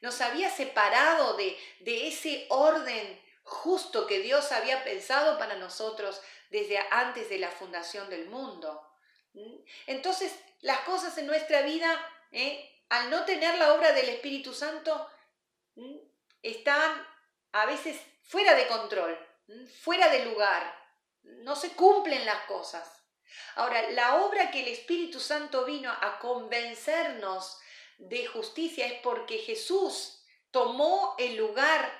nos 0.00 0.20
había 0.22 0.50
separado 0.50 1.36
de, 1.36 1.56
de 1.80 2.08
ese 2.08 2.46
orden 2.48 3.22
justo 3.44 4.08
que 4.08 4.18
Dios 4.18 4.50
había 4.50 4.82
pensado 4.82 5.38
para 5.38 5.54
nosotros 5.54 6.20
desde 6.50 6.78
antes 6.90 7.28
de 7.28 7.38
la 7.38 7.50
fundación 7.52 8.10
del 8.10 8.28
mundo. 8.28 8.88
Entonces, 9.86 10.34
las 10.62 10.80
cosas 10.80 11.16
en 11.18 11.26
nuestra 11.26 11.62
vida, 11.62 11.90
¿eh? 12.32 12.68
al 12.88 13.10
no 13.10 13.24
tener 13.24 13.58
la 13.58 13.74
obra 13.74 13.92
del 13.92 14.08
Espíritu 14.08 14.52
Santo, 14.52 15.08
están 16.42 17.06
a 17.52 17.66
veces 17.66 18.00
fuera 18.22 18.54
de 18.54 18.66
control, 18.66 19.18
fuera 19.82 20.08
de 20.08 20.24
lugar, 20.24 20.74
no 21.22 21.54
se 21.54 21.72
cumplen 21.72 22.24
las 22.24 22.44
cosas. 22.44 22.90
Ahora, 23.56 23.90
la 23.90 24.22
obra 24.22 24.50
que 24.50 24.62
el 24.62 24.68
Espíritu 24.68 25.20
Santo 25.20 25.64
vino 25.64 25.90
a 25.90 26.18
convencernos 26.18 27.58
de 27.98 28.26
justicia 28.26 28.86
es 28.86 28.94
porque 29.00 29.38
Jesús 29.38 30.24
tomó 30.50 31.14
el 31.18 31.36
lugar 31.36 31.90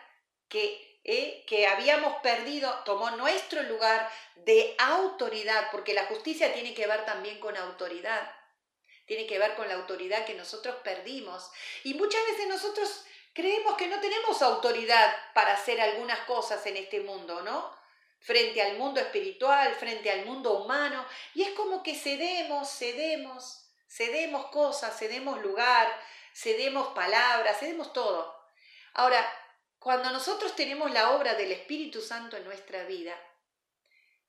que 0.48 0.92
¿eh? 1.04 1.44
que 1.46 1.66
habíamos 1.66 2.16
perdido, 2.22 2.72
tomó 2.84 3.10
nuestro 3.12 3.62
lugar 3.64 4.08
de 4.36 4.74
autoridad, 4.78 5.68
porque 5.70 5.94
la 5.94 6.06
justicia 6.06 6.52
tiene 6.52 6.74
que 6.74 6.86
ver 6.86 7.04
también 7.04 7.40
con 7.40 7.56
autoridad, 7.56 8.30
tiene 9.12 9.26
que 9.26 9.38
ver 9.38 9.54
con 9.56 9.68
la 9.68 9.74
autoridad 9.74 10.24
que 10.24 10.32
nosotros 10.32 10.76
perdimos. 10.82 11.50
Y 11.84 11.92
muchas 11.92 12.24
veces 12.30 12.48
nosotros 12.48 13.04
creemos 13.34 13.76
que 13.76 13.86
no 13.86 14.00
tenemos 14.00 14.40
autoridad 14.40 15.14
para 15.34 15.52
hacer 15.52 15.82
algunas 15.82 16.20
cosas 16.20 16.64
en 16.64 16.78
este 16.78 17.00
mundo, 17.00 17.42
¿no? 17.42 17.76
Frente 18.20 18.62
al 18.62 18.78
mundo 18.78 19.00
espiritual, 19.00 19.74
frente 19.74 20.10
al 20.10 20.24
mundo 20.24 20.54
humano, 20.54 21.04
y 21.34 21.42
es 21.42 21.50
como 21.50 21.82
que 21.82 21.94
cedemos, 21.94 22.70
cedemos, 22.70 23.68
cedemos 23.86 24.46
cosas, 24.46 24.98
cedemos 24.98 25.42
lugar, 25.42 25.92
cedemos 26.34 26.94
palabras, 26.94 27.58
cedemos 27.58 27.92
todo. 27.92 28.34
Ahora, 28.94 29.30
cuando 29.78 30.10
nosotros 30.10 30.56
tenemos 30.56 30.90
la 30.90 31.10
obra 31.10 31.34
del 31.34 31.52
Espíritu 31.52 32.00
Santo 32.00 32.38
en 32.38 32.44
nuestra 32.44 32.84
vida, 32.84 33.14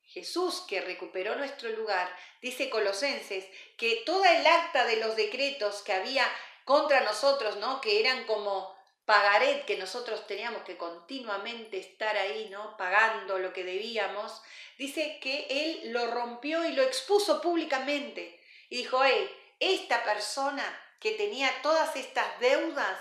Jesús, 0.06 0.66
que 0.68 0.82
recuperó 0.82 1.36
nuestro 1.36 1.70
lugar, 1.70 2.14
dice 2.42 2.70
Colosenses 2.70 3.46
que 3.78 4.04
toda 4.06 4.38
el 4.38 4.46
acta 4.46 4.86
de 4.86 4.98
los 4.98 5.16
decretos 5.16 5.82
que 5.82 5.94
había 5.94 6.26
contra 6.66 7.02
nosotros, 7.02 7.58
¿no? 7.58 7.82
Que 7.82 8.00
eran 8.00 8.26
como 8.26 8.76
pagaret 9.06 9.66
que 9.66 9.78
nosotros 9.78 10.26
teníamos 10.28 10.64
que 10.64 10.78
continuamente 10.78 11.78
estar 11.78 12.16
ahí, 12.16 12.50
¿no? 12.50 12.78
Pagando 12.78 13.38
lo 13.40 13.52
que 13.52 13.64
debíamos, 13.64 14.42
dice 14.78 15.20
que 15.22 15.48
él 15.50 15.92
lo 15.92 16.08
rompió 16.08 16.64
y 16.66 16.74
lo 16.74 16.84
expuso 16.84 17.42
públicamente. 17.42 18.40
Y 18.70 18.78
dijo, 18.78 19.04
hey, 19.04 19.30
esta 19.60 20.04
persona 20.04 20.64
que 21.00 21.12
tenía 21.12 21.52
todas 21.62 21.96
estas 21.96 22.40
deudas, 22.40 23.00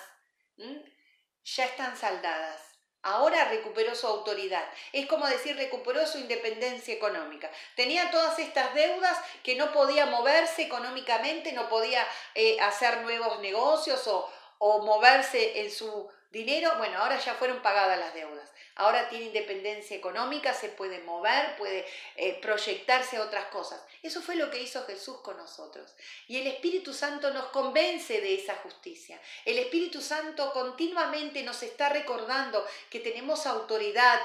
ya 1.44 1.64
están 1.64 1.96
saldadas. 1.96 2.71
Ahora 3.04 3.46
recuperó 3.46 3.96
su 3.96 4.06
autoridad. 4.06 4.64
Es 4.92 5.06
como 5.06 5.26
decir, 5.26 5.56
recuperó 5.56 6.06
su 6.06 6.18
independencia 6.18 6.94
económica. 6.94 7.50
Tenía 7.74 8.12
todas 8.12 8.38
estas 8.38 8.72
deudas 8.74 9.18
que 9.42 9.56
no 9.56 9.72
podía 9.72 10.06
moverse 10.06 10.62
económicamente, 10.62 11.52
no 11.52 11.68
podía 11.68 12.06
eh, 12.34 12.60
hacer 12.60 12.98
nuevos 12.98 13.40
negocios 13.40 14.06
o, 14.06 14.30
o 14.58 14.82
moverse 14.82 15.62
en 15.62 15.72
su 15.72 16.08
dinero. 16.30 16.74
Bueno, 16.78 16.98
ahora 16.98 17.18
ya 17.18 17.34
fueron 17.34 17.60
pagadas 17.60 17.98
las 17.98 18.14
deudas. 18.14 18.51
Ahora 18.76 19.08
tiene 19.08 19.26
independencia 19.26 19.96
económica, 19.96 20.54
se 20.54 20.68
puede 20.68 21.00
mover, 21.00 21.56
puede 21.56 21.86
eh, 22.16 22.38
proyectarse 22.40 23.16
a 23.16 23.22
otras 23.22 23.46
cosas. 23.46 23.82
Eso 24.02 24.22
fue 24.22 24.36
lo 24.36 24.50
que 24.50 24.62
hizo 24.62 24.84
Jesús 24.86 25.18
con 25.18 25.36
nosotros. 25.36 25.94
Y 26.28 26.38
el 26.38 26.46
Espíritu 26.46 26.94
Santo 26.94 27.30
nos 27.32 27.46
convence 27.46 28.20
de 28.20 28.34
esa 28.34 28.56
justicia. 28.56 29.20
El 29.44 29.58
Espíritu 29.58 30.00
Santo 30.00 30.52
continuamente 30.52 31.42
nos 31.42 31.62
está 31.62 31.88
recordando 31.88 32.66
que 32.90 33.00
tenemos 33.00 33.46
autoridad 33.46 34.20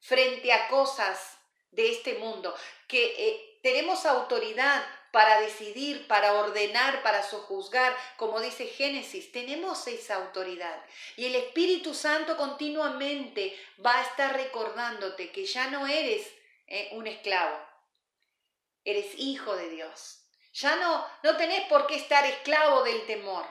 frente 0.00 0.52
a 0.52 0.68
cosas 0.68 1.38
de 1.70 1.90
este 1.90 2.14
mundo, 2.14 2.54
que 2.86 3.14
eh, 3.16 3.58
tenemos 3.62 4.04
autoridad 4.04 4.84
para 5.12 5.40
decidir, 5.42 6.08
para 6.08 6.32
ordenar, 6.32 7.02
para 7.02 7.22
sojuzgar, 7.22 7.94
como 8.16 8.40
dice 8.40 8.66
Génesis, 8.66 9.30
tenemos 9.30 9.86
esa 9.86 10.16
autoridad. 10.16 10.82
Y 11.16 11.26
el 11.26 11.34
Espíritu 11.34 11.94
Santo 11.94 12.36
continuamente 12.36 13.54
va 13.84 13.98
a 13.98 14.02
estar 14.02 14.34
recordándote 14.34 15.30
que 15.30 15.44
ya 15.44 15.68
no 15.68 15.86
eres 15.86 16.26
eh, 16.66 16.88
un 16.92 17.06
esclavo, 17.06 17.56
eres 18.84 19.12
hijo 19.18 19.54
de 19.54 19.68
Dios. 19.68 20.24
Ya 20.54 20.76
no, 20.76 21.06
no 21.22 21.36
tenés 21.36 21.66
por 21.68 21.86
qué 21.86 21.96
estar 21.96 22.24
esclavo 22.24 22.82
del 22.82 23.04
temor, 23.04 23.46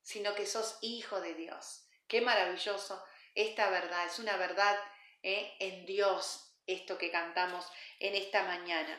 sino 0.00 0.34
que 0.34 0.46
sos 0.46 0.78
hijo 0.80 1.20
de 1.20 1.34
Dios. 1.34 1.84
Qué 2.08 2.22
maravilloso 2.22 3.04
esta 3.34 3.68
verdad, 3.68 4.06
es 4.06 4.18
una 4.18 4.38
verdad 4.38 4.78
eh, 5.22 5.54
en 5.60 5.84
Dios, 5.84 6.54
esto 6.66 6.96
que 6.96 7.10
cantamos 7.10 7.66
en 8.00 8.14
esta 8.14 8.44
mañana. 8.44 8.98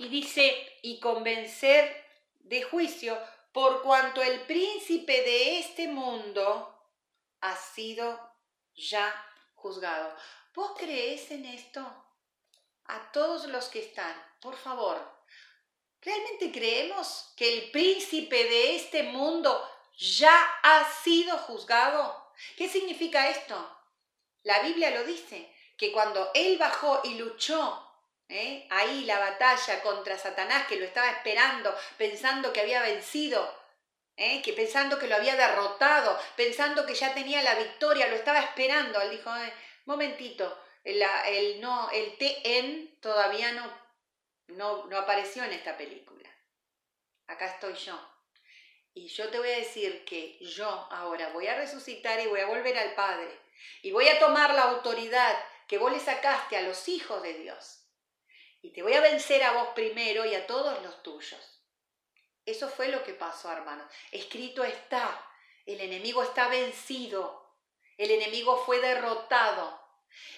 Y 0.00 0.08
dice, 0.08 0.78
y 0.80 0.98
convencer 0.98 2.06
de 2.38 2.62
juicio, 2.62 3.20
por 3.52 3.82
cuanto 3.82 4.22
el 4.22 4.40
príncipe 4.46 5.12
de 5.12 5.58
este 5.58 5.88
mundo 5.88 6.74
ha 7.42 7.54
sido 7.54 8.18
ya 8.74 9.14
juzgado. 9.56 10.16
¿Vos 10.54 10.72
crees 10.78 11.30
en 11.30 11.44
esto? 11.44 11.80
A 12.86 13.12
todos 13.12 13.44
los 13.48 13.66
que 13.68 13.80
están, 13.80 14.16
por 14.40 14.56
favor, 14.56 14.98
¿realmente 16.00 16.50
creemos 16.50 17.34
que 17.36 17.58
el 17.58 17.70
príncipe 17.70 18.44
de 18.44 18.76
este 18.76 19.02
mundo 19.02 19.62
ya 19.98 20.34
ha 20.62 20.90
sido 21.02 21.36
juzgado? 21.36 22.32
¿Qué 22.56 22.70
significa 22.70 23.28
esto? 23.28 23.70
La 24.44 24.60
Biblia 24.60 24.92
lo 24.92 25.04
dice, 25.04 25.54
que 25.76 25.92
cuando 25.92 26.30
él 26.32 26.56
bajó 26.56 27.02
y 27.04 27.16
luchó 27.16 27.86
¿eh? 28.30 28.66
ahí 28.70 29.04
la 29.04 29.18
batalla 29.18 29.82
contra 29.82 30.16
Satanás 30.16 30.66
que 30.66 30.76
lo 30.76 30.84
estaba 30.84 31.10
esperando, 31.10 31.76
pensando 31.98 32.52
que 32.52 32.60
había 32.60 32.80
vencido, 32.80 33.54
¿eh? 34.16 34.40
que 34.42 34.52
pensando 34.52 34.98
que 34.98 35.08
lo 35.08 35.16
había 35.16 35.36
derrotado, 35.36 36.18
pensando 36.36 36.86
que 36.86 36.94
ya 36.94 37.12
tenía 37.12 37.42
la 37.42 37.56
victoria, 37.56 38.06
lo 38.06 38.16
estaba 38.16 38.40
esperando. 38.40 39.00
Él 39.00 39.10
dijo, 39.10 39.34
eh, 39.36 39.52
momentito, 39.84 40.62
el, 40.84 41.02
el, 41.26 41.60
no, 41.60 41.90
el 41.90 42.16
TN 42.16 43.00
todavía 43.00 43.52
no, 43.52 43.70
no, 44.48 44.86
no 44.86 44.96
apareció 44.96 45.44
en 45.44 45.52
esta 45.52 45.76
película. 45.76 46.30
Acá 47.26 47.46
estoy 47.46 47.74
yo. 47.74 47.98
Y 48.94 49.06
yo 49.08 49.28
te 49.28 49.38
voy 49.38 49.50
a 49.50 49.58
decir 49.58 50.04
que 50.04 50.38
yo 50.40 50.68
ahora 50.90 51.28
voy 51.28 51.46
a 51.46 51.56
resucitar 51.56 52.18
y 52.20 52.26
voy 52.26 52.40
a 52.40 52.46
volver 52.46 52.76
al 52.78 52.94
Padre. 52.94 53.38
Y 53.82 53.92
voy 53.92 54.08
a 54.08 54.18
tomar 54.18 54.54
la 54.54 54.62
autoridad 54.62 55.36
que 55.68 55.78
vos 55.78 55.92
le 55.92 56.00
sacaste 56.00 56.56
a 56.56 56.62
los 56.62 56.88
hijos 56.88 57.22
de 57.22 57.34
Dios 57.34 57.80
y 58.62 58.72
te 58.72 58.82
voy 58.82 58.94
a 58.94 59.00
vencer 59.00 59.42
a 59.42 59.52
vos 59.52 59.68
primero 59.74 60.24
y 60.24 60.34
a 60.34 60.46
todos 60.46 60.82
los 60.82 61.02
tuyos. 61.02 61.60
Eso 62.44 62.68
fue 62.68 62.88
lo 62.88 63.02
que 63.04 63.14
pasó, 63.14 63.50
hermano. 63.52 63.86
Escrito 64.10 64.64
está, 64.64 65.24
el 65.66 65.80
enemigo 65.80 66.22
está 66.22 66.48
vencido, 66.48 67.54
el 67.96 68.10
enemigo 68.10 68.56
fue 68.64 68.80
derrotado. 68.80 69.78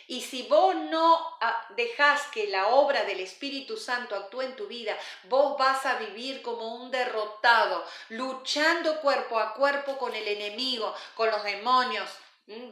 Y 0.06 0.20
si 0.20 0.42
vos 0.42 0.74
no 0.74 1.38
ah, 1.40 1.66
dejás 1.76 2.26
que 2.26 2.48
la 2.48 2.68
obra 2.68 3.04
del 3.04 3.20
Espíritu 3.20 3.78
Santo 3.78 4.14
actúe 4.14 4.42
en 4.42 4.56
tu 4.56 4.66
vida, 4.66 4.98
vos 5.24 5.56
vas 5.56 5.86
a 5.86 5.96
vivir 5.96 6.42
como 6.42 6.74
un 6.74 6.90
derrotado, 6.90 7.84
luchando 8.10 9.00
cuerpo 9.00 9.38
a 9.38 9.54
cuerpo 9.54 9.96
con 9.96 10.14
el 10.14 10.28
enemigo, 10.28 10.94
con 11.14 11.30
los 11.30 11.42
demonios, 11.44 12.10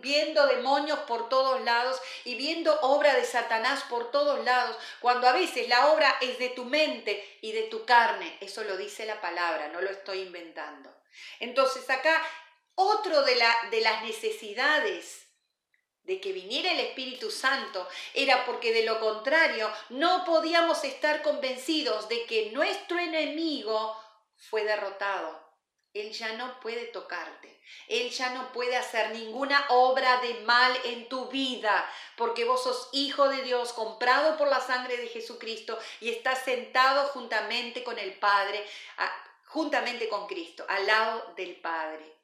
viendo 0.01 0.47
demonios 0.47 0.99
por 1.01 1.29
todos 1.29 1.61
lados 1.63 2.01
y 2.25 2.35
viendo 2.35 2.79
obra 2.81 3.15
de 3.15 3.25
Satanás 3.25 3.85
por 3.89 4.11
todos 4.11 4.45
lados, 4.45 4.77
cuando 5.01 5.29
a 5.29 5.33
veces 5.33 5.69
la 5.69 5.93
obra 5.93 6.17
es 6.21 6.39
de 6.39 6.51
tu 6.51 6.65
mente 6.65 7.39
y 7.41 7.53
de 7.53 7.65
tu 7.65 7.85
carne. 7.85 8.37
Eso 8.41 8.65
lo 8.65 8.77
dice 8.77 9.07
la 9.07 9.21
palabra, 9.21 9.69
no 9.69 9.81
lo 9.81 9.91
estoy 9.91 10.21
inventando. 10.21 10.95
Entonces 11.39 11.89
acá 11.91 12.23
otro 12.75 13.23
de, 13.23 13.37
la, 13.37 13.55
de 13.71 13.81
las 13.81 14.03
necesidades 14.05 15.27
de 16.03 16.21
que 16.21 16.33
viniera 16.33 16.73
el 16.73 16.81
Espíritu 16.81 17.31
Santo 17.31 17.87
era 18.15 18.45
porque 18.47 18.73
de 18.73 18.85
lo 18.85 18.99
contrario 19.01 19.71
no 19.91 20.25
podíamos 20.25 20.83
estar 20.85 21.23
convencidos 21.23 22.09
de 22.09 22.25
que 22.25 22.51
nuestro 22.53 22.99
enemigo 22.99 23.97
fue 24.37 24.65
derrotado. 24.65 25.40
Él 25.93 26.13
ya 26.13 26.35
no 26.35 26.61
puede 26.61 26.87
tocarte. 26.87 27.61
Él 27.89 28.11
ya 28.11 28.31
no 28.31 28.53
puede 28.53 28.77
hacer 28.77 29.11
ninguna 29.11 29.65
obra 29.71 30.21
de 30.21 30.35
mal 30.41 30.77
en 30.85 31.09
tu 31.09 31.27
vida, 31.27 31.89
porque 32.17 32.45
vos 32.45 32.63
sos 32.63 32.89
hijo 32.93 33.29
de 33.29 33.43
Dios, 33.43 33.73
comprado 33.73 34.37
por 34.37 34.49
la 34.49 34.61
sangre 34.61 34.97
de 34.97 35.09
Jesucristo 35.09 35.79
y 36.01 36.11
estás 36.11 36.45
sentado 36.45 37.09
juntamente 37.09 37.83
con 37.83 37.99
el 37.99 38.15
Padre, 38.15 38.65
juntamente 39.47 40.09
con 40.09 40.27
Cristo, 40.27 40.65
al 40.69 40.87
lado 40.87 41.33
del 41.37 41.57
Padre. 41.57 42.20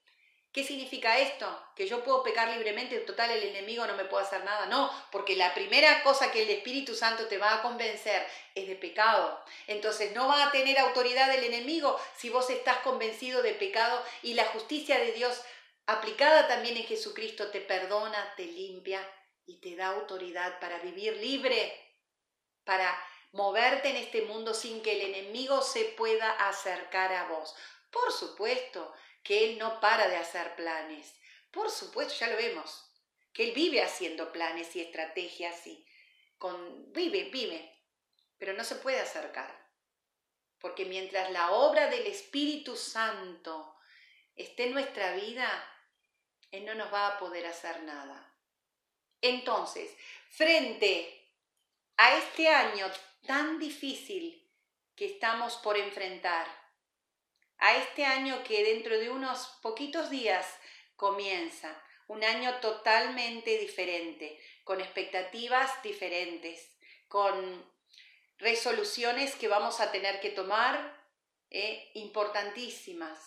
¿Qué 0.56 0.64
significa 0.64 1.18
esto? 1.18 1.46
Que 1.76 1.86
yo 1.86 2.02
puedo 2.02 2.22
pecar 2.22 2.48
libremente, 2.48 2.96
en 2.96 3.04
total 3.04 3.30
el 3.30 3.42
enemigo 3.42 3.86
no 3.86 3.94
me 3.94 4.06
puede 4.06 4.24
hacer 4.24 4.42
nada. 4.42 4.64
No, 4.64 4.90
porque 5.12 5.36
la 5.36 5.52
primera 5.52 6.02
cosa 6.02 6.32
que 6.32 6.44
el 6.44 6.48
Espíritu 6.48 6.94
Santo 6.94 7.26
te 7.26 7.36
va 7.36 7.52
a 7.52 7.60
convencer 7.60 8.26
es 8.54 8.66
de 8.66 8.74
pecado. 8.74 9.38
Entonces 9.66 10.12
no 10.12 10.28
va 10.28 10.46
a 10.46 10.50
tener 10.52 10.78
autoridad 10.78 11.30
el 11.34 11.44
enemigo 11.44 12.00
si 12.16 12.30
vos 12.30 12.48
estás 12.48 12.78
convencido 12.78 13.42
de 13.42 13.52
pecado 13.52 14.02
y 14.22 14.32
la 14.32 14.46
justicia 14.46 14.98
de 14.98 15.12
Dios 15.12 15.42
aplicada 15.84 16.48
también 16.48 16.78
en 16.78 16.84
Jesucristo 16.84 17.50
te 17.50 17.60
perdona, 17.60 18.32
te 18.38 18.46
limpia 18.46 19.06
y 19.44 19.60
te 19.60 19.76
da 19.76 19.88
autoridad 19.88 20.58
para 20.58 20.78
vivir 20.78 21.18
libre, 21.18 21.70
para 22.64 22.98
moverte 23.32 23.90
en 23.90 23.96
este 23.96 24.22
mundo 24.22 24.54
sin 24.54 24.80
que 24.80 24.92
el 24.92 25.14
enemigo 25.14 25.60
se 25.60 25.84
pueda 25.84 26.30
acercar 26.48 27.12
a 27.12 27.24
vos. 27.28 27.54
Por 27.90 28.10
supuesto, 28.10 28.94
que 29.26 29.44
Él 29.44 29.58
no 29.58 29.80
para 29.80 30.06
de 30.06 30.16
hacer 30.16 30.54
planes. 30.54 31.12
Por 31.50 31.68
supuesto, 31.68 32.14
ya 32.14 32.28
lo 32.28 32.36
vemos, 32.36 32.88
que 33.32 33.48
Él 33.48 33.52
vive 33.54 33.82
haciendo 33.82 34.30
planes 34.30 34.76
y 34.76 34.80
estrategias 34.80 35.66
y 35.66 35.84
con, 36.38 36.92
vive, 36.92 37.24
vive, 37.24 37.82
pero 38.38 38.52
no 38.52 38.62
se 38.62 38.76
puede 38.76 39.00
acercar. 39.00 39.52
Porque 40.60 40.84
mientras 40.84 41.32
la 41.32 41.50
obra 41.50 41.88
del 41.88 42.06
Espíritu 42.06 42.76
Santo 42.76 43.76
esté 44.36 44.66
en 44.66 44.74
nuestra 44.74 45.12
vida, 45.16 45.48
Él 46.52 46.64
no 46.64 46.74
nos 46.74 46.92
va 46.92 47.08
a 47.08 47.18
poder 47.18 47.46
hacer 47.46 47.82
nada. 47.82 48.32
Entonces, 49.20 49.90
frente 50.30 51.32
a 51.96 52.16
este 52.16 52.48
año 52.48 52.86
tan 53.26 53.58
difícil 53.58 54.48
que 54.94 55.06
estamos 55.06 55.56
por 55.56 55.76
enfrentar, 55.76 56.46
a 57.58 57.76
este 57.76 58.04
año 58.04 58.42
que 58.44 58.64
dentro 58.64 58.98
de 58.98 59.10
unos 59.10 59.58
poquitos 59.62 60.10
días 60.10 60.46
comienza, 60.96 61.82
un 62.08 62.22
año 62.22 62.60
totalmente 62.60 63.58
diferente, 63.58 64.38
con 64.64 64.80
expectativas 64.80 65.82
diferentes, 65.82 66.76
con 67.08 67.64
resoluciones 68.38 69.34
que 69.34 69.48
vamos 69.48 69.80
a 69.80 69.90
tener 69.90 70.20
que 70.20 70.30
tomar 70.30 70.96
eh, 71.50 71.90
importantísimas, 71.94 73.18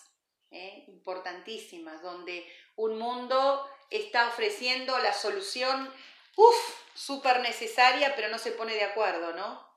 eh, 0.50 0.84
importantísimas, 0.88 2.02
donde 2.02 2.46
un 2.76 2.98
mundo 2.98 3.68
está 3.90 4.28
ofreciendo 4.28 4.98
la 4.98 5.12
solución, 5.12 5.92
uff, 6.36 6.80
súper 6.94 7.40
necesaria, 7.40 8.14
pero 8.14 8.28
no 8.28 8.38
se 8.38 8.52
pone 8.52 8.74
de 8.74 8.84
acuerdo, 8.84 9.34
¿no? 9.34 9.68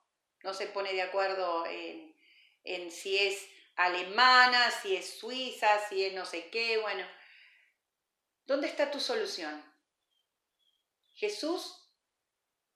No 0.44 0.54
se 0.54 0.68
pone 0.68 0.94
de 0.94 1.02
acuerdo 1.02 1.66
en, 1.66 2.16
en 2.64 2.92
si 2.92 3.18
es 3.18 3.48
alemana, 3.76 4.72
si 4.72 4.96
es 4.96 5.18
suiza, 5.18 5.88
si 5.88 6.06
es 6.06 6.14
no 6.14 6.26
sé 6.26 6.50
qué, 6.50 6.78
bueno. 6.78 7.06
¿Dónde 8.46 8.68
está 8.68 8.92
tu 8.92 9.00
solución? 9.00 9.64
Jesús, 11.14 11.90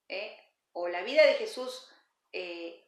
eh, 0.08 0.38
o 0.72 0.88
la 0.88 1.02
vida 1.02 1.26
de 1.26 1.36
Jesús, 1.36 1.88
eh, 2.32 2.88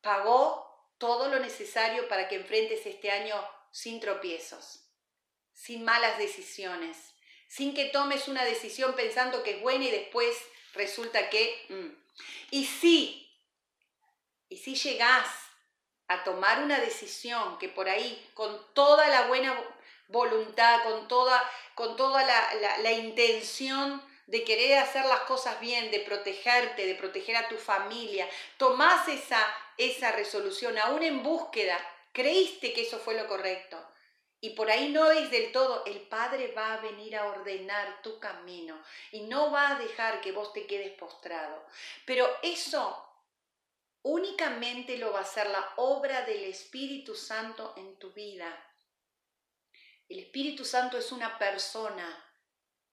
pagó 0.00 0.92
todo 0.98 1.28
lo 1.28 1.38
necesario 1.38 2.08
para 2.08 2.28
que 2.28 2.36
enfrentes 2.36 2.84
este 2.86 3.10
año 3.10 3.34
sin 3.70 4.00
tropiezos, 4.00 4.88
sin 5.52 5.84
malas 5.84 6.18
decisiones, 6.18 7.14
sin 7.48 7.74
que 7.74 7.86
tomes 7.86 8.28
una 8.28 8.44
decisión 8.44 8.94
pensando 8.94 9.42
que 9.42 9.52
es 9.52 9.60
buena 9.60 9.84
y 9.84 9.90
después 9.90 10.36
resulta 10.74 11.30
que... 11.30 11.66
Mm. 11.68 12.04
Y 12.50 12.64
si, 12.66 13.28
y 14.48 14.58
si 14.58 14.76
llegás 14.76 15.28
a 16.08 16.24
tomar 16.24 16.62
una 16.62 16.80
decisión 16.80 17.58
que 17.58 17.68
por 17.68 17.88
ahí, 17.88 18.30
con 18.34 18.60
toda 18.74 19.08
la 19.08 19.26
buena 19.26 19.58
voluntad, 20.08 20.82
con 20.82 21.08
toda, 21.08 21.42
con 21.74 21.96
toda 21.96 22.24
la, 22.24 22.78
la, 22.82 22.92
intención 22.92 24.02
de 24.26 24.44
querer 24.44 24.78
hacer 24.78 25.04
las 25.06 25.20
cosas 25.20 25.58
bien, 25.60 25.90
de 25.90 26.00
protegerte, 26.00 26.86
de 26.86 26.94
proteger 26.94 27.36
a 27.36 27.48
tu 27.48 27.56
familia, 27.56 28.28
tomás 28.58 29.08
esa, 29.08 29.40
esa 29.78 30.12
resolución, 30.12 30.78
aún 30.78 31.02
en 31.02 31.22
búsqueda, 31.22 31.78
creíste 32.12 32.72
que 32.72 32.82
eso 32.82 32.98
fue 32.98 33.14
lo 33.14 33.26
correcto. 33.26 33.78
Y 34.40 34.50
por 34.50 34.70
ahí 34.70 34.90
no 34.90 35.10
es 35.10 35.30
del 35.30 35.52
todo, 35.52 35.84
el 35.86 36.02
Padre 36.02 36.52
va 36.54 36.74
a 36.74 36.80
venir 36.80 37.16
a 37.16 37.28
ordenar 37.28 38.02
tu 38.02 38.18
camino 38.18 38.78
y 39.10 39.22
no 39.22 39.50
va 39.50 39.70
a 39.70 39.78
dejar 39.78 40.20
que 40.20 40.32
vos 40.32 40.52
te 40.52 40.66
quedes 40.66 40.92
postrado. 40.98 41.64
Pero 42.04 42.28
eso 42.42 43.13
únicamente 44.04 44.98
lo 44.98 45.12
va 45.12 45.20
a 45.20 45.22
hacer 45.22 45.48
la 45.48 45.72
obra 45.76 46.22
del 46.22 46.44
Espíritu 46.44 47.14
Santo 47.14 47.74
en 47.76 47.98
tu 47.98 48.12
vida. 48.12 48.46
El 50.08 50.18
Espíritu 50.18 50.64
Santo 50.64 50.98
es 50.98 51.10
una 51.10 51.38
persona, 51.38 52.22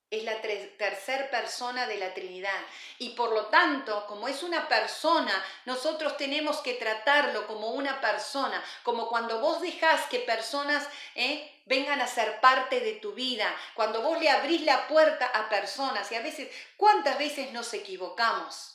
es 0.10 0.24
la 0.24 0.42
tercera 0.42 1.30
persona 1.30 1.86
de 1.86 1.98
la 1.98 2.14
Trinidad. 2.14 2.60
Y 2.98 3.10
por 3.10 3.34
lo 3.34 3.48
tanto, 3.48 4.08
como 4.08 4.30
es 4.30 4.42
una 4.42 4.70
persona, 4.70 5.34
nosotros 5.66 6.16
tenemos 6.16 6.60
que 6.60 6.76
tratarlo 6.76 7.46
como 7.46 7.72
una 7.72 8.00
persona, 8.00 8.64
como 8.84 9.10
cuando 9.10 9.42
vos 9.42 9.62
dejás 9.62 10.06
que 10.08 10.20
personas 10.20 10.88
eh, 11.16 11.62
vengan 11.66 12.00
a 12.00 12.08
ser 12.08 12.40
parte 12.40 12.80
de 12.80 12.94
tu 12.94 13.12
vida, 13.12 13.54
cuando 13.74 14.02
vos 14.02 14.18
le 14.18 14.30
abrís 14.30 14.62
la 14.62 14.88
puerta 14.88 15.26
a 15.28 15.50
personas. 15.50 16.10
Y 16.14 16.16
a 16.16 16.22
veces, 16.22 16.50
¿cuántas 16.78 17.18
veces 17.20 17.52
nos 17.52 17.74
equivocamos? 17.74 18.71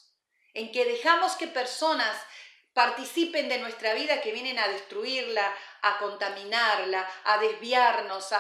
En 0.57 0.72
que 0.72 0.86
dejamos 0.86 1.36
que 1.36 1.48
personas 1.48 2.16
participen 2.72 3.50
de 3.50 3.59
nuestra 3.59 3.92
vida 3.92 4.22
que 4.22 4.32
vienen 4.32 4.59
a 4.59 4.68
destruirla, 4.68 5.54
a 5.82 5.98
contaminarla, 5.98 7.07
a 7.24 7.36
desviarnos. 7.36 8.34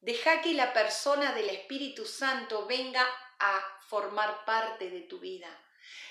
Deja 0.00 0.40
que 0.40 0.54
la 0.54 0.72
persona 0.72 1.32
del 1.32 1.50
Espíritu 1.50 2.06
Santo 2.06 2.64
venga 2.64 3.06
a 3.38 3.62
formar 3.88 4.46
parte 4.46 4.88
de 4.88 5.02
tu 5.02 5.20
vida. 5.20 5.48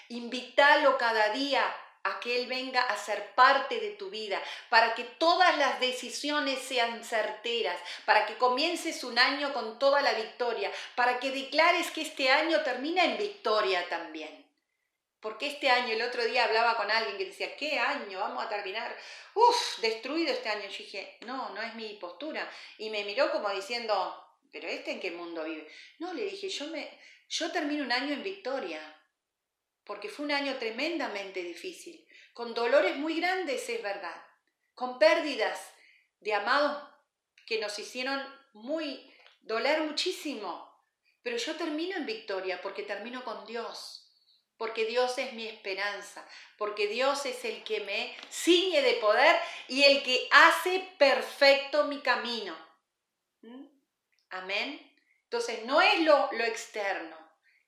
Invítalo 0.10 0.96
cada 1.00 1.30
día 1.30 1.64
a 2.08 2.20
que 2.20 2.40
Él 2.40 2.48
venga 2.48 2.82
a 2.82 2.98
ser 2.98 3.34
parte 3.36 3.80
de 3.80 3.92
tu 3.92 4.10
vida, 4.10 4.42
para 4.70 4.96
que 4.96 5.04
todas 5.04 5.58
las 5.58 5.80
decisiones 5.80 6.60
sean 6.60 7.04
certeras, 7.04 7.80
para 8.06 8.26
que 8.26 8.38
comiences 8.38 9.04
un 9.04 9.20
año 9.20 9.54
con 9.54 9.80
toda 9.80 10.02
la 10.02 10.14
victoria, 10.14 10.72
para 10.96 11.20
que 11.20 11.32
declares 11.32 11.92
que 11.92 12.02
este 12.02 12.30
año 12.30 12.62
termina 12.62 13.04
en 13.04 13.18
victoria 13.18 13.88
también. 13.90 14.48
Porque 15.20 15.48
este 15.48 15.70
año, 15.70 15.94
el 15.94 16.02
otro 16.04 16.24
día 16.24 16.46
hablaba 16.46 16.78
con 16.78 16.90
alguien 16.92 17.18
que 17.18 17.26
decía, 17.26 17.56
¿qué 17.58 17.80
año? 17.80 18.20
Vamos 18.20 18.46
a 18.46 18.50
terminar, 18.50 18.96
uff, 19.34 19.80
destruido 19.80 20.32
este 20.32 20.50
año. 20.50 20.70
Yo 20.70 20.78
dije, 20.78 21.18
no, 21.22 21.50
no 21.50 21.62
es 21.62 21.74
mi 21.74 21.96
postura. 21.96 22.50
Y 22.78 22.90
me 22.90 23.04
miró 23.04 23.32
como 23.32 23.50
diciendo, 23.50 24.24
¿pero 24.52 24.68
este 24.68 24.92
en 24.92 25.00
qué 25.00 25.12
mundo 25.12 25.44
vive? 25.44 25.68
No, 26.00 26.14
le 26.14 26.24
dije, 26.26 26.50
yo, 26.50 26.68
me, 26.68 27.00
yo 27.28 27.52
termino 27.52 27.84
un 27.84 27.92
año 27.92 28.14
en 28.14 28.24
victoria, 28.24 28.80
porque 29.88 30.10
fue 30.10 30.26
un 30.26 30.32
año 30.32 30.58
tremendamente 30.58 31.42
difícil, 31.42 32.08
con 32.34 32.54
dolores 32.54 32.98
muy 32.98 33.20
grandes, 33.20 33.68
es 33.70 33.82
verdad, 33.82 34.22
con 34.76 35.00
pérdidas 35.00 35.60
de 36.20 36.36
amados 36.36 36.88
que 37.48 37.60
nos 37.60 37.80
hicieron 37.80 38.22
muy, 38.54 39.12
doler 39.42 39.82
muchísimo. 39.82 40.68
Pero 41.24 41.38
yo 41.38 41.56
termino 41.56 41.98
en 41.98 42.06
victoria 42.06 42.62
porque 42.62 42.84
termino 42.84 43.24
con 43.24 43.46
Dios 43.46 44.08
porque 44.58 44.86
Dios 44.86 45.18
es 45.18 45.34
mi 45.34 45.48
esperanza, 45.48 46.28
porque 46.58 46.88
Dios 46.88 47.26
es 47.26 47.46
el 47.46 47.64
que 47.64 47.82
me 47.82 48.16
ciñe 48.32 48.82
de 48.82 48.94
poder 48.94 49.36
y 49.68 49.84
el 49.84 50.04
que 50.04 50.28
hace 50.32 50.80
perfecto 50.98 51.86
mi 51.86 52.02
camino. 52.02 52.58
¿Mm? 53.42 53.66
Amén. 54.32 54.96
Entonces 55.24 55.64
no 55.66 55.80
es 55.82 56.02
lo, 56.02 56.30
lo, 56.32 56.44
externo, 56.44 57.18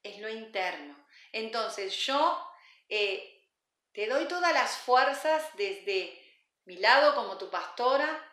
es 0.02 0.20
lo 0.20 0.30
interno. 0.30 0.98
Entonces 1.32 1.96
yo 2.06 2.46
eh, 2.90 3.48
te 3.94 4.08
doy 4.08 4.28
todas 4.28 4.54
las 4.54 4.78
fuerzas 4.78 5.44
desde 5.56 6.20
mi 6.66 6.78
lado 6.78 7.16
como 7.16 7.38
tu 7.38 7.50
pastora, 7.50 8.26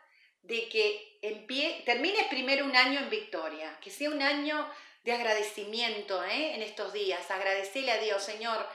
de 0.43 0.69
que 0.69 1.19
termines 1.85 2.27
primero 2.29 2.65
un 2.65 2.77
año 2.77 3.01
en 3.01 3.11
victoria, 3.11 3.79
que 3.81 3.91
sea 3.91 4.11
un 4.11 4.23
año 4.23 4.71
de 5.03 5.13
agradecimiento 5.13 6.23
¿eh? 6.25 6.55
en 6.55 6.63
estos 6.63 6.93
días. 6.93 7.31
Agradecerle 7.31 7.93
a 7.93 7.99
Dios, 7.99 8.23
Señor. 8.23 8.69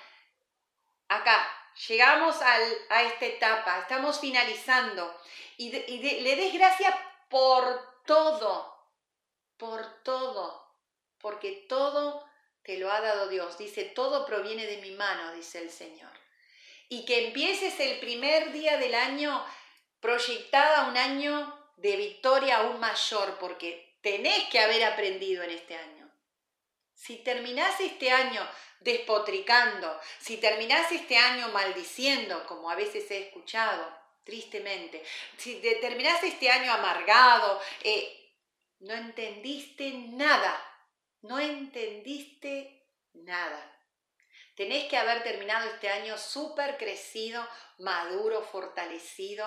Acá, 1.08 1.48
llegamos 1.88 2.42
a 2.42 3.02
esta 3.04 3.26
etapa, 3.26 3.80
estamos 3.80 4.20
finalizando. 4.20 5.16
Y, 5.58 5.72
le 5.72 6.36
des 6.36 6.54
gracias 6.54 6.94
por 7.30 8.04
todo, 8.06 8.90
por 9.58 10.04
todo, 10.04 10.76
porque 11.20 11.66
todo 11.70 12.26
te 12.64 12.78
lo 12.78 12.92
ha 12.92 13.02
dado 13.02 13.28
Dios. 13.28 13.58
Dice, 13.58 13.84
todo 13.84 14.26
proviene 14.26 14.66
de 14.66 14.78
mi 14.78 14.92
mano, 14.92 15.34
dice 15.34 15.62
el 15.62 15.72
Señor. 15.72 16.12
Y 16.90 17.06
que 17.06 17.28
empieces 17.28 17.80
el 17.80 18.00
primer 18.00 18.52
día 18.52 18.78
del 18.78 18.96
año 18.96 19.46
proyectada 20.00 20.90
un 20.90 20.98
año 20.98 21.58
de 21.78 21.96
victoria 21.96 22.58
aún 22.58 22.80
mayor, 22.80 23.38
porque 23.40 23.98
tenés 24.02 24.46
que 24.50 24.60
haber 24.60 24.84
aprendido 24.84 25.44
en 25.44 25.52
este 25.52 25.76
año. 25.76 26.12
Si 26.94 27.18
terminás 27.18 27.80
este 27.80 28.12
año 28.12 28.48
despotricando, 28.80 30.00
si 30.20 30.38
terminás 30.38 30.92
este 30.92 31.18
año 31.18 31.50
maldiciendo, 31.50 32.46
como 32.46 32.70
a 32.70 32.76
veces 32.76 33.10
he 33.10 33.28
escuchado, 33.28 34.02
tristemente, 34.24 35.04
si 35.38 35.56
terminás 35.82 36.22
este 36.24 36.50
año 36.50 36.72
amargado, 36.72 37.60
eh, 37.84 38.36
no 38.80 38.94
entendiste 38.94 39.92
nada, 39.92 40.71
no 41.22 41.40
entendiste 41.40 42.88
nada. 43.14 43.78
Tenés 44.56 44.90
que 44.90 44.98
haber 44.98 45.24
terminado 45.24 45.70
este 45.70 45.90
año 45.90 46.18
súper 46.18 46.78
crecido, 46.78 47.48
maduro, 47.80 48.42
fortalecido, 48.44 49.46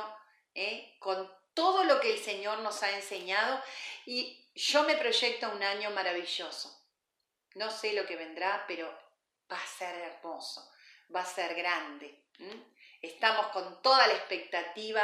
eh, 0.54 0.96
con 0.98 1.30
todo 1.52 1.84
lo 1.84 2.00
que 2.00 2.12
el 2.12 2.18
Señor 2.18 2.58
nos 2.60 2.82
ha 2.82 2.90
enseñado 2.90 3.62
y 4.06 4.50
yo 4.54 4.82
me 4.84 4.96
proyecto 4.96 5.50
un 5.50 5.62
año 5.62 5.90
maravilloso. 5.90 6.84
No 7.54 7.70
sé 7.70 7.92
lo 7.92 8.06
que 8.06 8.16
vendrá, 8.16 8.64
pero 8.66 8.86
va 9.50 9.56
a 9.56 9.66
ser 9.66 9.94
hermoso, 9.96 10.68
va 11.14 11.20
a 11.20 11.26
ser 11.26 11.54
grande. 11.54 12.24
Estamos 13.00 13.48
con 13.48 13.82
toda 13.82 14.06
la 14.06 14.14
expectativa 14.14 15.02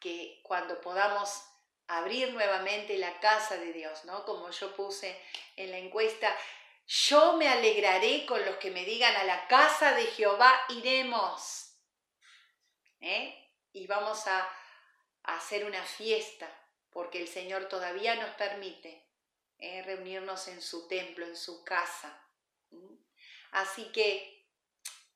que 0.00 0.40
cuando 0.44 0.80
podamos 0.80 1.42
abrir 1.88 2.32
nuevamente 2.32 2.96
la 2.98 3.18
casa 3.20 3.56
de 3.56 3.72
Dios, 3.72 4.04
¿no? 4.04 4.24
Como 4.24 4.50
yo 4.50 4.74
puse 4.76 5.20
en 5.56 5.70
la 5.70 5.78
encuesta, 5.78 6.34
yo 6.86 7.36
me 7.36 7.48
alegraré 7.48 8.24
con 8.26 8.44
los 8.44 8.56
que 8.56 8.70
me 8.70 8.84
digan 8.84 9.14
a 9.16 9.24
la 9.24 9.46
casa 9.48 9.94
de 9.94 10.06
Jehová 10.06 10.52
iremos. 10.68 11.74
¿eh? 13.00 13.52
Y 13.72 13.86
vamos 13.86 14.26
a, 14.26 14.40
a 15.24 15.36
hacer 15.36 15.64
una 15.64 15.82
fiesta, 15.82 16.48
porque 16.90 17.20
el 17.20 17.28
Señor 17.28 17.68
todavía 17.68 18.14
nos 18.14 18.30
permite 18.36 19.06
reunirnos 19.58 20.46
en 20.48 20.62
su 20.62 20.86
templo, 20.86 21.26
en 21.26 21.36
su 21.36 21.64
casa. 21.64 22.22
Así 23.50 23.90
que 23.92 24.46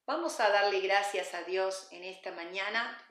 vamos 0.04 0.40
a 0.40 0.48
darle 0.48 0.80
gracias 0.80 1.34
a 1.34 1.42
Dios 1.42 1.88
en 1.92 2.04
esta 2.04 2.32
mañana. 2.32 3.06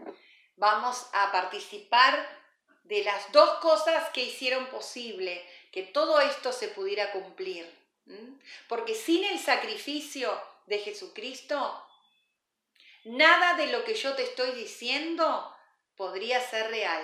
Vamos 0.55 1.07
a 1.13 1.31
participar 1.31 2.40
de 2.83 3.03
las 3.03 3.31
dos 3.31 3.59
cosas 3.59 4.09
que 4.09 4.23
hicieron 4.23 4.67
posible 4.67 5.45
que 5.71 5.83
todo 5.83 6.19
esto 6.19 6.51
se 6.51 6.67
pudiera 6.69 7.11
cumplir. 7.11 7.69
Porque 8.67 8.95
sin 8.95 9.23
el 9.23 9.39
sacrificio 9.39 10.41
de 10.65 10.79
Jesucristo, 10.79 11.87
nada 13.05 13.53
de 13.55 13.67
lo 13.67 13.83
que 13.83 13.95
yo 13.95 14.15
te 14.15 14.23
estoy 14.23 14.51
diciendo 14.51 15.55
podría 15.95 16.41
ser 16.41 16.69
real. 16.69 17.03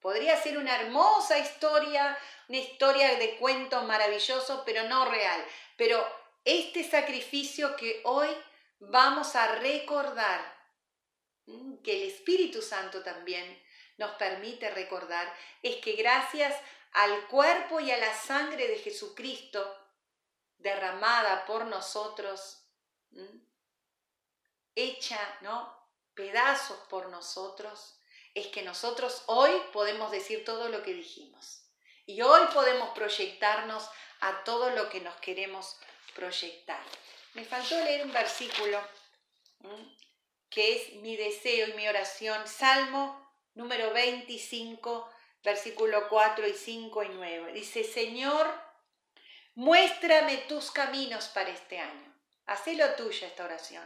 Podría 0.00 0.40
ser 0.40 0.58
una 0.58 0.80
hermosa 0.80 1.38
historia, 1.38 2.16
una 2.48 2.58
historia 2.58 3.16
de 3.16 3.36
cuento 3.36 3.82
maravilloso, 3.82 4.62
pero 4.64 4.84
no 4.84 5.06
real. 5.06 5.44
Pero 5.76 6.06
este 6.44 6.88
sacrificio 6.88 7.74
que 7.74 8.00
hoy 8.04 8.28
vamos 8.78 9.34
a 9.34 9.56
recordar, 9.56 10.56
que 11.82 12.02
el 12.02 12.08
Espíritu 12.08 12.62
Santo 12.62 13.02
también 13.02 13.60
nos 13.98 14.12
permite 14.12 14.70
recordar, 14.70 15.32
es 15.62 15.76
que 15.76 15.92
gracias 15.92 16.54
al 16.92 17.26
cuerpo 17.26 17.80
y 17.80 17.90
a 17.90 17.98
la 17.98 18.14
sangre 18.14 18.66
de 18.66 18.78
Jesucristo 18.78 19.76
derramada 20.56 21.44
por 21.44 21.66
nosotros, 21.66 22.64
hecha, 24.74 25.18
¿no? 25.42 25.76
Pedazos 26.14 26.78
por 26.88 27.10
nosotros, 27.10 28.00
es 28.34 28.46
que 28.48 28.62
nosotros 28.62 29.24
hoy 29.26 29.50
podemos 29.72 30.10
decir 30.10 30.44
todo 30.44 30.68
lo 30.68 30.82
que 30.82 30.94
dijimos. 30.94 31.64
Y 32.06 32.22
hoy 32.22 32.46
podemos 32.54 32.90
proyectarnos 32.90 33.88
a 34.20 34.42
todo 34.44 34.70
lo 34.70 34.88
que 34.88 35.00
nos 35.00 35.14
queremos 35.16 35.76
proyectar. 36.14 36.82
Me 37.34 37.44
faltó 37.44 37.74
leer 37.84 38.04
un 38.04 38.12
versículo 38.12 38.80
que 40.48 40.76
es 40.76 40.94
mi 40.94 41.16
deseo 41.16 41.68
y 41.68 41.72
mi 41.74 41.86
oración, 41.86 42.46
Salmo 42.48 43.27
número 43.58 43.92
25, 43.92 45.10
versículo 45.42 46.08
4 46.08 46.46
y 46.46 46.54
5 46.54 47.02
y 47.02 47.08
9. 47.08 47.52
Dice, 47.52 47.82
Señor, 47.82 48.48
muéstrame 49.56 50.36
tus 50.48 50.70
caminos 50.70 51.26
para 51.26 51.50
este 51.50 51.80
año. 51.80 52.14
Hacelo 52.46 52.94
tuya 52.94 53.26
esta 53.26 53.44
oración. 53.44 53.84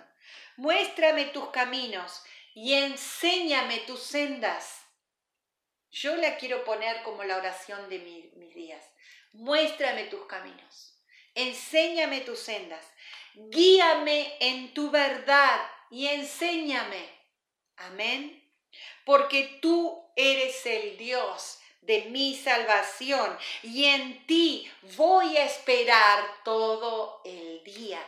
Muéstrame 0.56 1.24
tus 1.26 1.48
caminos 1.48 2.22
y 2.54 2.74
enséñame 2.74 3.78
tus 3.78 4.02
sendas. 4.02 4.82
Yo 5.90 6.16
la 6.16 6.36
quiero 6.36 6.64
poner 6.64 7.02
como 7.02 7.24
la 7.24 7.38
oración 7.38 7.88
de 7.88 7.98
mis 8.36 8.54
días. 8.54 8.84
Muéstrame 9.32 10.04
tus 10.04 10.26
caminos. 10.26 11.02
Enséñame 11.34 12.20
tus 12.20 12.40
sendas. 12.40 12.84
Guíame 13.34 14.36
en 14.38 14.74
tu 14.74 14.90
verdad 14.90 15.60
y 15.90 16.08
enséñame. 16.08 17.08
Amén. 17.76 18.41
Porque 19.04 19.58
tú 19.60 20.10
eres 20.16 20.64
el 20.66 20.96
Dios 20.96 21.58
de 21.82 22.04
mi 22.06 22.36
salvación 22.36 23.36
y 23.62 23.86
en 23.86 24.26
ti 24.26 24.70
voy 24.96 25.36
a 25.36 25.44
esperar 25.44 26.24
todo 26.44 27.20
el 27.24 27.62
día. 27.64 28.00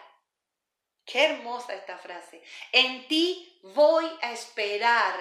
Qué 1.04 1.24
hermosa 1.24 1.74
esta 1.74 1.98
frase. 1.98 2.42
En 2.72 3.06
ti 3.08 3.58
voy 3.62 4.10
a 4.22 4.32
esperar 4.32 5.14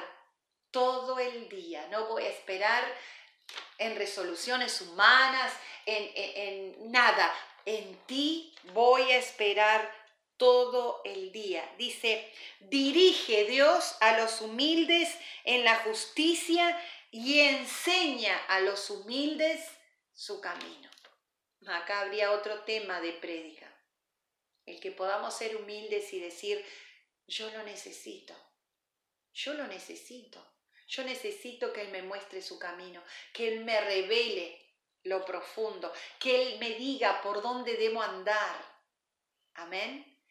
todo 0.71 1.19
el 1.19 1.49
día. 1.49 1.87
No 1.89 2.07
voy 2.07 2.23
a 2.23 2.29
esperar 2.29 2.83
en 3.77 3.95
resoluciones 3.95 4.79
humanas, 4.81 5.51
en, 5.85 6.11
en 6.15 6.91
nada. 6.91 7.33
En 7.65 7.97
ti 8.05 8.55
voy 8.73 9.11
a 9.11 9.17
esperar 9.17 10.02
todo 10.43 11.01
el 11.05 11.31
día. 11.31 11.73
Dice, 11.77 12.29
dirige 12.59 13.45
Dios 13.45 13.95
a 14.01 14.17
los 14.17 14.41
humildes 14.41 15.09
en 15.45 15.63
la 15.63 15.77
justicia 15.85 16.77
y 17.11 17.39
enseña 17.39 18.37
a 18.47 18.59
los 18.59 18.89
humildes 18.89 19.65
su 20.11 20.41
camino. 20.41 20.89
Acá 21.65 22.01
habría 22.01 22.33
otro 22.33 22.59
tema 22.63 22.99
de 22.99 23.13
prédica, 23.13 23.73
el 24.65 24.81
que 24.81 24.91
podamos 24.91 25.33
ser 25.33 25.55
humildes 25.55 26.11
y 26.11 26.19
decir, 26.19 26.61
yo 27.25 27.49
lo 27.51 27.63
necesito, 27.63 28.35
yo 29.31 29.53
lo 29.53 29.65
necesito, 29.67 30.45
yo 30.89 31.05
necesito 31.05 31.71
que 31.71 31.83
Él 31.83 31.91
me 31.91 32.01
muestre 32.01 32.41
su 32.41 32.59
camino, 32.59 33.01
que 33.31 33.47
Él 33.47 33.63
me 33.63 33.79
revele 33.79 34.59
lo 35.03 35.23
profundo, 35.23 35.93
que 36.19 36.41
Él 36.41 36.59
me 36.59 36.71
diga 36.71 37.21
por 37.21 37.41
dónde 37.41 37.77
debo 37.77 38.01
andar. 38.01 38.73
Amén. 39.53 40.12